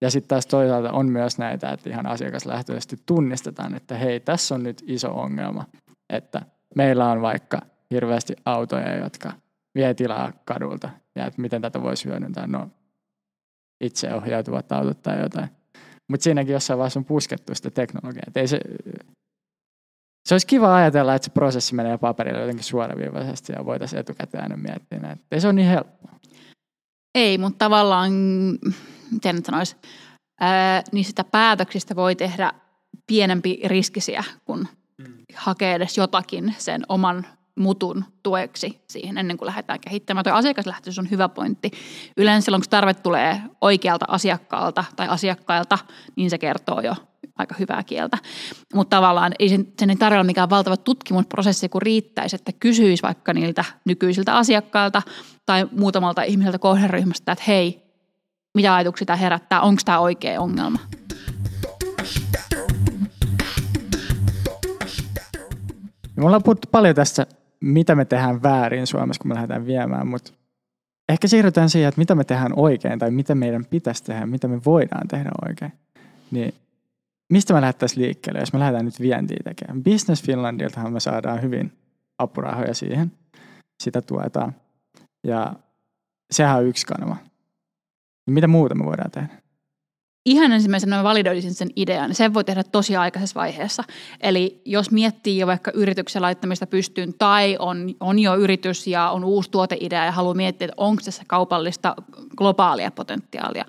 Ja 0.00 0.10
sitten 0.10 0.28
taas 0.28 0.46
toisaalta 0.46 0.92
on 0.92 1.06
myös 1.06 1.38
näitä, 1.38 1.70
että 1.70 1.90
ihan 1.90 2.06
asiakaslähtöisesti 2.06 2.96
tunnistetaan, 3.06 3.74
että 3.74 3.94
hei, 3.94 4.20
tässä 4.20 4.54
on 4.54 4.62
nyt 4.62 4.82
iso 4.86 5.10
ongelma, 5.12 5.64
että 6.12 6.42
meillä 6.76 7.10
on 7.10 7.22
vaikka 7.22 7.58
hirveästi 7.90 8.36
autoja, 8.44 8.96
jotka 8.96 9.32
vie 9.74 9.94
tilaa 9.94 10.32
kadulta 10.44 10.90
ja 11.16 11.26
että 11.26 11.42
miten 11.42 11.62
tätä 11.62 11.82
voisi 11.82 12.04
hyödyntää. 12.04 12.46
No, 12.46 12.70
itseohjautuvat 13.80 14.72
autot 14.72 15.02
tai 15.02 15.20
jotain. 15.20 15.48
Mutta 16.08 16.24
siinäkin 16.24 16.52
jossain 16.52 16.78
vaiheessa 16.78 17.00
on 17.00 17.04
puskettu 17.04 17.54
sitä 17.54 17.70
teknologiaa. 17.70 18.24
ei 18.36 18.48
se, 18.48 18.60
se 20.28 20.34
olisi 20.34 20.46
kiva 20.46 20.76
ajatella, 20.76 21.14
että 21.14 21.26
se 21.26 21.32
prosessi 21.32 21.74
menee 21.74 21.98
paperille 21.98 22.40
jotenkin 22.40 22.64
suoraviivaisesti 22.64 23.52
ja 23.52 23.64
voitaisiin 23.64 24.00
etukäteen 24.00 24.60
miettiä 24.60 24.98
näin. 24.98 25.20
Ei 25.30 25.40
se 25.40 25.46
ole 25.46 25.52
niin 25.52 25.68
helppoa. 25.68 26.12
Ei, 27.14 27.38
mutta 27.38 27.58
tavallaan 27.58 28.12
miten 29.10 29.36
nyt 29.36 29.46
sanoisi, 29.46 29.76
ää, 30.40 30.82
niin 30.92 31.04
sitä 31.04 31.24
päätöksistä 31.24 31.96
voi 31.96 32.16
tehdä 32.16 32.52
pienempi 33.06 33.60
riskisiä, 33.64 34.24
kun 34.44 34.68
mm. 34.98 35.14
hakee 35.34 35.74
edes 35.74 35.98
jotakin 35.98 36.54
sen 36.58 36.82
oman 36.88 37.26
mutun 37.58 38.04
tueksi 38.22 38.80
siihen 38.88 39.18
ennen 39.18 39.36
kuin 39.36 39.46
lähdetään 39.46 39.80
kehittämään. 39.80 40.24
Tuo 40.24 40.32
asiakaslähtöisyys 40.32 40.98
on 40.98 41.10
hyvä 41.10 41.28
pointti. 41.28 41.70
Yleensä 42.16 42.44
silloin, 42.44 42.62
kun 42.62 42.70
tarve 42.70 42.94
tulee 42.94 43.42
oikealta 43.60 44.04
asiakkaalta 44.08 44.84
tai 44.96 45.08
asiakkailta, 45.08 45.78
niin 46.16 46.30
se 46.30 46.38
kertoo 46.38 46.80
jo 46.80 46.94
aika 47.38 47.54
hyvää 47.58 47.82
kieltä. 47.82 48.18
Mutta 48.74 48.96
tavallaan 48.96 49.32
ei 49.38 49.48
sen, 49.48 49.72
sen 49.78 49.90
ei 49.90 49.96
tarjolla 49.96 50.24
mikään 50.24 50.50
valtava 50.50 50.76
tutkimusprosessi, 50.76 51.68
kun 51.68 51.82
riittäisi, 51.82 52.36
että 52.36 52.52
kysyisi 52.52 53.02
vaikka 53.02 53.32
niiltä 53.32 53.64
nykyisiltä 53.84 54.34
asiakkailta 54.34 55.02
tai 55.46 55.68
muutamalta 55.72 56.22
ihmiseltä 56.22 56.58
kohderyhmästä, 56.58 57.32
että 57.32 57.44
hei, 57.46 57.89
mitä 58.54 58.74
ajatuksia 58.74 59.06
tämä 59.06 59.16
herättää, 59.16 59.60
onko 59.60 59.82
tämä 59.84 59.98
oikea 59.98 60.40
ongelma. 60.40 60.78
Me 66.16 66.26
ollaan 66.26 66.42
puhuttu 66.42 66.68
paljon 66.72 66.94
tästä, 66.94 67.26
mitä 67.60 67.94
me 67.94 68.04
tehdään 68.04 68.42
väärin 68.42 68.86
Suomessa, 68.86 69.20
kun 69.20 69.28
me 69.28 69.34
lähdetään 69.34 69.66
viemään, 69.66 70.06
mutta 70.06 70.32
ehkä 71.08 71.28
siirrytään 71.28 71.70
siihen, 71.70 71.88
että 71.88 72.00
mitä 72.00 72.14
me 72.14 72.24
tehdään 72.24 72.52
oikein 72.56 72.98
tai 72.98 73.10
mitä 73.10 73.34
meidän 73.34 73.64
pitäisi 73.64 74.04
tehdä, 74.04 74.26
mitä 74.26 74.48
me 74.48 74.60
voidaan 74.64 75.08
tehdä 75.08 75.30
oikein. 75.48 75.72
Niin 76.30 76.54
mistä 77.32 77.54
me 77.54 77.60
lähdettäisiin 77.60 78.02
liikkeelle, 78.02 78.40
jos 78.40 78.52
me 78.52 78.58
lähdetään 78.58 78.84
nyt 78.84 79.00
vientiä 79.00 79.38
tekemään? 79.44 79.84
Business 79.84 80.22
Finlandiltahan 80.22 80.92
me 80.92 81.00
saadaan 81.00 81.42
hyvin 81.42 81.72
apurahoja 82.18 82.74
siihen. 82.74 83.12
Sitä 83.82 84.02
tuetaan. 84.02 84.54
Ja 85.24 85.54
sehän 86.30 86.58
on 86.58 86.66
yksi 86.66 86.86
kanava. 86.86 87.16
Mitä 88.30 88.48
muuta 88.48 88.74
me 88.74 88.84
voidaan 88.84 89.10
tehdä? 89.10 89.28
Ihan 90.26 90.52
ensimmäisenä 90.52 90.96
mä 90.96 91.04
validoisin 91.04 91.54
sen 91.54 91.68
idean. 91.76 92.14
Sen 92.14 92.34
voi 92.34 92.44
tehdä 92.44 92.62
tosi 92.62 92.96
aikaisessa 92.96 93.40
vaiheessa. 93.40 93.84
Eli 94.20 94.62
jos 94.64 94.90
miettii 94.90 95.38
jo 95.38 95.46
vaikka 95.46 95.70
yrityksen 95.74 96.22
laittamista 96.22 96.66
pystyyn 96.66 97.14
tai 97.18 97.56
on, 97.58 97.94
on 98.00 98.18
jo 98.18 98.36
yritys 98.36 98.86
ja 98.86 99.10
on 99.10 99.24
uusi 99.24 99.50
tuoteidea 99.50 100.04
ja 100.04 100.12
haluaa 100.12 100.34
miettiä, 100.34 100.64
että 100.64 100.74
onko 100.76 101.02
tässä 101.04 101.22
kaupallista 101.26 101.96
globaalia 102.36 102.90
potentiaalia, 102.90 103.64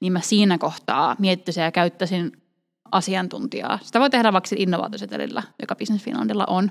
niin 0.00 0.12
mä 0.12 0.20
siinä 0.20 0.58
kohtaa 0.58 1.16
miettisin 1.18 1.62
ja 1.62 1.72
käyttäisin 1.72 2.32
asiantuntijaa. 2.92 3.78
Sitä 3.82 4.00
voi 4.00 4.10
tehdä 4.10 4.32
vaikka 4.32 4.50
innovaatiosetelillä, 4.56 5.42
joka 5.62 5.74
Business 5.74 6.04
Finlandilla 6.04 6.44
on. 6.48 6.70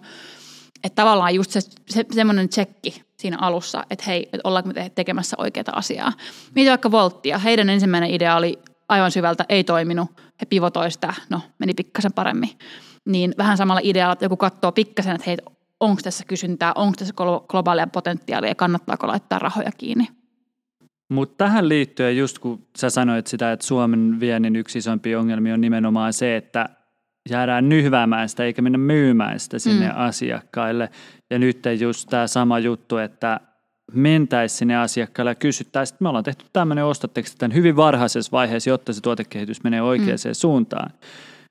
Että 0.84 0.96
tavallaan 0.96 1.36
just 1.36 1.52
se, 1.52 1.60
se 1.90 2.06
semmoinen 2.12 2.50
tsekki 2.50 3.04
siinä 3.18 3.38
alussa, 3.38 3.86
että 3.90 4.06
hei, 4.08 4.24
että 4.24 4.42
ollaanko 4.44 4.70
me 4.76 4.92
tekemässä 4.96 5.36
oikeaa 5.40 5.66
asiaa. 5.72 6.14
Mieti 6.56 6.70
vaikka 6.70 6.92
Volttia. 6.92 7.38
Heidän 7.38 7.70
ensimmäinen 7.70 8.12
idea 8.12 8.36
oli 8.36 8.60
aivan 8.90 9.12
syvältä, 9.12 9.46
ei 9.50 9.64
toiminut. 9.64 10.10
He 10.42 10.46
pivotoivat 10.46 10.94
sitä, 10.94 11.14
no 11.30 11.42
meni 11.60 11.74
pikkasen 11.74 12.14
paremmin. 12.14 12.50
Niin 13.06 13.34
vähän 13.38 13.58
samalla 13.58 13.82
idealla, 13.84 14.14
että 14.14 14.26
joku 14.26 14.38
katsoo 14.38 14.72
pikkasen, 14.72 15.16
että 15.16 15.26
hei, 15.28 15.38
onko 15.80 16.02
tässä 16.04 16.24
kysyntää, 16.28 16.74
onko 16.76 16.94
tässä 16.98 17.14
globaalia 17.48 17.88
potentiaalia 17.88 18.50
ja 18.50 18.56
kannattaako 18.56 19.08
laittaa 19.08 19.40
rahoja 19.40 19.72
kiinni. 19.78 20.08
Mutta 21.10 21.46
tähän 21.46 21.70
liittyen, 21.70 22.18
just 22.18 22.40
kun 22.40 22.68
sä 22.78 22.90
sanoit 22.90 23.28
sitä, 23.28 23.52
että 23.52 23.66
Suomen 23.66 24.20
viennin 24.20 24.56
yksi 24.56 24.80
isompi 24.80 25.16
ongelmi 25.16 25.54
on 25.54 25.62
nimenomaan 25.62 26.14
se, 26.14 26.36
että 26.36 26.70
jäädään 27.30 27.70
nyhväämään 27.70 28.30
sitä 28.30 28.44
eikä 28.44 28.62
mennä 28.62 28.78
myymään 28.78 29.40
sitä 29.40 29.60
sinne 29.60 29.88
mm. 29.88 29.94
asiakkaille. 29.96 30.90
Ja 31.30 31.40
nyt 31.40 31.60
just 31.80 32.10
tämä 32.10 32.28
sama 32.28 32.60
juttu, 32.60 32.98
että 32.98 33.40
mentäisiin 33.94 34.58
sinne 34.58 34.76
asiakkaalle 34.76 35.32
ja 35.32 35.36
kysyttäisiin, 35.36 35.96
että 35.96 36.04
me 36.04 36.10
ollaan 36.10 36.24
tehty 36.24 36.46
tämmöinen 36.54 36.86
ostoteksti 36.86 37.38
tämän 37.38 37.56
hyvin 37.56 37.76
varhaisessa 37.76 38.32
vaiheessa, 38.32 38.70
jotta 38.70 38.94
se 38.94 39.02
tuotekehitys 39.02 39.64
menee 39.64 39.82
oikeaan 39.82 40.20
mm. 40.26 40.34
suuntaan. 40.34 40.92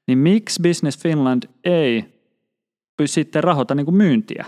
Niin 0.08 0.18
miksi 0.18 0.62
Business 0.62 0.98
Finland 0.98 1.42
ei 1.64 2.04
sitten 3.04 3.44
rahoita 3.44 3.74
niin 3.74 3.84
kuin 3.84 3.94
myyntiä? 3.94 4.46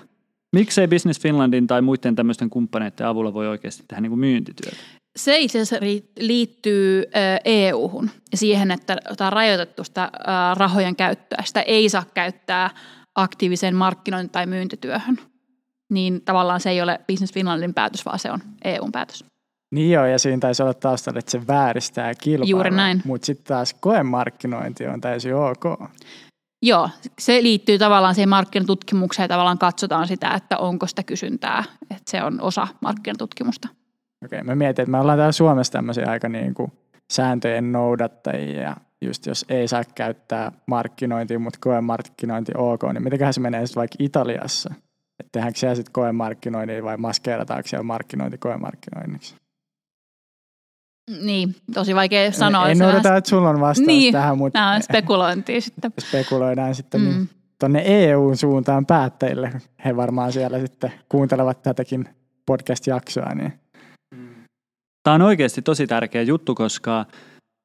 Miksei 0.53 0.89
Business 0.89 1.21
Finlandin 1.21 1.67
tai 1.67 1.83
muiden 1.83 2.17
tämmöisten 2.17 2.51
kumppaneiden 2.51 3.07
avulla 3.07 3.35
voi 3.35 3.49
oikeasti 3.49 3.85
tehdä 3.89 4.01
niin 4.01 4.11
kuin 4.11 4.21
myyntityötä? 4.21 4.77
Se 5.17 5.39
itse 5.39 5.61
asiassa 5.61 5.87
liittyy 6.19 7.05
EU-hun 7.45 8.11
ja 8.33 8.39
siihen, 8.39 8.71
että 8.71 8.97
tämä 9.17 9.27
on 9.29 9.33
rajoitettu 9.33 9.85
sitä 9.85 10.11
rahojen 10.55 10.97
käyttöä. 10.97 11.43
Sitä 11.45 11.63
ei 11.63 11.89
saa 11.89 12.05
käyttää 12.15 12.71
aktiiviseen 13.15 13.75
markkinointi- 13.75 14.33
tai 14.33 14.47
myyntityöhön. 14.47 15.19
Niin 15.93 16.23
tavallaan 16.25 16.61
se 16.61 16.71
ei 16.71 16.83
ole 16.83 17.01
Business 17.07 17.35
Finlandin 17.35 17.75
päätös, 17.75 18.05
vaan 18.05 18.19
se 18.19 18.31
on 18.31 18.41
EUn 18.65 18.93
päätös. 18.93 19.25
Niin 19.75 19.91
joo, 19.91 20.07
ja 20.07 20.19
siinä 20.19 20.41
taisi 20.41 20.63
olla 20.63 20.75
taustalla, 20.75 21.19
että 21.19 21.31
se 21.31 21.47
vääristää 21.47 22.15
kilpailua. 22.15 22.51
Juuri 22.51 22.71
näin. 22.71 23.03
Mutta 23.05 23.27
sitten 23.27 23.47
taas 23.47 23.75
koemarkkinointi 23.81 24.87
on 24.87 25.01
täysin 25.01 25.35
ok. 25.35 25.65
Joo, 26.63 26.91
se 27.19 27.43
liittyy 27.43 27.79
tavallaan 27.79 28.15
siihen 28.15 28.29
markkinatutkimukseen 28.29 29.25
ja 29.25 29.29
tavallaan 29.29 29.59
katsotaan 29.59 30.09
sitä, 30.09 30.35
että 30.35 30.59
onko 30.59 30.87
sitä 30.87 31.03
kysyntää. 31.03 31.65
Että 31.91 32.11
se 32.11 32.23
on 32.23 32.41
osa 32.41 32.69
markkinatutkimusta. 32.81 33.69
Okei, 34.25 34.43
mä 34.43 34.55
mietin, 34.55 34.83
että 34.83 34.91
me 34.91 35.01
ollaan 35.01 35.19
täällä 35.19 35.33
Suomessa 35.33 35.73
tämmöisiä 35.73 36.07
aika 36.09 36.29
niin 36.29 36.55
kuin 36.55 36.73
sääntöjen 37.13 37.73
noudattajia 37.73 38.63
ja 38.63 38.77
just 39.03 39.27
jos 39.27 39.45
ei 39.49 39.69
saa 39.69 39.83
käyttää 39.95 40.53
markkinointia, 40.67 41.39
mutta 41.39 41.59
koemarkkinointi 41.63 42.53
ok, 42.57 42.83
niin 42.93 43.05
mitenköhän 43.05 43.35
se 43.35 43.41
menee 43.41 43.67
sitten 43.67 43.81
vaikka 43.81 43.97
Italiassa? 43.99 44.75
Että 45.21 45.31
tehdäänkö 45.33 45.59
siellä 45.59 45.75
sitten 45.75 45.93
koemarkkinointia 45.93 46.85
vai 46.85 46.97
maskeerataanko 46.97 47.69
siellä 47.69 47.83
markkinointi 47.83 48.39
koemarkkinoinniksi? 48.39 49.35
Niin, 51.21 51.55
tosi 51.75 51.95
vaikea 51.95 52.33
sanoa. 52.33 52.69
En 52.69 52.83
odota, 52.83 53.17
että 53.17 53.31
sulla 53.31 53.51
on 53.51 53.61
vastaus 53.61 53.87
niin, 53.87 54.13
tähän, 54.13 54.39
mutta 54.39 54.59
tämä 54.59 54.73
on 54.73 54.83
spekulointia 54.83 55.61
sitten. 55.61 55.93
spekuloidaan 56.09 56.75
sitten 56.75 57.05
niin 57.05 57.15
mm. 57.15 57.19
niin 57.19 57.29
tuonne 57.61 57.83
EU-suuntaan 57.87 58.87
päättäjille. 58.87 59.53
He 59.85 59.97
varmaan 59.97 60.33
siellä 60.33 60.59
sitten 60.59 60.93
kuuntelevat 61.09 61.63
tätäkin 61.63 62.09
podcast-jaksoa, 62.47 63.35
niin 63.35 63.53
Tämä 65.05 65.15
on 65.15 65.23
oikeasti 65.23 65.63
tosi 65.63 65.87
tärkeä 65.87 66.23
juttu, 66.23 66.55
koska 66.55 67.07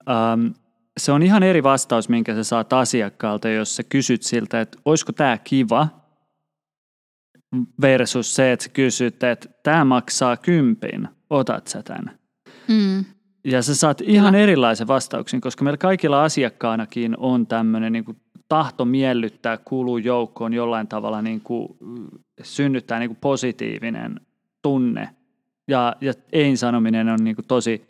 äm, 0.09 0.53
se 0.97 1.11
on 1.11 1.23
ihan 1.23 1.43
eri 1.43 1.63
vastaus, 1.63 2.09
minkä 2.09 2.35
sä 2.35 2.43
saat 2.43 2.73
asiakkaalta, 2.73 3.49
jos 3.49 3.75
sä 3.75 3.83
kysyt 3.83 4.23
siltä, 4.23 4.61
että 4.61 4.77
olisiko 4.85 5.11
tämä 5.11 5.37
kiva, 5.37 5.87
versus 7.81 8.35
se, 8.35 8.51
että 8.51 8.63
sä 8.63 8.69
kysyt, 8.69 9.23
että 9.23 9.49
tämä 9.63 9.85
maksaa 9.85 10.37
kympin, 10.37 11.07
otat 11.29 11.67
sä 11.67 11.83
tämän. 11.83 12.19
Mm. 12.67 13.05
Ja 13.43 13.61
sä 13.61 13.75
saat 13.75 14.01
ihan 14.01 14.33
Kyllä. 14.33 14.43
erilaisen 14.43 14.87
vastauksen, 14.87 15.41
koska 15.41 15.63
meillä 15.63 15.77
kaikilla 15.77 16.23
asiakkaanakin 16.23 17.17
on 17.17 17.47
tämmöinen 17.47 17.93
niin 17.93 18.05
tahto 18.47 18.85
miellyttää 18.85 19.57
kuuluu 19.57 19.97
joukkoon 19.97 20.53
jollain 20.53 20.87
tavalla 20.87 21.21
niin 21.21 21.41
kuin, 21.41 21.67
synnyttää 22.43 22.99
niin 22.99 23.09
kuin 23.09 23.19
positiivinen 23.21 24.21
tunne. 24.61 25.09
Ja, 25.69 25.95
ja 26.01 26.13
ei-sanominen 26.31 27.09
on 27.09 27.23
niin 27.23 27.35
kuin 27.35 27.45
tosi, 27.45 27.87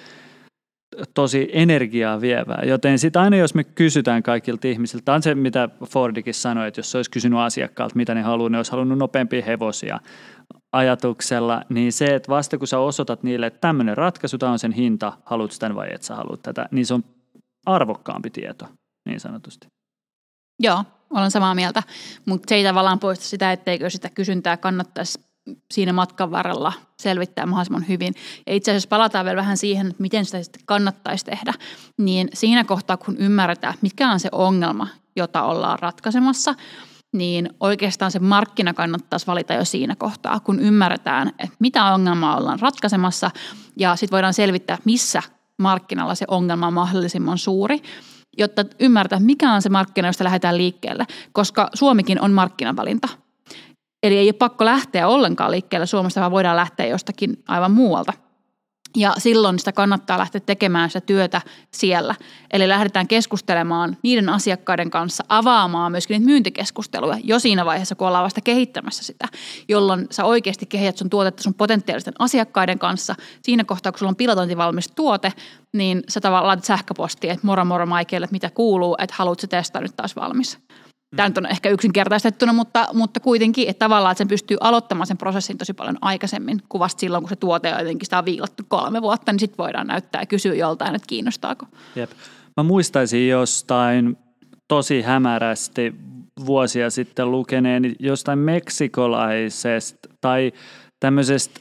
tosi 1.13 1.49
energiaa 1.53 2.21
vievää. 2.21 2.61
Joten 2.65 2.99
sitten 2.99 3.21
aina 3.21 3.37
jos 3.37 3.55
me 3.55 3.63
kysytään 3.63 4.23
kaikilta 4.23 4.67
ihmisiltä, 4.67 5.13
on 5.13 5.23
se 5.23 5.35
mitä 5.35 5.69
Fordikin 5.85 6.33
sanoi, 6.33 6.67
että 6.67 6.79
jos 6.79 6.91
se 6.91 6.97
olisi 6.97 7.11
kysynyt 7.11 7.39
asiakkaalta, 7.39 7.95
mitä 7.95 8.13
ne 8.13 8.21
haluaa, 8.21 8.49
ne 8.49 8.57
olisi 8.57 8.71
halunnut 8.71 8.97
nopeampia 8.97 9.45
hevosia 9.45 9.99
ajatuksella, 10.71 11.63
niin 11.69 11.93
se, 11.93 12.15
että 12.15 12.29
vasta 12.29 12.57
kun 12.57 12.67
sä 12.67 12.79
osoitat 12.79 13.23
niille, 13.23 13.45
että 13.45 13.59
tämmöinen 13.59 13.97
ratkaisu, 13.97 14.37
tämä 14.37 14.51
on 14.51 14.59
sen 14.59 14.71
hinta, 14.71 15.13
haluat 15.25 15.51
sitä 15.51 15.75
vai 15.75 15.87
et 15.93 16.03
sä 16.03 16.15
haluat 16.15 16.41
tätä, 16.41 16.65
niin 16.71 16.85
se 16.85 16.93
on 16.93 17.03
arvokkaampi 17.65 18.29
tieto, 18.29 18.65
niin 19.05 19.19
sanotusti. 19.19 19.67
Joo, 20.59 20.83
olen 21.09 21.31
samaa 21.31 21.55
mieltä, 21.55 21.83
mutta 22.25 22.49
se 22.49 22.55
ei 22.55 22.63
tavallaan 22.63 22.99
poista 22.99 23.25
sitä, 23.25 23.51
etteikö 23.51 23.89
sitä 23.89 24.09
kysyntää 24.09 24.57
kannattaisi 24.57 25.28
siinä 25.71 25.93
matkan 25.93 26.31
varrella 26.31 26.73
selvittää 26.99 27.45
mahdollisimman 27.45 27.87
hyvin. 27.87 28.13
Ja 28.47 28.53
itse 28.53 28.71
asiassa 28.71 28.89
palataan 28.89 29.25
vielä 29.25 29.41
vähän 29.41 29.57
siihen, 29.57 29.87
että 29.87 30.01
miten 30.01 30.25
sitä 30.25 30.43
sitten 30.43 30.61
kannattaisi 30.65 31.25
tehdä, 31.25 31.53
niin 31.97 32.29
siinä 32.33 32.63
kohtaa, 32.63 32.97
kun 32.97 33.17
ymmärretään, 33.17 33.73
mikä 33.81 34.11
on 34.11 34.19
se 34.19 34.29
ongelma, 34.31 34.87
jota 35.15 35.43
ollaan 35.43 35.79
ratkaisemassa, 35.79 36.55
niin 37.11 37.49
oikeastaan 37.59 38.11
se 38.11 38.19
markkina 38.19 38.73
kannattaisi 38.73 39.27
valita 39.27 39.53
jo 39.53 39.65
siinä 39.65 39.95
kohtaa, 39.95 40.39
kun 40.39 40.59
ymmärretään, 40.59 41.29
että 41.29 41.55
mitä 41.59 41.93
ongelmaa 41.93 42.37
ollaan 42.37 42.59
ratkaisemassa 42.59 43.31
ja 43.77 43.95
sitten 43.95 44.15
voidaan 44.15 44.33
selvittää, 44.33 44.77
missä 44.85 45.23
markkinalla 45.57 46.15
se 46.15 46.25
ongelma 46.27 46.67
on 46.67 46.73
mahdollisimman 46.73 47.37
suuri, 47.37 47.81
jotta 48.37 48.65
ymmärtää, 48.79 49.19
mikä 49.19 49.53
on 49.53 49.61
se 49.61 49.69
markkina, 49.69 50.07
josta 50.07 50.23
lähdetään 50.23 50.57
liikkeelle, 50.57 51.05
koska 51.31 51.69
Suomikin 51.73 52.21
on 52.21 52.31
markkinavalinta. 52.31 53.07
Eli 54.03 54.17
ei 54.17 54.27
ole 54.27 54.33
pakko 54.33 54.65
lähteä 54.65 55.07
ollenkaan 55.07 55.51
liikkeelle 55.51 55.85
Suomesta, 55.85 56.19
vaan 56.19 56.31
voidaan 56.31 56.55
lähteä 56.55 56.85
jostakin 56.85 57.43
aivan 57.47 57.71
muualta– 57.71 58.13
ja 58.95 59.13
silloin 59.17 59.59
sitä 59.59 59.71
kannattaa 59.71 60.17
lähteä 60.17 60.41
tekemään 60.41 60.89
sitä 60.89 61.01
työtä 61.01 61.41
siellä. 61.71 62.15
Eli 62.51 62.67
lähdetään 62.67 63.07
keskustelemaan 63.07 63.97
niiden 64.03 64.29
asiakkaiden 64.29 64.89
kanssa, 64.89 65.23
avaamaan 65.29 65.91
myöskin 65.91 66.13
niitä 66.13 66.25
myyntikeskusteluja 66.25 67.17
jo 67.23 67.39
siinä 67.39 67.65
vaiheessa, 67.65 67.95
kun 67.95 68.07
ollaan 68.07 68.23
vasta 68.23 68.41
kehittämässä 68.41 69.03
sitä, 69.03 69.27
jolloin 69.67 70.07
sä 70.11 70.25
oikeasti 70.25 70.65
kehität 70.65 70.97
sun 70.97 71.09
tuotetta 71.09 71.43
sun 71.43 71.53
potentiaalisten 71.53 72.13
asiakkaiden 72.19 72.79
kanssa. 72.79 73.15
Siinä 73.41 73.63
kohtaa, 73.63 73.91
kun 73.91 73.99
sulla 73.99 74.09
on 74.09 74.15
pilotointivalmis 74.15 74.91
tuote, 74.95 75.33
niin 75.73 76.03
sä 76.09 76.21
tavallaan 76.21 76.47
laitat 76.47 76.65
sähköpostia, 76.65 77.33
että 77.33 77.47
moro 77.47 77.65
moro 77.65 77.85
Maikelle, 77.85 78.23
että 78.23 78.33
mitä 78.33 78.49
kuuluu, 78.49 78.95
että 78.99 79.15
haluat 79.17 79.39
se 79.39 79.47
testaa 79.47 79.81
nyt 79.81 79.95
taas 79.95 80.15
valmis. 80.15 80.59
Tämä 81.15 81.29
nyt 81.29 81.37
on 81.37 81.45
ehkä 81.45 81.69
yksinkertaistettuna, 81.69 82.53
mutta, 82.53 82.87
mutta 82.93 83.19
kuitenkin, 83.19 83.69
että 83.69 83.85
tavallaan 83.85 84.11
että 84.11 84.17
sen 84.17 84.27
pystyy 84.27 84.57
aloittamaan 84.59 85.07
sen 85.07 85.17
prosessin 85.17 85.57
tosi 85.57 85.73
paljon 85.73 85.97
aikaisemmin 86.01 86.61
kuin 86.69 86.79
vasta 86.79 86.99
silloin, 86.99 87.23
kun 87.23 87.29
se 87.29 87.35
tuote 87.35 87.73
on 87.73 87.79
jotenkin 87.79 88.05
sitä 88.05 88.17
on 88.17 88.25
viilattu 88.25 88.63
kolme 88.67 89.01
vuotta, 89.01 89.31
niin 89.31 89.39
sitten 89.39 89.57
voidaan 89.57 89.87
näyttää 89.87 90.21
ja 90.21 90.25
kysyä 90.25 90.53
joltain, 90.53 90.95
että 90.95 91.07
kiinnostaako. 91.07 91.65
Jep. 91.95 92.11
Mä 92.57 92.63
muistaisin 92.63 93.29
jostain 93.29 94.17
tosi 94.67 95.01
hämärästi 95.01 95.95
vuosia 96.45 96.89
sitten 96.89 97.31
lukeneen 97.31 97.95
jostain 97.99 98.39
meksikolaisesta 98.39 100.09
tai 100.21 100.51
tämmöisestä 100.99 101.59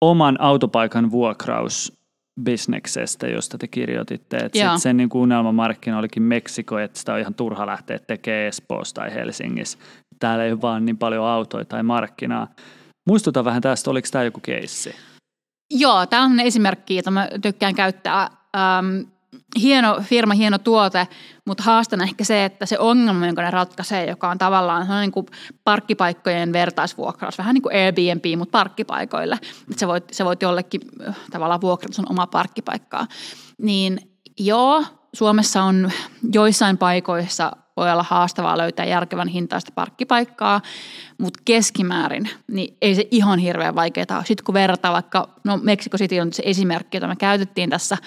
oman 0.00 0.40
autopaikan 0.40 1.10
vuokraus 1.10 1.97
bisneksestä, 2.42 3.26
josta 3.26 3.58
te 3.58 3.68
kirjoititte. 3.68 4.36
Että 4.36 4.58
sit 4.58 4.82
sen 4.82 4.96
niin 4.96 5.08
unelmamarkkina 5.14 5.98
olikin 5.98 6.22
Meksiko, 6.22 6.78
että 6.78 6.98
sitä 6.98 7.14
on 7.14 7.20
ihan 7.20 7.34
turha 7.34 7.66
lähteä 7.66 7.98
tekemään 7.98 8.46
Espoossa 8.46 8.94
tai 8.94 9.14
Helsingissä. 9.14 9.78
Täällä 10.18 10.44
ei 10.44 10.52
ole 10.52 10.60
vaan 10.60 10.84
niin 10.84 10.98
paljon 10.98 11.24
autoja 11.24 11.64
tai 11.64 11.82
markkinaa. 11.82 12.48
Muistuta 13.08 13.44
vähän 13.44 13.62
tästä, 13.62 13.90
oliko 13.90 14.08
tämä 14.10 14.24
joku 14.24 14.40
keissi? 14.40 14.94
Joo, 15.70 16.06
tämä 16.06 16.24
on 16.24 16.40
esimerkki, 16.40 16.96
jota 16.96 17.10
mä 17.10 17.28
tykkään 17.42 17.74
käyttää. 17.74 18.30
Ähm, 18.56 19.00
hieno 19.56 20.00
firma, 20.02 20.34
hieno 20.34 20.58
tuote, 20.58 21.08
mutta 21.44 21.62
haastana 21.62 22.04
ehkä 22.04 22.24
se, 22.24 22.44
että 22.44 22.66
se 22.66 22.78
ongelma, 22.78 23.26
jonka 23.26 23.42
ne 23.42 23.50
ratkaisee, 23.50 24.06
joka 24.06 24.28
on 24.28 24.38
tavallaan 24.38 24.86
niin 25.00 25.12
kuin 25.12 25.26
parkkipaikkojen 25.64 26.52
vertaisvuokraus, 26.52 27.38
vähän 27.38 27.54
niin 27.54 27.62
kuin 27.62 27.76
Airbnb, 27.76 28.24
mutta 28.38 28.58
parkkipaikoille. 28.58 29.34
Että 29.42 29.80
sä 29.80 29.88
voit, 29.88 30.04
sä 30.12 30.24
voit 30.24 30.42
jollekin 30.42 30.80
äh, 31.08 31.16
tavallaan 31.30 31.60
vuokrata 31.60 31.94
sun 31.94 32.10
omaa 32.10 32.26
parkkipaikkaa. 32.26 33.06
Niin 33.58 33.98
joo, 34.38 34.84
Suomessa 35.14 35.62
on 35.62 35.90
joissain 36.32 36.78
paikoissa 36.78 37.52
voi 37.76 37.92
olla 37.92 38.04
haastavaa 38.08 38.58
löytää 38.58 38.86
järkevän 38.86 39.28
hintaista 39.28 39.72
parkkipaikkaa, 39.74 40.60
mutta 41.18 41.40
keskimäärin 41.44 42.30
niin 42.46 42.76
ei 42.82 42.94
se 42.94 43.08
ihan 43.10 43.38
hirveän 43.38 43.74
vaikeaa 43.74 44.24
Sitten 44.24 44.44
kun 44.44 44.54
verrataan 44.54 44.94
vaikka, 44.94 45.28
no 45.44 45.56
Meksiko 45.62 45.98
City 45.98 46.18
on 46.18 46.32
se 46.32 46.42
esimerkki, 46.46 46.96
jota 46.96 47.08
me 47.08 47.16
käytettiin 47.16 47.70
tässä– 47.70 47.96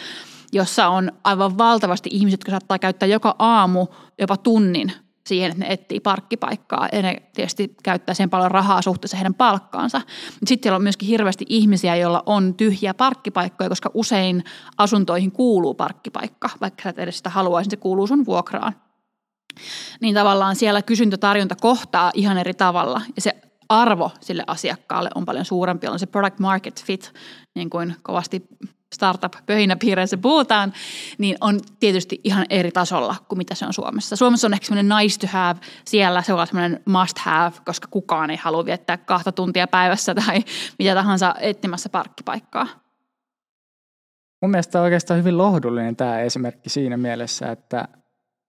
jossa 0.51 0.87
on 0.87 1.11
aivan 1.23 1.57
valtavasti 1.57 2.09
ihmiset, 2.13 2.39
jotka 2.39 2.51
saattaa 2.51 2.79
käyttää 2.79 3.07
joka 3.07 3.35
aamu 3.39 3.87
jopa 4.19 4.37
tunnin 4.37 4.91
siihen, 5.25 5.51
että 5.51 5.63
ne 5.63 5.73
etsii 5.73 5.99
parkkipaikkaa 5.99 6.89
ja 6.91 7.01
ne 7.01 7.21
tietysti 7.33 7.75
käyttää 7.83 8.15
sen 8.15 8.29
paljon 8.29 8.51
rahaa 8.51 8.81
suhteessa 8.81 9.17
heidän 9.17 9.33
palkkaansa. 9.33 10.01
Sitten 10.45 10.63
siellä 10.63 10.75
on 10.75 10.83
myöskin 10.83 11.07
hirveästi 11.07 11.45
ihmisiä, 11.49 11.95
joilla 11.95 12.23
on 12.25 12.53
tyhjiä 12.53 12.93
parkkipaikkoja, 12.93 13.69
koska 13.69 13.91
usein 13.93 14.43
asuntoihin 14.77 15.31
kuuluu 15.31 15.73
parkkipaikka, 15.73 16.49
vaikka 16.61 16.83
sä 16.83 16.89
et 16.89 16.99
edes 16.99 17.17
sitä 17.17 17.29
haluaisin, 17.29 17.71
se 17.71 17.77
kuuluu 17.77 18.07
sun 18.07 18.25
vuokraan. 18.25 18.75
Niin 20.01 20.15
tavallaan 20.15 20.55
siellä 20.55 20.81
kysyntä-tarjonta 20.81 21.55
kohtaa 21.55 22.11
ihan 22.13 22.37
eri 22.37 22.53
tavalla 22.53 23.01
ja 23.15 23.21
se 23.21 23.50
arvo 23.71 24.12
sille 24.21 24.43
asiakkaalle 24.47 25.10
on 25.15 25.25
paljon 25.25 25.45
suurempi, 25.45 25.88
on 25.88 25.99
se 25.99 26.05
product 26.05 26.39
market 26.39 26.84
fit, 26.86 27.13
niin 27.55 27.69
kuin 27.69 27.95
kovasti 28.01 28.47
startup-pöhinäpiireissä 28.95 30.17
puhutaan, 30.17 30.73
niin 31.17 31.38
on 31.41 31.60
tietysti 31.79 32.21
ihan 32.23 32.45
eri 32.49 32.71
tasolla 32.71 33.15
kuin 33.27 33.38
mitä 33.38 33.55
se 33.55 33.65
on 33.65 33.73
Suomessa. 33.73 34.15
Suomessa 34.15 34.47
on 34.47 34.53
ehkä 34.53 34.65
semmoinen 34.65 34.97
nice 34.97 35.19
to 35.19 35.27
have, 35.27 35.60
siellä 35.86 36.21
se 36.21 36.34
on 36.34 36.47
semmoinen 36.47 36.84
must 36.86 37.17
have, 37.17 37.55
koska 37.65 37.88
kukaan 37.91 38.29
ei 38.29 38.38
halua 38.38 38.65
viettää 38.65 38.97
kahta 38.97 39.31
tuntia 39.31 39.67
päivässä 39.67 40.15
tai 40.15 40.43
mitä 40.79 40.95
tahansa 40.95 41.36
etsimässä 41.39 41.89
parkkipaikkaa. 41.89 42.67
Mun 44.41 44.51
mielestä 44.51 44.79
on 44.79 44.84
oikeastaan 44.84 45.19
hyvin 45.19 45.38
lohdullinen 45.38 45.95
tämä 45.95 46.19
esimerkki 46.19 46.69
siinä 46.69 46.97
mielessä, 46.97 47.51
että 47.51 47.88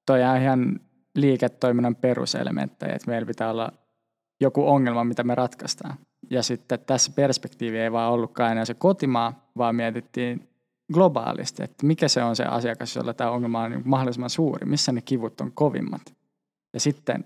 toi 0.07 0.23
on 0.23 0.37
ihan 0.37 0.81
liiketoiminnan 1.17 1.97
peruselementtejä, 1.97 2.95
että 2.95 3.11
meillä 3.11 3.27
pitää 3.27 3.51
olla 3.51 3.73
joku 4.43 4.69
ongelma, 4.69 5.05
mitä 5.05 5.25
me 5.25 5.35
ratkaistaan. 5.35 5.95
Ja 6.31 6.43
sitten 6.43 6.79
tässä 6.87 7.13
perspektiivi 7.15 7.79
ei 7.79 7.93
vaan 7.93 8.13
ollutkaan 8.13 8.53
enää 8.53 8.65
se 8.65 8.75
kotimaa, 8.75 9.51
vaan 9.57 9.77
mietittiin 9.77 10.49
globaalisti, 10.93 11.63
että 11.63 11.87
mikä 11.87 12.09
se 12.09 12.23
on 12.23 12.37
se 12.37 12.45
asiakas, 12.45 12.97
jolla 12.97 13.15
tämä 13.15 13.31
ongelma 13.31 13.63
on 13.63 13.71
niin 13.71 13.83
mahdollisimman 13.85 14.31
suuri, 14.31 14.67
missä 14.67 14.93
ne 14.93 15.01
kivut 15.01 15.41
on 15.41 15.53
kovimmat. 15.53 16.15
Ja 16.75 16.81
sitten 16.81 17.25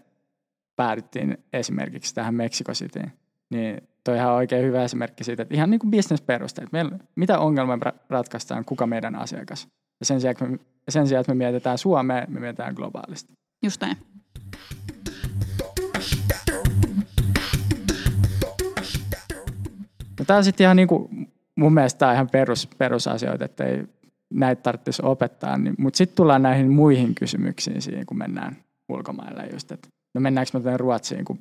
päädyttiin 0.76 1.38
esimerkiksi 1.52 2.14
tähän 2.14 2.34
Mexico 2.34 2.72
Cityin. 2.72 3.12
Niin 3.50 3.88
toi 4.04 4.14
on 4.14 4.20
ihan 4.20 4.32
oikein 4.32 4.64
hyvä 4.64 4.84
esimerkki 4.84 5.24
siitä, 5.24 5.42
että 5.42 5.54
ihan 5.54 5.70
niin 5.70 5.78
kuin 5.78 5.90
bisnesperusteet. 5.90 6.72
Meillä, 6.72 6.98
mitä 7.16 7.38
ongelmaa 7.38 7.92
ratkaistaan, 8.10 8.64
kuka 8.64 8.86
meidän 8.86 9.14
asiakas. 9.14 9.68
Ja 10.00 10.06
sen 10.06 10.20
sijaan, 10.20 10.60
sen 10.88 11.06
sijaan, 11.06 11.20
että 11.20 11.34
me 11.34 11.38
mietitään 11.38 11.78
Suomea, 11.78 12.26
me 12.28 12.40
mietitään 12.40 12.74
globaalisti. 12.74 13.32
Just 13.62 13.80
näin. 13.80 13.96
No 20.18 20.24
tämä 20.24 20.36
on 20.36 20.44
sitten 20.44 20.64
ihan 20.64 20.76
niin 20.76 20.88
kuin, 20.88 21.32
mun 21.56 21.74
mielestä 21.74 21.98
tämä 21.98 22.12
ihan 22.12 22.30
perus, 22.30 22.68
perusasioita, 22.78 23.44
että 23.44 23.64
ei 23.64 23.84
näitä 24.30 24.62
tarvitsisi 24.62 25.02
opettaa. 25.04 25.58
Niin, 25.58 25.74
mutta 25.78 25.96
sitten 25.96 26.16
tullaan 26.16 26.42
näihin 26.42 26.70
muihin 26.70 27.14
kysymyksiin 27.14 27.82
siihen, 27.82 28.06
kun 28.06 28.18
mennään 28.18 28.56
ulkomaille 28.88 29.46
just, 29.52 29.72
että 29.72 29.88
no 30.14 30.20
mennäänkö 30.20 30.50
me 30.54 30.60
tänne 30.60 30.76
Ruotsiin, 30.76 31.24
kun 31.24 31.38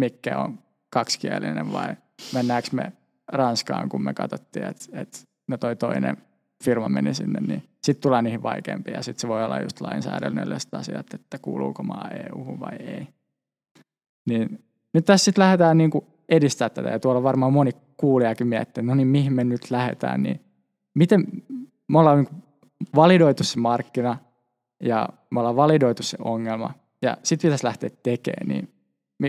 Mikke 0.00 0.36
on 0.36 0.58
kaksikielinen 0.90 1.72
vai 1.72 1.96
mennäänkö 2.34 2.68
me 2.72 2.92
Ranskaan, 3.32 3.88
kun 3.88 4.04
me 4.04 4.14
katsottiin, 4.14 4.64
että, 4.64 4.84
että 4.92 5.18
no 5.48 5.56
toi 5.56 5.76
toinen 5.76 6.16
firma 6.64 6.88
meni 6.88 7.14
sinne, 7.14 7.40
niin 7.40 7.62
sitten 7.82 8.02
tulee 8.02 8.22
niihin 8.22 8.42
vaikeampia 8.42 8.94
ja 8.94 9.02
sitten 9.02 9.20
se 9.20 9.28
voi 9.28 9.44
olla 9.44 9.60
just 9.60 9.80
lainsäädännölliset 9.80 10.74
asiat, 10.74 11.14
että 11.14 11.38
kuuluuko 11.38 11.82
maa 11.82 12.10
EU 12.10 12.60
vai 12.60 12.76
ei. 12.76 13.08
Niin 14.28 14.64
nyt 14.94 15.04
tässä 15.04 15.24
sitten 15.24 15.42
lähdetään 15.42 15.78
niin 15.78 15.90
kuin 15.90 16.04
edistää 16.28 16.68
tätä 16.68 16.88
ja 16.88 16.98
tuolla 16.98 17.22
varmaan 17.22 17.52
moni 17.52 17.70
kuulijakin 17.96 18.46
miettii, 18.46 18.84
no 18.84 18.94
niin 18.94 19.08
mihin 19.08 19.32
me 19.32 19.44
nyt 19.44 19.70
lähdetään, 19.70 20.22
niin 20.22 20.40
miten 20.94 21.26
me 21.88 21.98
ollaan 21.98 22.18
niin 22.18 22.42
validoitu 22.94 23.44
se 23.44 23.60
markkina 23.60 24.18
ja 24.82 25.08
me 25.30 25.40
ollaan 25.40 25.56
validoitu 25.56 26.02
se 26.02 26.16
ongelma 26.20 26.74
ja 27.02 27.16
sitten 27.22 27.48
pitäisi 27.48 27.64
lähteä 27.64 27.90
tekemään, 28.02 28.48
niin 28.48 28.68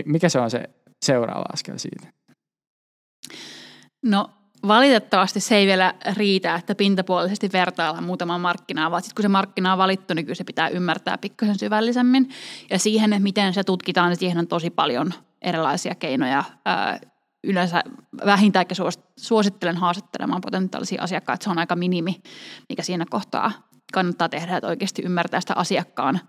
mikä 0.06 0.28
se 0.28 0.40
on 0.40 0.50
se 0.50 0.70
seuraava 1.02 1.44
askel 1.52 1.78
siitä? 1.78 2.08
No 4.02 4.30
valitettavasti 4.66 5.40
se 5.40 5.56
ei 5.56 5.66
vielä 5.66 5.94
riitä, 6.16 6.54
että 6.54 6.74
pintapuolisesti 6.74 7.50
vertaillaan 7.52 8.04
muutamaa 8.04 8.38
markkinaa, 8.38 8.90
vaan 8.90 9.02
sitten 9.02 9.14
kun 9.14 9.22
se 9.22 9.28
markkina 9.28 9.72
on 9.72 9.78
valittu, 9.78 10.14
niin 10.14 10.24
kyllä 10.24 10.34
se 10.34 10.44
pitää 10.44 10.68
ymmärtää 10.68 11.18
pikkasen 11.18 11.58
syvällisemmin. 11.58 12.30
Ja 12.70 12.78
siihen, 12.78 13.12
että 13.12 13.22
miten 13.22 13.54
se 13.54 13.64
tutkitaan, 13.64 14.08
niin 14.08 14.18
siihen 14.18 14.38
on 14.38 14.46
tosi 14.46 14.70
paljon 14.70 15.14
erilaisia 15.42 15.94
keinoja. 15.94 16.44
Yleensä 17.44 17.82
vähintäänkin 18.26 18.76
suosittelen 19.16 19.76
haastattelemaan 19.76 20.40
potentiaalisia 20.40 21.02
asiakkaita. 21.02 21.44
Se 21.44 21.50
on 21.50 21.58
aika 21.58 21.76
minimi, 21.76 22.20
mikä 22.68 22.82
siinä 22.82 23.04
kohtaa 23.10 23.52
kannattaa 23.92 24.28
tehdä, 24.28 24.56
että 24.56 24.68
oikeasti 24.68 25.02
ymmärtää 25.02 25.40
sitä 25.40 25.54
asiakkaan 25.54 26.20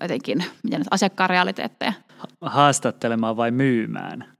jotenkin, 0.00 0.44
miten 0.62 0.82
asiakkaan 0.90 1.30
realiteetteja. 1.30 1.92
Haastattelemaan 2.40 3.36
vai 3.36 3.50
myymään? 3.50 4.33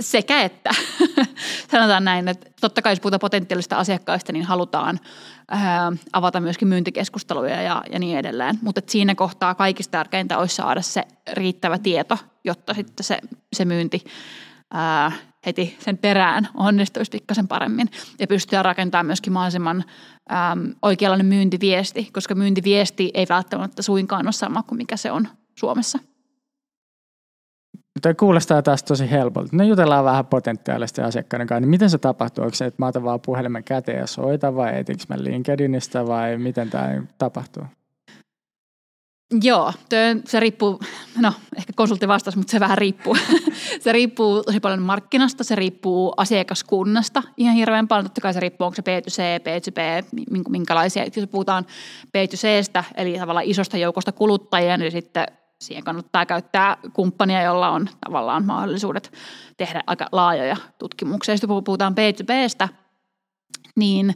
Sekä 0.00 0.42
että. 0.42 0.70
Sanotaan 1.70 2.04
näin, 2.04 2.28
että 2.28 2.50
totta 2.60 2.82
kai 2.82 2.92
jos 2.92 3.00
puhutaan 3.00 3.20
potentiaalista 3.20 3.76
asiakkaista, 3.76 4.32
niin 4.32 4.44
halutaan 4.44 5.00
ää, 5.50 5.92
avata 6.12 6.40
myöskin 6.40 6.68
myyntikeskusteluja 6.68 7.62
ja, 7.62 7.82
ja 7.92 7.98
niin 7.98 8.18
edelleen. 8.18 8.58
Mutta 8.62 8.80
siinä 8.86 9.14
kohtaa 9.14 9.54
kaikista 9.54 9.90
tärkeintä 9.90 10.38
olisi 10.38 10.54
saada 10.54 10.82
se 10.82 11.04
riittävä 11.32 11.78
tieto, 11.78 12.18
jotta 12.44 12.74
sitten 12.74 13.04
se, 13.04 13.18
se 13.52 13.64
myynti 13.64 14.04
ää, 14.70 15.12
heti 15.46 15.76
sen 15.78 15.98
perään 15.98 16.48
onnistuisi 16.54 17.10
pikkasen 17.10 17.48
paremmin. 17.48 17.90
Ja 18.18 18.26
pystyä 18.26 18.62
rakentamaan 18.62 19.06
myöskin 19.06 19.32
mahdollisimman 19.32 19.84
äm, 20.32 20.74
oikeanlainen 20.82 21.26
myyntiviesti, 21.26 22.08
koska 22.12 22.34
myyntiviesti 22.34 23.10
ei 23.14 23.26
välttämättä 23.28 23.82
suinkaan 23.82 24.26
ole 24.26 24.32
sama 24.32 24.62
kuin 24.62 24.76
mikä 24.76 24.96
se 24.96 25.12
on 25.12 25.28
Suomessa. 25.54 25.98
Toi 28.02 28.14
kuulostaa 28.14 28.62
taas 28.62 28.82
tosi 28.82 29.10
helpolta. 29.10 29.56
No 29.56 29.64
jutellaan 29.64 30.04
vähän 30.04 30.26
potentiaalisten 30.26 31.04
asiakkaiden 31.04 31.46
kanssa. 31.46 31.60
Niin 31.60 31.70
miten 31.70 31.90
se 31.90 31.98
tapahtuu? 31.98 32.44
Onko 32.44 32.54
se, 32.54 32.64
että 32.64 32.82
mä 32.82 32.86
otan 32.86 33.04
vaan 33.04 33.20
puhelimen 33.20 33.64
käteen 33.64 33.98
ja 33.98 34.06
soitan 34.06 34.56
vai 34.56 34.78
etinkö 34.78 35.04
mä 35.08 35.16
LinkedInistä 35.18 36.06
vai 36.06 36.38
miten 36.38 36.70
tämä 36.70 37.02
tapahtuu? 37.18 37.62
Joo, 39.42 39.72
se 40.24 40.40
riippuu, 40.40 40.80
no 41.18 41.32
ehkä 41.56 41.72
konsultti 41.76 42.08
vastasi, 42.08 42.38
mutta 42.38 42.50
se 42.50 42.60
vähän 42.60 42.78
riippuu. 42.78 43.16
se 43.80 43.92
riippuu 43.92 44.42
tosi 44.42 44.60
paljon 44.60 44.82
markkinasta, 44.82 45.44
se 45.44 45.54
riippuu 45.54 46.14
asiakaskunnasta 46.16 47.22
ihan 47.36 47.54
hirveän 47.54 47.88
paljon. 47.88 48.04
Totta 48.04 48.20
kai 48.20 48.34
se 48.34 48.40
riippuu, 48.40 48.66
onko 48.66 48.74
se 48.74 48.82
B2C, 48.82 49.42
B2B, 49.42 50.04
minkälaisia. 50.48 51.04
Jos 51.16 51.28
puhutaan 51.28 51.66
B2Cstä, 52.06 52.84
eli 52.96 53.18
tavallaan 53.18 53.46
isosta 53.46 53.76
joukosta 53.76 54.12
kuluttajia, 54.12 54.76
niin 54.76 54.92
sitten 54.92 55.26
siihen 55.60 55.84
kannattaa 55.84 56.26
käyttää 56.26 56.76
kumppania, 56.92 57.42
jolla 57.42 57.68
on 57.68 57.88
tavallaan 58.00 58.46
mahdollisuudet 58.46 59.12
tehdä 59.56 59.82
aika 59.86 60.06
laajoja 60.12 60.56
tutkimuksia. 60.78 61.36
Sitten 61.36 61.64
puhutaan 61.64 61.94
B2Bstä, 61.94 62.68
niin 63.76 64.14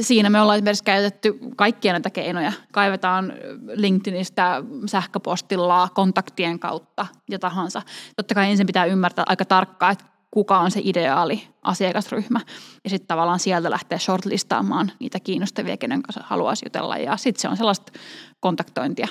siinä 0.00 0.30
me 0.30 0.40
ollaan 0.40 0.56
esimerkiksi 0.56 0.84
käytetty 0.84 1.38
kaikkia 1.56 1.92
näitä 1.92 2.10
keinoja. 2.10 2.52
Kaivetaan 2.72 3.32
LinkedInistä, 3.74 4.62
sähköpostilla, 4.86 5.88
kontaktien 5.94 6.58
kautta 6.58 7.06
ja 7.30 7.38
tahansa. 7.38 7.82
Totta 8.16 8.34
kai 8.34 8.50
ensin 8.50 8.66
pitää 8.66 8.84
ymmärtää 8.84 9.24
aika 9.28 9.44
tarkkaan, 9.44 9.92
että 9.92 10.04
kuka 10.30 10.58
on 10.58 10.70
se 10.70 10.80
ideaali 10.84 11.48
asiakasryhmä. 11.62 12.40
Ja 12.84 12.90
sitten 12.90 13.08
tavallaan 13.08 13.38
sieltä 13.38 13.70
lähtee 13.70 13.98
shortlistaamaan 13.98 14.92
niitä 14.98 15.20
kiinnostavia, 15.20 15.76
kenen 15.76 16.02
kanssa 16.02 16.24
haluaisi 16.26 16.66
jutella. 16.66 16.96
Ja 16.96 17.16
sitten 17.16 17.40
se 17.40 17.48
on 17.48 17.56
sellaista 17.56 17.92
kontaktointia 18.40 19.08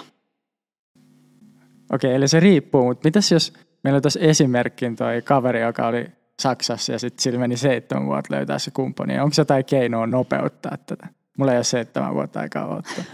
Okei, 1.93 2.15
eli 2.15 2.27
se 2.27 2.39
riippuu, 2.39 2.85
mutta 2.85 3.07
mitäs 3.07 3.31
jos 3.31 3.53
meillä 3.83 4.01
tuossa 4.01 4.19
esimerkkin 4.19 4.95
toi 4.95 5.21
kaveri, 5.21 5.61
joka 5.61 5.87
oli 5.87 6.07
Saksassa 6.41 6.91
ja 6.91 6.99
sitten 6.99 7.23
sillä 7.23 7.39
meni 7.39 7.57
seitsemän 7.57 8.05
vuotta 8.05 8.35
löytää 8.35 8.59
se 8.59 8.71
kumppani. 8.71 9.19
Onko 9.19 9.33
jotain 9.37 9.65
keinoa 9.65 10.07
nopeuttaa 10.07 10.77
tätä? 10.85 11.07
Mulla 11.37 11.51
ei 11.51 11.57
ole 11.57 11.63
seitsemän 11.63 12.13
vuotta 12.13 12.39
aikaa 12.39 12.67
ottaa. 12.67 13.03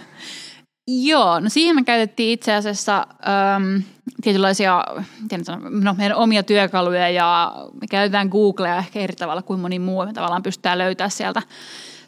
Joo, 0.87 1.39
no 1.39 1.49
siihen 1.49 1.75
me 1.75 1.83
käytettiin 1.83 2.31
itse 2.31 2.53
asiassa 2.53 3.07
äm, 3.55 3.83
tietynlaisia 4.21 4.83
no, 5.69 5.93
meidän 5.97 6.17
omia 6.17 6.43
työkaluja 6.43 7.09
ja 7.09 7.55
me 7.81 7.87
käytetään 7.89 8.27
Googlea 8.29 8.77
ehkä 8.77 8.99
eri 8.99 9.13
tavalla 9.15 9.41
kuin 9.41 9.59
moni 9.59 9.79
muu. 9.79 10.05
Me 10.05 10.13
tavallaan 10.13 10.43
pystytään 10.43 10.77
löytää 10.77 11.09
sieltä, 11.09 11.41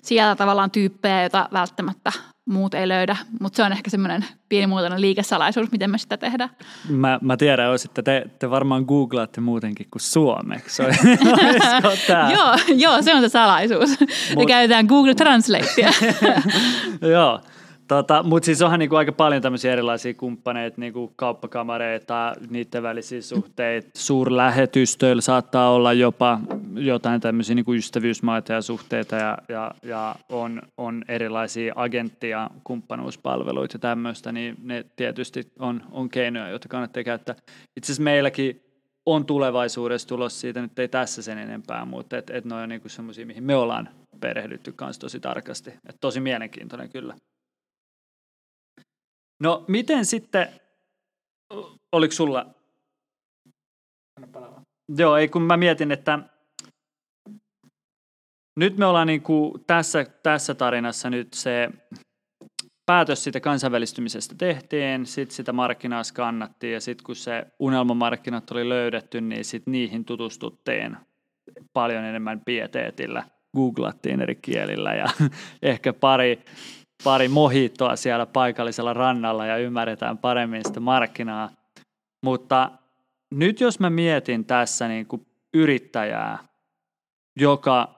sieltä 0.06 0.36
tavallaan 0.36 0.72
tyyppejä, 0.72 1.22
joita 1.22 1.50
välttämättä 1.54 2.12
muut 2.46 2.74
ei 2.74 2.88
löydä, 2.88 3.18
mutta 3.40 3.58
se 3.58 3.64
on 3.64 3.72
ehkä 3.72 3.90
semmoinen 3.90 4.26
pienimuotoinen 4.50 5.02
liikesalaisuus, 5.02 5.72
miten 5.72 5.92
me 5.92 5.98
sitä 5.98 6.18
tehdään. 6.18 6.50
Mä, 6.90 7.20
mä 7.22 7.38
tiedän, 7.38 7.76
että 7.86 8.04
te, 8.04 8.26
te 8.40 8.50
varmaan 8.50 8.84
googlaatte 8.84 9.42
muutenkin 9.42 9.88
kuin 9.92 10.02
suomeksi. 10.02 10.84
joo, 12.36 12.56
joo, 12.76 13.02
se 13.02 13.16
on 13.16 13.22
se 13.22 13.30
salaisuus. 13.30 13.90
Mut... 14.00 14.10
Me 14.36 14.46
käytetään 14.48 14.86
Google 14.86 15.16
Translatea. 15.16 15.92
joo, 17.16 17.42
Tota, 17.88 18.24
Mutta 18.24 18.46
siis 18.46 18.62
onhan 18.62 18.80
niinku 18.80 18.96
aika 18.96 19.12
paljon 19.12 19.42
tämmöisiä 19.42 19.74
erilaisia 19.74 20.14
kumppaneita, 20.14 20.82
niinku 20.82 21.14
kauppakamareita, 21.16 22.34
niiden 22.50 22.84
välisiä 22.84 23.22
suhteita. 23.22 23.90
Suurlähetystöillä 23.96 25.22
saattaa 25.22 25.70
olla 25.70 25.94
jopa 25.94 26.40
jotain 26.74 27.22
tämmöisiä 27.22 27.56
niinku 27.56 27.74
ystävyysmaita 27.74 28.54
ja 28.54 28.62
suhteita 28.62 29.16
ja, 29.16 29.38
ja, 29.50 29.72
ja 29.84 30.16
on, 30.30 30.62
on 30.78 31.04
erilaisia 31.08 31.74
agenttia, 31.76 32.50
kumppanuuspalveluita 32.64 33.76
ja 33.76 33.80
tämmöistä, 33.80 34.32
niin 34.32 34.56
ne 34.64 34.86
tietysti 34.96 35.52
on, 35.60 35.84
on 35.92 36.10
keinoja, 36.10 36.50
joita 36.50 36.68
kannattaa 36.68 37.04
käyttää. 37.04 37.36
Itse 37.78 37.88
asiassa 37.88 38.04
meilläkin 38.04 38.62
on 39.06 39.26
tulevaisuudessa 39.26 40.08
tulos 40.08 40.42
siitä, 40.42 40.62
nyt 40.62 40.80
ei 40.80 40.88
tässä 40.88 41.22
sen 41.22 41.38
enempää, 41.38 41.86
mutta 41.86 42.18
et, 42.18 42.30
et 42.30 42.46
ne 42.46 42.56
on 42.56 42.70
niinku 42.70 42.90
semmoisia, 42.90 43.26
mihin 43.26 43.44
me 43.44 43.56
ollaan 43.56 43.90
perehdytty 44.20 44.72
kanssa 44.72 45.00
tosi 45.00 45.20
tarkasti. 45.20 45.74
Et 45.90 45.98
tosi 46.02 46.20
mielenkiintoinen 46.20 46.90
kyllä. 46.90 47.16
No 49.40 49.66
miten 49.68 50.06
sitten, 50.06 50.48
oliko 51.92 52.12
sulla? 52.12 52.46
Joo, 54.98 55.18
ei 55.18 55.28
kun 55.28 55.42
mä 55.42 55.58
mietin, 55.58 55.92
että 55.92 56.20
nyt 58.60 58.78
me 58.78 58.86
ollaan 58.86 59.08
niin 59.08 59.22
kuin 59.22 59.66
tässä, 59.68 60.06
tässä 60.24 60.56
tarinassa 60.56 61.10
nyt 61.10 61.34
se 61.34 61.70
päätös 62.86 63.24
siitä 63.24 63.40
kansainvälistymisestä 63.40 64.36
tehtiin, 64.38 65.06
sitten 65.06 65.36
sitä 65.36 65.54
markkinaa 65.54 66.04
skannattiin 66.04 66.74
ja 66.74 66.82
sitten 66.82 67.06
kun 67.06 67.16
se 67.16 67.46
unelmamarkkinat 67.60 68.52
oli 68.52 68.70
löydetty, 68.70 69.22
niin 69.22 69.46
sitten 69.46 69.72
niihin 69.72 70.06
tutustuttiin 70.06 70.98
paljon 71.74 72.04
enemmän 72.04 72.42
pieteetillä, 72.46 73.24
googlattiin 73.56 74.22
eri 74.22 74.36
kielillä 74.36 74.94
ja 74.94 75.06
ehkä 75.62 75.94
pari 75.94 76.46
pari 77.06 77.28
mohittoa 77.28 77.96
siellä 77.96 78.26
paikallisella 78.26 78.94
rannalla 78.94 79.46
ja 79.46 79.58
ymmärretään 79.58 80.18
paremmin 80.18 80.62
sitä 80.66 80.80
markkinaa. 80.80 81.50
Mutta 82.24 82.72
nyt 83.32 83.62
jos 83.62 83.80
mä 83.80 83.90
mietin 83.90 84.46
tässä 84.46 84.88
niin 84.88 85.06
kuin 85.06 85.26
yrittäjää, 85.54 86.38
joka 87.40 87.96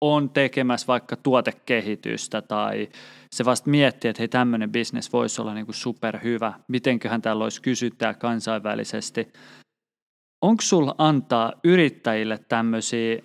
on 0.00 0.30
tekemässä 0.30 0.86
vaikka 0.86 1.16
tuotekehitystä 1.16 2.42
tai 2.42 2.88
se 3.32 3.44
vasta 3.44 3.70
miettii, 3.70 4.08
että 4.08 4.20
hei 4.20 4.28
tämmöinen 4.28 4.72
bisnes 4.72 5.12
voisi 5.12 5.42
olla 5.42 5.54
niin 5.54 5.66
kuin 5.66 5.74
superhyvä, 5.74 6.52
mitenköhän 6.68 7.22
täällä 7.22 7.44
olisi 7.44 7.62
kysyttää 7.62 8.14
kansainvälisesti. 8.14 9.32
Onko 10.42 10.60
sulla 10.62 10.94
antaa 10.98 11.52
yrittäjille 11.64 12.38
tämmöisiä 12.48 13.22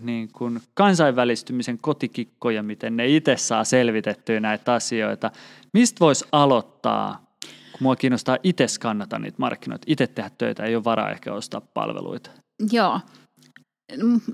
niin 0.00 0.28
kuin 0.32 0.60
kansainvälistymisen 0.74 1.78
kotikikkoja, 1.78 2.62
miten 2.62 2.96
ne 2.96 3.06
itse 3.06 3.36
saa 3.36 3.64
selvitettyä 3.64 4.40
näitä 4.40 4.74
asioita. 4.74 5.30
Mistä 5.72 6.00
voisi 6.00 6.24
aloittaa, 6.32 7.36
kun 7.72 7.78
mua 7.80 7.96
kiinnostaa 7.96 8.38
itse 8.42 8.68
skannata 8.68 9.18
niitä 9.18 9.36
markkinoita, 9.38 9.84
itse 9.86 10.06
tehdä 10.06 10.30
töitä, 10.38 10.64
ei 10.64 10.76
ole 10.76 10.84
varaa 10.84 11.10
ehkä 11.10 11.32
ostaa 11.32 11.60
palveluita? 11.60 12.30
Joo. 12.72 13.00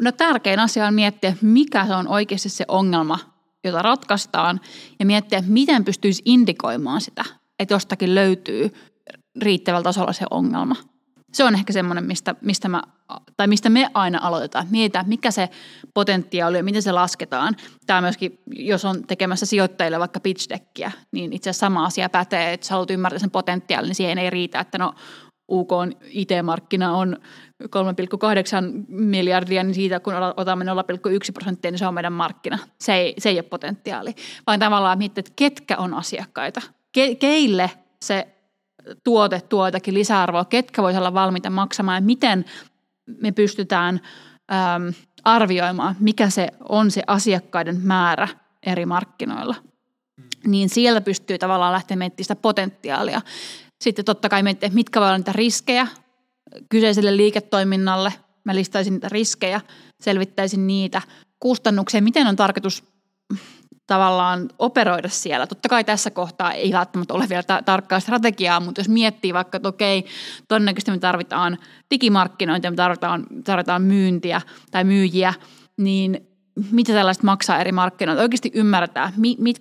No 0.01 0.13
tärkein 0.13 0.61
asia 0.61 0.87
on 0.87 0.95
miettiä, 0.95 1.35
mikä 1.41 1.87
se 1.87 1.95
on 1.95 2.09
oikeasti 2.09 2.49
se 2.49 2.65
ongelma, 2.69 3.19
jota 3.65 3.83
ratkaistaan, 3.83 4.61
ja 4.99 5.07
miettiä, 5.07 5.43
miten 5.47 5.85
pystyisi 5.85 6.23
indikoimaan 6.25 7.01
sitä, 7.01 7.25
että 7.59 7.75
jostakin 7.75 8.15
löytyy 8.15 8.71
riittävällä 9.43 9.83
tasolla 9.83 10.13
se 10.13 10.25
ongelma– 10.31 10.77
se 11.33 11.45
on 11.45 11.55
ehkä 11.55 11.73
semmoinen, 11.73 12.05
mistä, 12.05 12.35
mistä, 12.41 12.69
mä, 12.69 12.83
tai 13.37 13.47
mistä 13.47 13.71
me 13.71 13.91
aina 13.95 14.19
aloitetaan. 14.23 14.67
Mietitään, 14.71 15.09
mikä 15.09 15.31
se 15.31 15.49
potentiaali 15.95 16.59
on, 16.59 16.65
miten 16.65 16.83
se 16.83 16.93
lasketaan. 16.93 17.57
Tämä 17.87 18.01
myöskin, 18.01 18.39
jos 18.47 18.85
on 18.85 19.07
tekemässä 19.07 19.47
sijoittajille 19.47 19.99
vaikka 19.99 20.21
pitch 20.21 20.49
deckia, 20.49 20.91
niin 21.13 21.33
itse 21.33 21.51
asiassa 21.51 21.67
sama 21.67 21.85
asia 21.85 22.09
pätee, 22.09 22.53
että 22.53 22.67
sä 22.67 22.75
haluat 22.75 22.91
ymmärtää 22.91 23.19
sen 23.19 23.31
potentiaalin, 23.31 23.89
niin 23.89 23.95
siihen 23.95 24.19
ei 24.19 24.31
riitä, 24.31 24.61
että 24.61 24.79
no 24.79 24.95
UK 25.51 25.71
IT-markkina 26.11 26.93
on 26.93 27.17
3,8 27.63 27.69
miljardia, 28.89 29.63
niin 29.63 29.75
siitä 29.75 30.01
kun 30.01 30.15
otamme 30.37 30.65
0,1 30.65 30.71
prosenttia, 31.35 31.71
niin 31.71 31.79
se 31.79 31.87
on 31.87 31.95
meidän 31.95 32.13
markkina. 32.13 32.59
Se 32.81 32.95
ei, 32.95 33.15
se 33.19 33.29
ei 33.29 33.37
ole 33.37 33.43
potentiaali, 33.43 34.15
vaan 34.47 34.61
tavallaan 34.61 34.99
miettiä, 34.99 35.21
että 35.21 35.33
ketkä 35.37 35.77
on 35.77 35.95
asiakkaita, 35.95 36.61
Ke, 36.93 37.15
keille 37.15 37.71
se 38.03 38.38
tuote 39.05 39.41
tuo 39.41 39.67
jotakin 39.67 39.95
lisäarvoa, 39.95 40.45
ketkä 40.45 40.83
voisivat 40.83 41.01
olla 41.01 41.15
valmiita 41.15 41.51
maksamaan 41.51 42.03
ja 42.03 42.07
miten 42.07 42.45
me 43.23 43.33
pystytään 43.33 44.01
äm, 44.53 44.93
arvioimaan, 45.25 45.97
mikä 46.01 46.31
se 46.31 46.49
on 46.69 46.91
se 46.91 47.03
asiakkaiden 47.07 47.81
määrä 47.83 48.29
eri 48.67 48.87
markkinoilla. 48.87 49.55
Niin 50.47 50.69
siellä 50.69 51.01
pystyy 51.01 51.39
tavallaan 51.39 51.73
lähteä 51.73 51.97
miettimään 51.97 52.25
sitä 52.25 52.37
potentiaalia. 52.37 53.21
Sitten 53.81 54.05
totta 54.05 54.29
kai 54.29 54.43
miettiä, 54.43 54.71
mitkä 54.73 55.01
voivat 55.01 55.11
olla 55.11 55.19
niitä 55.19 55.33
riskejä 55.33 55.87
kyseiselle 56.69 57.17
liiketoiminnalle. 57.17 58.13
Mä 58.45 58.55
listaisin 58.55 58.93
niitä 58.93 59.09
riskejä, 59.09 59.61
selvittäisin 60.01 60.67
niitä 60.67 61.03
kustannuksia, 61.41 62.03
miten 62.03 62.27
on 62.27 62.37
tarkoitus 62.37 62.85
tavallaan 63.89 64.49
operoida 64.59 65.09
siellä. 65.09 65.47
Totta 65.47 65.69
kai 65.69 65.85
tässä 65.85 66.11
kohtaa 66.11 66.53
ei 66.53 66.73
välttämättä 66.73 67.15
ole 67.15 67.29
vielä 67.29 67.43
ta- 67.43 67.63
tarkkaa 67.65 68.01
strategiaa, 68.01 68.61
mutta 68.61 68.81
jos 68.81 68.89
miettii 68.89 69.35
vaikka, 69.35 69.57
että 69.57 69.69
okei, 69.69 70.05
todennäköisesti 70.49 70.91
me 70.91 70.99
tarvitaan 70.99 71.59
digimarkkinointia, 71.91 72.71
me 72.71 72.77
tarvitaan, 72.77 73.27
tarvitaan 73.45 73.83
myyntiä 73.83 74.41
tai 74.71 74.85
myyjiä, 74.85 75.35
niin 75.77 76.29
mitä 76.71 76.93
tällaista 76.93 77.25
maksaa 77.25 77.61
eri 77.61 77.73
markkinoilla. 77.73 78.23
Oikeasti 78.23 78.51
ymmärretään, 78.55 79.13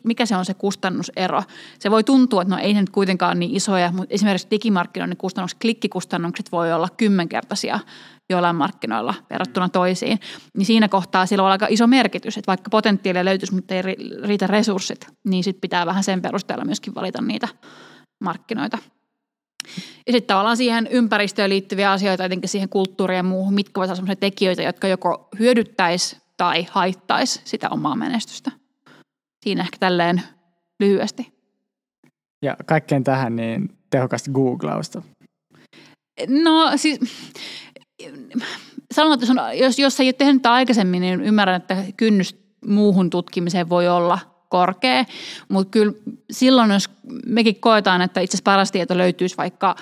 mikä 0.04 0.26
se 0.26 0.36
on 0.36 0.46
se 0.46 0.54
kustannusero. 0.54 1.44
Se 1.80 1.92
voi 1.92 2.04
tuntua, 2.04 2.42
että 2.42 2.56
no 2.56 2.62
ei 2.62 2.74
ne 2.74 2.82
nyt 2.82 2.90
kuitenkaan 2.90 3.40
niin 3.40 3.56
isoja, 3.56 3.92
mutta 3.92 4.14
esimerkiksi 4.16 4.48
digimarkkinoinnin 4.52 5.18
kustannukset, 5.18 5.60
klikkikustannukset 5.62 6.52
voi 6.52 6.74
olla 6.74 6.88
kymmenkertaisia 6.98 7.80
joillain 8.30 8.56
markkinoilla 8.56 9.14
verrattuna 9.30 9.70
toisiin. 9.70 10.20
Niin 10.58 10.66
siinä 10.66 10.88
kohtaa 10.88 11.26
sillä 11.26 11.44
on 11.44 11.52
aika 11.52 11.68
iso 11.70 11.88
merkitys, 11.88 12.38
että 12.38 12.48
vaikka 12.48 12.70
potentiaalia 12.70 13.26
löytyisi, 13.26 13.56
mutta 13.56 13.76
ei 13.76 13.82
riitä 14.24 14.48
resurssit, 14.48 15.08
niin 15.26 15.44
sitten 15.44 15.62
pitää 15.62 15.86
vähän 15.86 16.04
sen 16.04 16.22
perusteella 16.22 16.66
myöskin 16.66 16.96
valita 16.96 17.22
niitä 17.22 17.48
markkinoita. 18.24 18.78
Ja 20.08 20.14
sitten 20.14 20.28
tavallaan 20.28 20.58
siihen 20.58 20.88
ympäristöön 20.92 21.50
liittyviä 21.50 21.92
asioita, 21.92 22.24
jotenkin 22.24 22.50
siihen 22.50 22.70
kulttuuriin 22.70 23.18
ja 23.18 23.24
muuhun, 23.24 23.54
mitkä 23.54 23.80
voisivat 23.80 24.00
olla 24.00 24.06
sellaisia 24.06 24.20
tekijöitä, 24.20 24.64
jotka 24.64 24.88
joko 24.88 25.28
hyödyttäisi 25.40 26.18
tai 26.38 26.68
haittaisi 26.72 27.42
sitä 27.44 27.70
omaa 27.70 27.96
menestystä. 27.96 28.52
Siinä 29.44 29.62
ehkä 29.62 29.78
tälleen 29.80 30.22
lyhyesti. 30.80 31.34
Ja 32.42 32.58
kaikkeen 32.66 33.04
tähän 33.04 33.36
niin 33.36 33.78
tehokasta 33.90 34.32
googlausta. 34.32 35.02
No 36.28 36.72
siis, 36.76 37.00
sanon, 38.94 39.14
että 39.14 39.26
jos, 39.26 39.30
on, 39.30 39.58
jos, 39.58 39.80
jos 39.80 40.00
ei 40.00 40.08
ole 40.08 40.14
tehnyt 40.14 40.46
aikaisemmin, 40.46 41.02
niin 41.02 41.22
ymmärrän, 41.22 41.56
että 41.56 41.78
kynnys 41.98 42.36
muuhun 42.66 43.10
tutkimiseen 43.10 43.70
voi 43.70 43.88
olla 43.88 44.20
korkea, 44.50 45.06
mutta 45.50 45.72
kyllä 45.72 45.94
silloin, 46.32 46.72
jos 46.72 46.90
mekin 47.26 47.60
koetaan, 47.60 48.02
että 48.02 48.20
itse 48.20 48.36
asiassa 48.36 48.52
paras 48.52 48.72
tieto 48.72 48.98
löytyisi 48.98 49.38
vaikka 49.38 49.76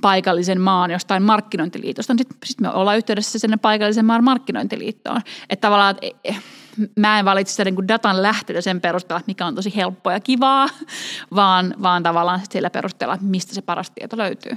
paikallisen 0.00 0.60
maan 0.60 0.90
jostain 0.90 1.22
markkinointiliitosta, 1.22 2.12
niin 2.12 2.18
sitten 2.18 2.38
sit 2.44 2.60
me 2.60 2.70
ollaan 2.70 2.96
yhteydessä 2.96 3.38
sinne 3.38 3.56
paikallisen 3.56 4.04
maan 4.04 4.24
markkinointiliittoon. 4.24 5.20
Että 5.50 5.66
tavallaan, 5.66 5.96
että 6.02 6.18
e, 6.24 6.34
mä 6.96 7.18
en 7.18 7.24
valitse 7.24 7.50
sitä 7.50 7.64
niin 7.64 7.88
datan 7.88 8.22
lähteitä 8.22 8.60
sen 8.60 8.80
perusteella, 8.80 9.22
mikä 9.26 9.46
on 9.46 9.54
tosi 9.54 9.76
helppoa 9.76 10.12
ja 10.12 10.20
kivaa, 10.20 10.68
vaan, 11.34 11.74
vaan 11.82 12.02
tavallaan 12.02 12.40
sillä 12.50 12.70
perusteella, 12.70 13.18
mistä 13.20 13.54
se 13.54 13.62
paras 13.62 13.90
tieto 13.90 14.16
löytyy. 14.16 14.52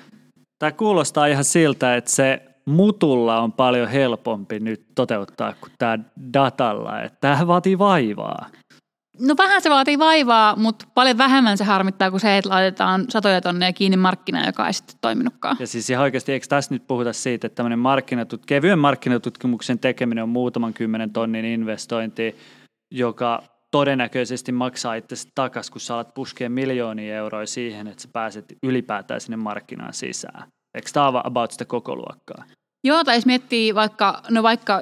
Tämä 0.60 0.72
kuulostaa 0.72 1.26
ihan 1.26 1.44
siltä, 1.44 1.96
että 1.96 2.12
se 2.12 2.47
mutulla 2.68 3.42
on 3.42 3.52
paljon 3.52 3.88
helpompi 3.88 4.60
nyt 4.60 4.86
toteuttaa 4.96 5.54
kuin 5.62 5.72
tämä 5.78 6.00
datalla. 6.34 7.02
Että 7.02 7.18
tämähän 7.22 7.48
vaatii 7.48 7.78
vaivaa. 7.78 8.50
No 9.20 9.36
vähän 9.38 9.62
se 9.62 9.70
vaatii 9.70 10.00
vaivaa, 10.00 10.56
mutta 10.56 10.86
paljon 10.94 11.18
vähemmän 11.18 11.58
se 11.58 11.64
harmittaa 11.64 12.12
kuin 12.12 12.20
se, 12.20 12.38
että 12.38 12.50
laitetaan 12.50 13.06
satoja 13.10 13.42
tonneja 13.42 13.74
kiinni 13.74 13.98
markkinaan, 13.98 14.46
joka 14.46 14.68
ei 14.68 14.74
sitten 14.74 14.98
toiminutkaan. 15.02 15.58
Ja 15.60 15.68
siis 15.68 15.90
ihan 15.90 16.04
oikeasti, 16.04 16.32
eikö 16.32 16.46
tässä 16.50 16.74
nyt 16.74 16.88
puhuta 16.88 17.14
siitä, 17.14 17.48
että 17.48 17.56
tämmöinen 17.56 17.80
markkinatut, 17.80 18.46
kevyen 18.46 18.80
markkinatutkimuksen 18.80 19.80
tekeminen 19.80 20.24
on 20.24 20.30
muutaman 20.30 20.74
kymmenen 20.74 21.14
tonnin 21.14 21.46
investointi, 21.46 22.36
joka 22.92 23.44
todennäköisesti 23.72 24.52
maksaa 24.52 24.96
itse 24.96 25.16
takaisin, 25.36 25.72
kun 25.72 25.82
saat 25.82 26.14
puskea 26.14 26.50
miljoonia 26.50 27.16
euroja 27.16 27.48
siihen, 27.48 27.88
että 27.88 28.02
sä 28.04 28.10
pääset 28.14 28.46
ylipäätään 28.64 29.22
sinne 29.22 29.38
markkinaan 29.38 29.94
sisään. 29.94 30.48
Eikö 30.78 30.90
tämä 30.94 31.08
ole 31.08 31.22
about 31.24 31.52
sitä 31.52 31.66
koko 31.66 31.96
luokkaa? 31.96 32.44
Joo, 32.84 33.04
tai 33.04 33.18
jos 33.18 33.26
miettii 33.26 33.76
vaikka, 33.76 34.22
no 34.30 34.44
vaikka 34.44 34.82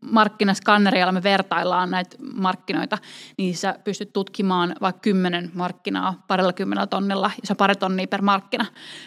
markkinaskannerialla 0.00 1.12
me 1.12 1.22
vertaillaan 1.22 1.90
näitä 1.90 2.16
markkinoita, 2.34 2.98
niin 3.38 3.56
sä 3.56 3.74
pystyt 3.84 4.12
tutkimaan 4.12 4.76
vaikka 4.80 5.00
kymmenen 5.00 5.50
markkinaa 5.54 6.22
parilla 6.28 6.52
kymmenellä 6.52 6.86
tonnilla, 6.86 7.26
ja 7.26 7.46
se 7.46 7.52
on 7.52 7.56
pari 7.56 7.76
tonnia 7.76 8.06
per 8.06 8.22
markkina, 8.22 8.66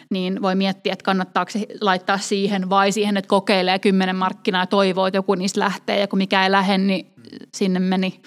niin 0.10 0.42
voi 0.42 0.56
miettiä, 0.56 0.94
että 0.94 1.04
kannattaako 1.04 1.52
se 1.52 1.66
laittaa 1.82 2.18
siihen 2.18 2.70
vai 2.70 2.92
siihen, 2.92 3.18
että 3.18 3.30
kokeilee 3.30 3.80
kymmenen 3.80 4.16
markkinaa 4.16 4.62
ja 4.62 4.68
toivoo, 4.68 5.08
että 5.08 5.18
joku 5.18 5.36
niistä 5.36 5.60
lähtee, 5.60 6.00
ja 6.00 6.08
kun 6.08 6.18
mikä 6.18 6.44
ei 6.44 6.52
lähde, 6.52 6.78
niin 6.78 7.14
sinne 7.54 7.80
meni 7.80 8.22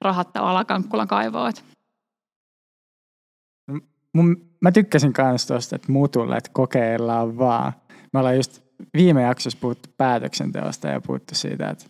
rahat 0.00 0.32
tavallaan 0.32 0.66
kankkulan 0.66 1.08
kaivoon. 1.08 1.52
Mun, 4.14 4.50
mä 4.60 4.72
tykkäsin 4.72 5.12
myös 5.18 5.46
tuosta, 5.46 5.76
että 5.76 5.92
mutulle, 5.92 6.36
että 6.36 6.50
kokeillaan 6.52 7.38
vaan. 7.38 7.72
Me 8.12 8.18
ollaan 8.18 8.36
just 8.36 8.62
viime 8.94 9.22
jaksossa 9.22 9.58
puhuttu 9.60 9.88
päätöksenteosta 9.96 10.88
ja 10.88 11.00
puhuttu 11.00 11.34
siitä, 11.34 11.70
että, 11.70 11.84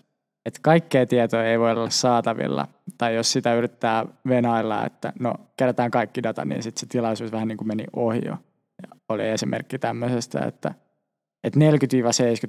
että 0.47 0.61
kaikkea 0.63 1.07
tietoa 1.07 1.45
ei 1.45 1.59
voi 1.59 1.71
olla 1.71 1.91
saatavilla. 1.91 2.69
Tai 2.99 3.15
jos 3.15 3.33
sitä 3.33 3.55
yrittää 3.55 4.07
venailla, 4.29 4.87
että 4.87 5.13
no 5.19 5.35
kerätään 5.57 5.91
kaikki 5.91 6.23
data, 6.23 6.45
niin 6.45 6.63
sitten 6.63 6.81
se 6.81 6.87
tilaisuus 6.87 7.33
vähän 7.33 7.49
niin 7.49 7.59
kuin 7.59 7.69
meni 7.69 7.85
ohi 7.97 8.21
jo. 8.27 8.37
Ja 8.83 8.97
oli 9.09 9.29
esimerkki 9.29 9.79
tämmöisestä, 9.79 10.41
että, 10.41 10.75
että 11.45 11.61
40-70 11.61 11.63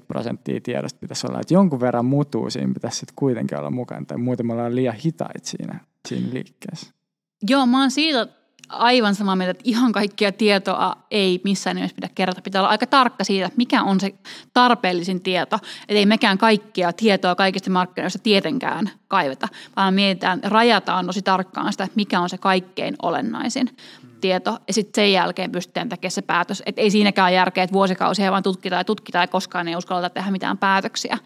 prosenttia 0.08 0.62
tiedosta 0.62 1.00
pitäisi 1.00 1.28
olla, 1.28 1.40
että 1.40 1.54
jonkun 1.54 1.80
verran 1.80 2.06
mutuu 2.06 2.50
siinä 2.50 2.74
pitäisi 2.74 2.98
sitten 2.98 3.16
kuitenkin 3.16 3.58
olla 3.58 3.72
mukana, 3.72 4.06
tai 4.06 4.18
muuten 4.18 4.48
me 4.48 4.54
ollaan 4.54 4.76
liian 4.76 4.96
hitaita 4.96 5.40
siinä, 5.44 5.80
siinä 6.08 6.34
liikkeessä. 6.34 6.94
Joo, 7.50 7.66
mä 7.66 7.80
oon 7.80 7.92
siitä 7.92 8.41
aivan 8.72 9.16
samaa 9.16 9.36
mieltä, 9.36 9.52
että 9.52 9.64
ihan 9.66 9.92
kaikkia 9.92 10.32
tietoa 10.32 10.96
ei 11.12 11.42
missään 11.44 11.76
nimessä 11.76 11.96
pidä 11.96 12.10
kerätä. 12.16 12.42
Pitää 12.42 12.62
olla 12.62 12.70
aika 12.70 12.88
tarkka 12.88 13.24
siitä, 13.24 13.50
mikä 13.58 13.84
on 13.84 14.00
se 14.00 14.14
tarpeellisin 14.54 15.22
tieto. 15.22 15.56
Että 15.56 16.00
ei 16.00 16.06
mekään 16.06 16.38
kaikkia 16.38 16.94
tietoa 16.94 17.36
kaikista 17.36 17.72
markkinoista 17.72 18.20
tietenkään 18.20 18.90
kaiveta, 19.08 19.48
vaan 19.76 19.94
mietitään, 19.94 20.40
rajataan 20.44 21.06
tosi 21.06 21.22
tarkkaan 21.22 21.74
sitä, 21.74 21.88
mikä 21.96 22.20
on 22.20 22.30
se 22.30 22.38
kaikkein 22.38 22.96
olennaisin 23.02 23.70
tieto. 24.22 24.58
Ja 24.68 24.74
sitten 24.74 25.04
sen 25.04 25.14
jälkeen 25.14 25.52
pystytään 25.52 25.90
tekemään 25.90 26.12
se 26.12 26.22
päätös. 26.22 26.64
Että 26.66 26.82
ei 26.82 26.92
siinäkään 26.92 27.26
ole 27.26 27.36
järkeä, 27.36 27.64
että 27.64 27.74
vuosikausia 27.74 28.32
vaan 28.32 28.44
tutkitaan 28.44 28.80
ja 28.80 28.84
tutkitaan 28.84 29.24
ja 29.24 29.28
koskaan 29.28 29.68
ei 29.68 29.76
uskalleta 29.76 30.10
tehdä 30.10 30.32
mitään 30.32 30.58
päätöksiä. 30.58 31.18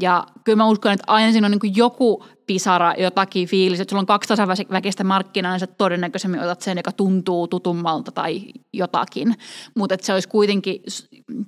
Ja 0.00 0.24
kyllä 0.44 0.56
mä 0.56 0.66
uskon, 0.66 0.92
että 0.92 1.04
aina 1.06 1.32
siinä 1.32 1.46
on 1.46 1.50
niin 1.50 1.76
joku 1.76 2.24
pisara, 2.50 2.94
jotakin 2.98 3.48
fiilis, 3.48 3.80
että 3.80 3.92
sulla 3.92 4.00
on 4.00 4.06
kaksi 4.06 4.28
tasaväkistä 4.28 5.04
markkinaa, 5.04 5.52
niin 5.52 5.60
sä 5.60 5.66
todennäköisemmin 5.66 6.40
otat 6.40 6.60
sen, 6.60 6.76
joka 6.76 6.92
tuntuu 6.92 7.48
tutummalta 7.48 8.12
tai 8.12 8.42
jotakin. 8.72 9.34
Mutta 9.76 9.96
se 10.00 10.12
olisi 10.12 10.28
kuitenkin, 10.28 10.82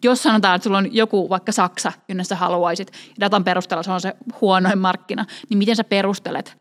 jos 0.04 0.22
sanotaan, 0.22 0.56
että 0.56 0.64
sulla 0.64 0.78
on 0.78 0.94
joku 0.94 1.28
vaikka 1.28 1.52
Saksa, 1.52 1.92
jonne 2.08 2.24
sä 2.24 2.36
haluaisit, 2.36 2.92
ja 2.92 3.20
datan 3.20 3.44
perusteella 3.44 3.82
se 3.82 3.92
on 3.92 4.00
se 4.00 4.14
huonoin 4.40 4.78
markkina, 4.78 5.26
niin 5.48 5.58
miten 5.58 5.76
sä 5.76 5.84
perustelet 5.84 6.56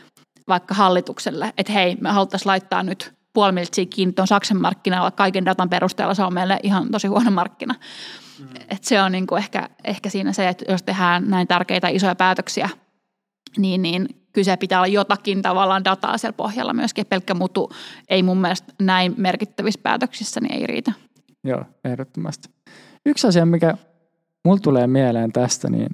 vaikka 0.48 0.74
hallitukselle, 0.74 1.54
että 1.58 1.74
hei, 1.74 1.98
me 2.02 2.10
haluttaisiin 2.10 2.48
laittaa 2.48 2.84
nyt 2.84 3.14
puoli 3.34 3.52
miltsiä 3.52 3.86
kiinni 3.86 4.14
tuon 4.14 4.28
Saksan 4.28 4.62
markkinalla, 4.62 5.12
kaiken 5.12 5.46
datan 5.46 5.70
perusteella 5.70 6.14
se 6.14 6.24
on 6.24 6.34
meille 6.34 6.60
ihan 6.64 6.92
tosi 6.92 7.08
huono 7.08 7.32
markkina. 7.32 7.76
Mm. 8.39 8.48
Et 8.70 8.84
se 8.84 9.02
on 9.02 9.12
niinku 9.12 9.36
ehkä, 9.36 9.70
ehkä 9.84 10.10
siinä 10.10 10.34
se, 10.34 10.48
että 10.48 10.66
jos 10.72 10.84
tehdään 10.84 11.30
näin 11.30 11.48
tärkeitä 11.48 11.88
isoja 11.88 12.16
päätöksiä, 12.16 12.70
niin, 13.58 13.82
niin 13.82 14.20
kyse 14.34 14.58
pitää 14.58 14.80
olla 14.80 14.88
jotakin 14.88 15.42
tavallaan 15.42 15.86
dataa 15.86 16.18
siellä 16.18 16.38
pohjalla 16.38 16.74
myöskin. 16.74 17.06
Pelkkä 17.06 17.34
mutu 17.34 17.72
ei 18.10 18.24
mun 18.24 18.38
mielestä 18.38 18.74
näin 18.82 19.14
merkittävissä 19.18 19.80
päätöksissä 19.84 20.42
niin 20.42 20.54
ei 20.54 20.68
riitä. 20.68 20.92
Joo, 21.44 21.66
ehdottomasti. 21.84 22.50
Yksi 23.06 23.28
asia, 23.28 23.46
mikä 23.46 23.78
mulla 24.46 24.60
tulee 24.60 24.88
mieleen 24.88 25.32
tästä, 25.32 25.70
niin 25.70 25.90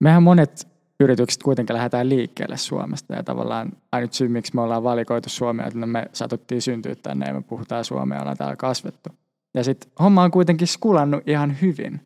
mehän 0.00 0.22
monet 0.22 0.68
yritykset 1.00 1.42
kuitenkin 1.42 1.76
lähdetään 1.76 2.08
liikkeelle 2.08 2.56
Suomesta 2.56 3.14
ja 3.14 3.22
tavallaan 3.22 3.72
ainut 3.92 4.12
syy, 4.12 4.28
miksi 4.28 4.54
me 4.54 4.60
ollaan 4.60 4.82
valikoitu 4.82 5.28
Suomea, 5.28 5.66
että 5.66 5.78
me 5.78 6.06
satuttiin 6.12 6.62
syntyä 6.62 6.94
tänne 6.94 7.26
ja 7.26 7.34
me 7.34 7.42
puhutaan 7.42 7.84
Suomea, 7.84 8.20
ollaan 8.20 8.36
täällä 8.36 8.56
kasvettu. 8.56 9.10
Ja 9.54 9.64
sitten 9.64 9.90
homma 10.00 10.22
on 10.22 10.30
kuitenkin 10.30 10.68
skulannut 10.68 11.28
ihan 11.28 11.56
hyvin. 11.62 12.00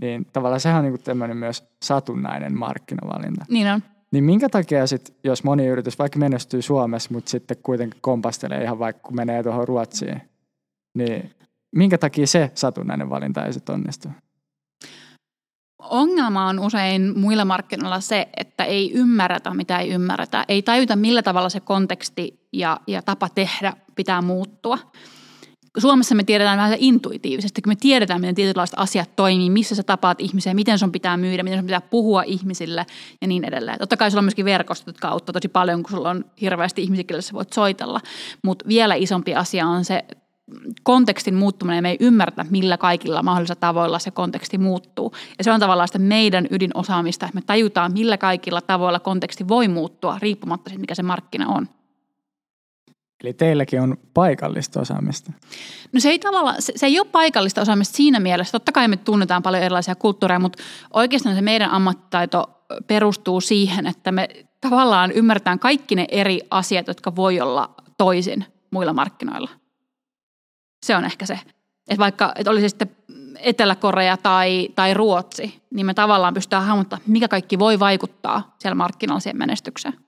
Niin 0.00 0.26
tavallaan 0.32 0.60
sehän 0.60 0.78
on 0.78 0.84
niinku 0.84 1.02
tämmöinen 1.04 1.36
myös 1.36 1.64
satunnainen 1.82 2.58
markkinavalinta. 2.58 3.44
Niin 3.48 3.68
on. 3.68 3.82
Niin 4.14 4.24
minkä 4.24 4.48
takia 4.48 4.86
sitten, 4.86 5.14
jos 5.24 5.44
moni 5.44 5.66
yritys 5.66 5.98
vaikka 5.98 6.18
menestyy 6.18 6.62
Suomessa, 6.62 7.10
mutta 7.12 7.30
sitten 7.30 7.56
kuitenkin 7.62 8.00
kompastelee 8.00 8.62
ihan 8.62 8.78
vaikka 8.78 9.02
kun 9.02 9.16
menee 9.16 9.42
tuohon 9.42 9.68
Ruotsiin, 9.68 10.22
niin 10.98 11.30
minkä 11.76 11.98
takia 11.98 12.26
se 12.26 12.50
satunnainen 12.54 13.10
valinta 13.10 13.46
ei 13.46 13.52
sitten 13.52 13.74
onnistu? 13.74 14.08
Ongelma 15.78 16.48
on 16.48 16.58
usein 16.58 17.18
muilla 17.18 17.44
markkinoilla 17.44 18.00
se, 18.00 18.28
että 18.36 18.64
ei 18.64 18.92
ymmärretä, 18.92 19.54
mitä 19.54 19.78
ei 19.78 19.90
ymmärretä. 19.90 20.44
Ei 20.48 20.62
tajuta, 20.62 20.96
millä 20.96 21.22
tavalla 21.22 21.48
se 21.48 21.60
konteksti 21.60 22.48
ja, 22.52 22.80
ja 22.86 23.02
tapa 23.02 23.28
tehdä 23.28 23.72
pitää 23.94 24.22
muuttua. 24.22 24.78
Suomessa 25.78 26.14
me 26.14 26.24
tiedetään 26.24 26.58
vähän 26.58 26.76
intuitiivisesti, 26.78 27.62
kun 27.62 27.70
me 27.70 27.76
tiedetään, 27.76 28.20
miten 28.20 28.34
tietynlaiset 28.34 28.78
asiat 28.78 29.16
toimii, 29.16 29.50
missä 29.50 29.74
sä 29.74 29.82
tapaat 29.82 30.20
ihmisiä, 30.20 30.54
miten 30.54 30.78
sun 30.78 30.92
pitää 30.92 31.16
myydä, 31.16 31.42
miten 31.42 31.58
sun 31.58 31.66
pitää 31.66 31.80
puhua 31.80 32.22
ihmisille 32.22 32.86
ja 33.20 33.26
niin 33.26 33.44
edelleen. 33.44 33.78
Totta 33.78 33.96
kai 33.96 34.10
sulla 34.10 34.20
on 34.20 34.24
myöskin 34.24 34.44
verkostot, 34.44 34.86
jotka 34.86 35.32
tosi 35.32 35.48
paljon, 35.48 35.82
kun 35.82 35.90
sulla 35.90 36.10
on 36.10 36.24
hirveästi 36.40 36.82
ihmisiä, 36.82 37.04
joille 37.10 37.22
sä 37.22 37.32
voit 37.32 37.52
soitella. 37.52 38.00
Mutta 38.42 38.68
vielä 38.68 38.94
isompi 38.94 39.34
asia 39.34 39.66
on 39.66 39.84
se 39.84 40.04
kontekstin 40.82 41.34
muuttuminen. 41.34 41.82
Me 41.82 41.90
ei 41.90 41.96
ymmärretä, 42.00 42.46
millä 42.50 42.76
kaikilla 42.76 43.22
mahdollisilla 43.22 43.60
tavoilla 43.60 43.98
se 43.98 44.10
konteksti 44.10 44.58
muuttuu. 44.58 45.12
Ja 45.38 45.44
se 45.44 45.52
on 45.52 45.60
tavallaan 45.60 45.88
sitä 45.88 45.98
meidän 45.98 46.46
ydinosaamista, 46.50 47.26
että 47.26 47.34
me 47.34 47.42
tajutaan, 47.46 47.92
millä 47.92 48.18
kaikilla 48.18 48.60
tavoilla 48.60 49.00
konteksti 49.00 49.48
voi 49.48 49.68
muuttua, 49.68 50.18
riippumatta 50.18 50.70
siitä, 50.70 50.80
mikä 50.80 50.94
se 50.94 51.02
markkina 51.02 51.48
on. 51.48 51.68
Eli 53.24 53.32
teilläkin 53.32 53.80
on 53.80 53.96
paikallista 54.14 54.80
osaamista. 54.80 55.32
No 55.92 56.00
se 56.00 56.08
ei 56.08 56.18
tavallaan, 56.18 56.62
se, 56.62 56.72
se 56.76 56.86
ei 56.86 56.98
ole 56.98 57.06
paikallista 57.12 57.60
osaamista 57.60 57.96
siinä 57.96 58.20
mielessä. 58.20 58.52
Totta 58.52 58.72
kai 58.72 58.88
me 58.88 58.96
tunnetaan 58.96 59.42
paljon 59.42 59.62
erilaisia 59.62 59.94
kulttuureja, 59.94 60.38
mutta 60.38 60.62
oikeastaan 60.92 61.34
se 61.34 61.42
meidän 61.42 61.70
ammattitaito 61.70 62.64
perustuu 62.86 63.40
siihen, 63.40 63.86
että 63.86 64.12
me 64.12 64.28
tavallaan 64.60 65.12
ymmärretään 65.12 65.58
kaikki 65.58 65.94
ne 65.94 66.06
eri 66.10 66.40
asiat, 66.50 66.88
jotka 66.88 67.16
voi 67.16 67.40
olla 67.40 67.74
toisin 67.98 68.44
muilla 68.70 68.92
markkinoilla. 68.92 69.50
Se 70.86 70.96
on 70.96 71.04
ehkä 71.04 71.26
se. 71.26 71.38
Että 71.88 71.98
vaikka 71.98 72.32
että 72.36 72.50
olisi 72.50 72.68
sitten 72.68 72.96
Etelä-Korea 73.38 74.16
tai, 74.16 74.68
tai 74.74 74.94
Ruotsi, 74.94 75.62
niin 75.70 75.86
me 75.86 75.94
tavallaan 75.94 76.34
pystytään 76.34 76.64
hahmottamaan, 76.64 77.04
mikä 77.06 77.28
kaikki 77.28 77.58
voi 77.58 77.78
vaikuttaa 77.78 78.54
siellä 78.58 78.74
markkinoilla 78.74 79.20
siihen 79.20 79.38
menestykseen. 79.38 80.03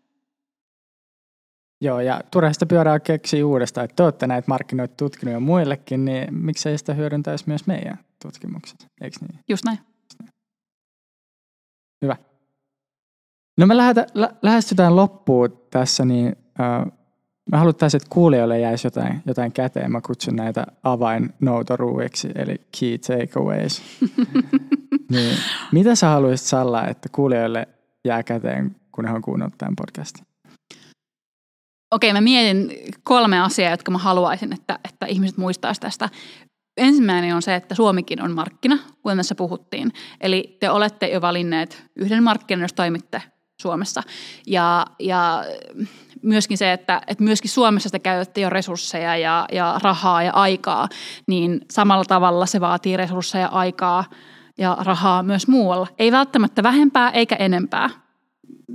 Joo, 1.80 2.00
ja 2.00 2.20
turhasta 2.30 2.66
pyörää 2.66 3.00
keksii 3.00 3.42
uudestaan, 3.42 3.84
että 3.84 3.96
te 3.96 4.02
olette 4.02 4.26
näitä 4.26 4.48
markkinoita 4.48 4.94
tutkinut 4.96 5.32
jo 5.32 5.40
muillekin, 5.40 6.04
niin 6.04 6.34
miksei 6.34 6.78
sitä 6.78 6.94
hyödyntäisi 6.94 7.44
myös 7.46 7.66
meidän 7.66 7.98
tutkimukset, 8.22 8.86
eikö 9.00 9.16
niin? 9.20 9.40
Just 9.48 9.64
näin. 9.64 9.78
Hyvä. 12.02 12.16
No 13.58 13.66
me 13.66 13.76
lähetä, 13.76 14.06
lä- 14.14 14.34
lähestytään 14.42 14.96
loppuun 14.96 15.60
tässä, 15.70 16.04
niin 16.04 16.36
äh, 16.60 16.92
mä 17.50 17.58
haluttaisin, 17.58 17.98
että 17.98 18.10
kuulijoille 18.10 18.60
jäisi 18.60 18.86
jotain, 18.86 19.22
jotain 19.26 19.52
käteen. 19.52 19.92
Mä 19.92 20.00
kutsun 20.00 20.36
näitä 20.36 20.66
avainnoutoruuiksi, 20.82 22.28
eli 22.34 22.60
key 22.80 22.98
takeaways. 22.98 23.82
niin, 25.12 25.38
mitä 25.72 25.94
sä 25.94 26.08
haluaisit 26.08 26.46
Salla, 26.46 26.86
että 26.86 27.08
kuulijoille 27.12 27.68
jää 28.04 28.22
käteen, 28.22 28.76
kun 28.92 29.06
he 29.06 29.12
on 29.12 29.22
kuunnellut 29.22 29.58
tämän 29.58 29.76
podcastin? 29.76 30.26
Okei, 31.90 32.12
mä 32.12 32.20
mietin 32.20 32.72
kolme 33.02 33.40
asiaa, 33.40 33.70
jotka 33.70 33.90
mä 33.90 33.98
haluaisin, 33.98 34.52
että, 34.52 34.78
että 34.88 35.06
ihmiset 35.06 35.36
muistaisi 35.36 35.80
tästä. 35.80 36.08
Ensimmäinen 36.76 37.34
on 37.34 37.42
se, 37.42 37.54
että 37.54 37.74
Suomikin 37.74 38.22
on 38.22 38.34
markkina, 38.34 38.78
kuten 39.02 39.16
tässä 39.16 39.34
puhuttiin. 39.34 39.92
Eli 40.20 40.56
te 40.60 40.70
olette 40.70 41.06
jo 41.08 41.20
valinneet 41.20 41.84
yhden 41.96 42.22
markkinan, 42.22 42.62
jos 42.62 42.72
toimitte 42.72 43.22
Suomessa. 43.62 44.02
Ja, 44.46 44.86
ja 44.98 45.44
myöskin 46.22 46.58
se, 46.58 46.72
että, 46.72 47.00
että 47.06 47.24
myöskin 47.24 47.50
Suomessa 47.50 47.90
te 47.90 47.98
käytätte 47.98 48.40
jo 48.40 48.50
resursseja 48.50 49.16
ja, 49.16 49.46
ja 49.52 49.78
rahaa 49.82 50.22
ja 50.22 50.32
aikaa, 50.32 50.88
niin 51.26 51.60
samalla 51.70 52.04
tavalla 52.04 52.46
se 52.46 52.60
vaatii 52.60 52.96
resursseja, 52.96 53.48
aikaa 53.48 54.04
ja 54.58 54.76
rahaa 54.80 55.22
myös 55.22 55.48
muualla. 55.48 55.86
Ei 55.98 56.12
välttämättä 56.12 56.62
vähempää 56.62 57.10
eikä 57.10 57.36
enempää, 57.36 57.90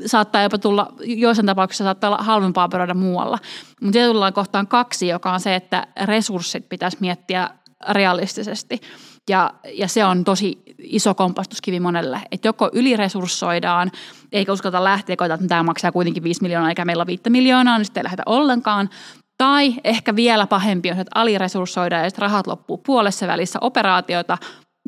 saattaa 0.05 0.43
jopa 0.43 0.57
tulla, 0.57 0.93
joissain 0.99 1.45
tapauksissa 1.45 1.83
saattaa 1.83 2.09
olla 2.09 2.23
halvempaa 2.23 2.65
operoida 2.65 2.93
muualla. 2.93 3.37
Mutta 3.81 3.93
sitten 3.93 4.07
tullaan 4.07 4.33
kohtaan 4.33 4.67
kaksi, 4.67 5.07
joka 5.07 5.31
on 5.31 5.39
se, 5.39 5.55
että 5.55 5.87
resurssit 6.03 6.69
pitäisi 6.69 6.97
miettiä 6.99 7.49
realistisesti. 7.89 8.81
Ja, 9.29 9.53
ja 9.73 9.87
se 9.87 10.05
on 10.05 10.23
tosi 10.23 10.61
iso 10.77 11.15
kompastuskivi 11.15 11.79
monelle, 11.79 12.21
että 12.31 12.47
joko 12.47 12.69
yliresurssoidaan, 12.73 13.91
eikä 14.31 14.51
uskota 14.51 14.83
lähteä, 14.83 15.15
koita, 15.15 15.33
että 15.33 15.47
tämä 15.47 15.63
maksaa 15.63 15.91
kuitenkin 15.91 16.23
5 16.23 16.41
miljoonaa, 16.41 16.69
eikä 16.69 16.85
meillä 16.85 17.01
ole 17.01 17.07
5 17.07 17.23
miljoonaa, 17.29 17.77
niin 17.77 17.85
sitten 17.85 18.01
ei 18.01 18.03
lähdetä 18.03 18.23
ollenkaan. 18.25 18.89
Tai 19.37 19.73
ehkä 19.83 20.15
vielä 20.15 20.47
pahempi 20.47 20.91
on, 20.91 20.99
että 20.99 21.19
aliresurssoidaan 21.19 22.03
ja 22.03 22.09
sitten 22.09 22.21
rahat 22.21 22.47
loppuu 22.47 22.77
puolessa 22.77 23.27
välissä 23.27 23.59
operaatiota 23.61 24.37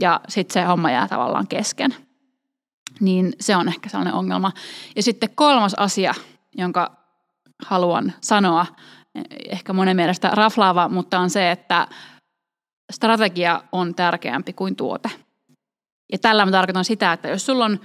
ja 0.01 0.19
sitten 0.27 0.53
se 0.53 0.67
homma 0.67 0.91
jää 0.91 1.07
tavallaan 1.07 1.47
kesken 1.47 1.95
niin 2.99 3.33
se 3.39 3.55
on 3.55 3.67
ehkä 3.67 3.89
sellainen 3.89 4.13
ongelma. 4.13 4.51
Ja 4.95 5.03
sitten 5.03 5.29
kolmas 5.35 5.73
asia, 5.73 6.13
jonka 6.57 6.91
haluan 7.65 8.13
sanoa, 8.21 8.65
ehkä 9.49 9.73
monen 9.73 9.95
mielestä 9.95 10.29
raflaava, 10.33 10.89
mutta 10.89 11.19
on 11.19 11.29
se, 11.29 11.51
että 11.51 11.87
strategia 12.91 13.63
on 13.71 13.95
tärkeämpi 13.95 14.53
kuin 14.53 14.75
tuote. 14.75 15.09
Ja 16.11 16.19
tällä 16.19 16.45
mä 16.45 16.51
tarkoitan 16.51 16.85
sitä, 16.85 17.13
että 17.13 17.27
jos 17.27 17.45
sulla 17.45 17.65
on 17.65 17.79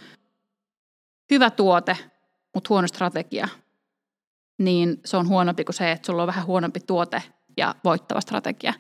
hyvä 1.30 1.50
tuote, 1.50 1.96
mutta 2.54 2.68
huono 2.68 2.88
strategia, 2.88 3.48
niin 4.58 5.00
se 5.04 5.16
on 5.16 5.28
huonompi 5.28 5.64
kuin 5.64 5.74
se, 5.74 5.92
että 5.92 6.06
sulla 6.06 6.22
on 6.22 6.26
vähän 6.26 6.46
huonompi 6.46 6.80
tuote 6.80 7.22
ja 7.56 7.74
voittava 7.84 8.20
strategia 8.20 8.74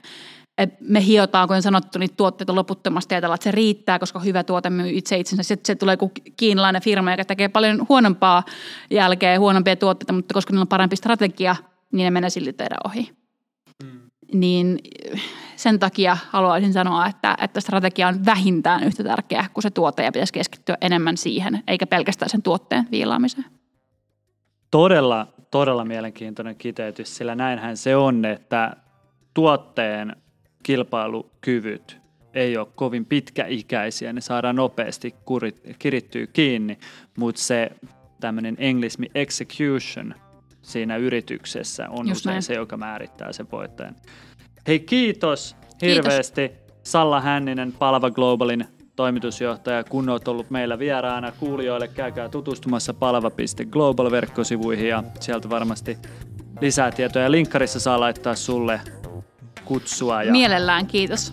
me 0.80 1.04
hiotaan, 1.04 1.48
kuten 1.48 1.62
sanottu, 1.62 1.98
niitä 1.98 2.16
tuotteita 2.16 2.54
loputtomasti 2.54 3.14
ajatella, 3.14 3.34
että 3.34 3.44
se 3.44 3.50
riittää, 3.50 3.98
koska 3.98 4.18
hyvä 4.18 4.44
tuote 4.44 4.70
myy 4.70 4.90
itse 4.90 5.16
itsensä. 5.16 5.42
Sitten 5.42 5.66
se 5.66 5.74
tulee 5.74 5.96
kuin 5.96 6.12
kiinalainen 6.36 6.82
firma, 6.82 7.10
joka 7.10 7.24
tekee 7.24 7.48
paljon 7.48 7.86
huonompaa 7.88 8.42
jälkeä, 8.90 9.38
huonompia 9.38 9.76
tuotteita, 9.76 10.12
mutta 10.12 10.34
koska 10.34 10.52
niillä 10.52 10.62
on 10.62 10.68
parempi 10.68 10.96
strategia, 10.96 11.56
niin 11.92 12.04
ne 12.04 12.10
menee 12.10 12.30
silti 12.30 12.52
teidän 12.52 12.78
ohi. 12.84 13.10
Hmm. 13.84 14.00
Niin 14.34 14.78
sen 15.56 15.78
takia 15.78 16.16
haluaisin 16.30 16.72
sanoa, 16.72 17.06
että, 17.06 17.36
että 17.40 17.60
strategia 17.60 18.08
on 18.08 18.24
vähintään 18.26 18.84
yhtä 18.84 19.04
tärkeä 19.04 19.46
kuin 19.54 19.62
se 19.62 19.70
tuote 19.70 20.04
ja 20.04 20.12
pitäisi 20.12 20.32
keskittyä 20.32 20.76
enemmän 20.80 21.16
siihen, 21.16 21.62
eikä 21.66 21.86
pelkästään 21.86 22.28
sen 22.28 22.42
tuotteen 22.42 22.88
viilaamiseen. 22.90 23.44
Todella, 24.70 25.26
todella 25.50 25.84
mielenkiintoinen 25.84 26.56
kiteytys, 26.56 27.16
sillä 27.16 27.34
näinhän 27.34 27.76
se 27.76 27.96
on, 27.96 28.24
että 28.24 28.76
tuotteen 29.34 30.16
kilpailukyvyt 30.68 31.98
ei 32.34 32.56
ole 32.56 32.66
kovin 32.74 33.04
pitkäikäisiä, 33.04 34.12
ne 34.12 34.20
saadaan 34.20 34.56
nopeasti 34.56 35.14
kurit, 35.24 35.60
kirittyä 35.78 36.26
kiinni, 36.26 36.78
mutta 37.18 37.40
se 37.40 37.70
tämmöinen 38.20 38.56
englismi 38.58 39.06
execution 39.14 40.14
siinä 40.62 40.96
yrityksessä 40.96 41.88
on 41.88 42.08
Just 42.08 42.20
usein 42.20 42.32
näin. 42.32 42.42
se, 42.42 42.54
joka 42.54 42.76
määrittää 42.76 43.32
sen 43.32 43.46
voittajan. 43.52 43.96
Hei 44.66 44.80
kiitos 44.80 45.56
hirveästi 45.82 46.48
kiitos. 46.48 46.68
Salla 46.82 47.20
Hänninen, 47.20 47.72
Palva 47.72 48.10
Globalin 48.10 48.64
toimitusjohtaja, 48.96 49.84
kun 49.84 50.08
olet 50.08 50.28
ollut 50.28 50.50
meillä 50.50 50.78
vieraana. 50.78 51.32
Kuulijoille 51.32 51.88
käykää 51.88 52.28
tutustumassa 52.28 52.94
palva.global-verkkosivuihin 52.94 54.88
ja 54.88 55.04
sieltä 55.20 55.50
varmasti 55.50 55.98
lisää 56.60 56.90
tietoja. 56.90 57.30
Linkkarissa 57.30 57.80
saa 57.80 58.00
laittaa 58.00 58.34
sulle 58.34 58.80
kutsua. 59.68 60.22
Ja... 60.22 60.32
Mielellään, 60.32 60.86
kiitos. 60.86 61.32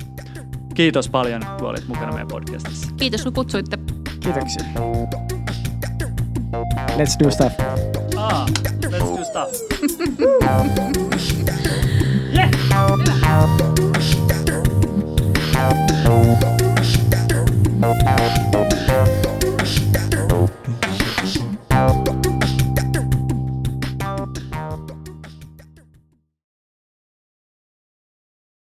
Kiitos 0.73 1.09
paljon, 1.09 1.45
kun 1.59 1.69
olit 1.69 1.87
mukana 1.87 2.11
meidän 2.11 2.27
podcastissa. 2.27 2.91
Kiitos, 2.97 3.23
kun 3.23 3.33
kutsuitte. 3.33 3.77
Kiitoksia. 4.19 4.63
Let's 6.97 7.23
do 7.23 7.31
stuff. 7.31 7.53
Ah, 8.15 8.45
let's 8.85 9.17
do 9.17 9.23
stuff. 9.23 9.51
yeah. 12.35 12.49
Yeah. 12.73 13.65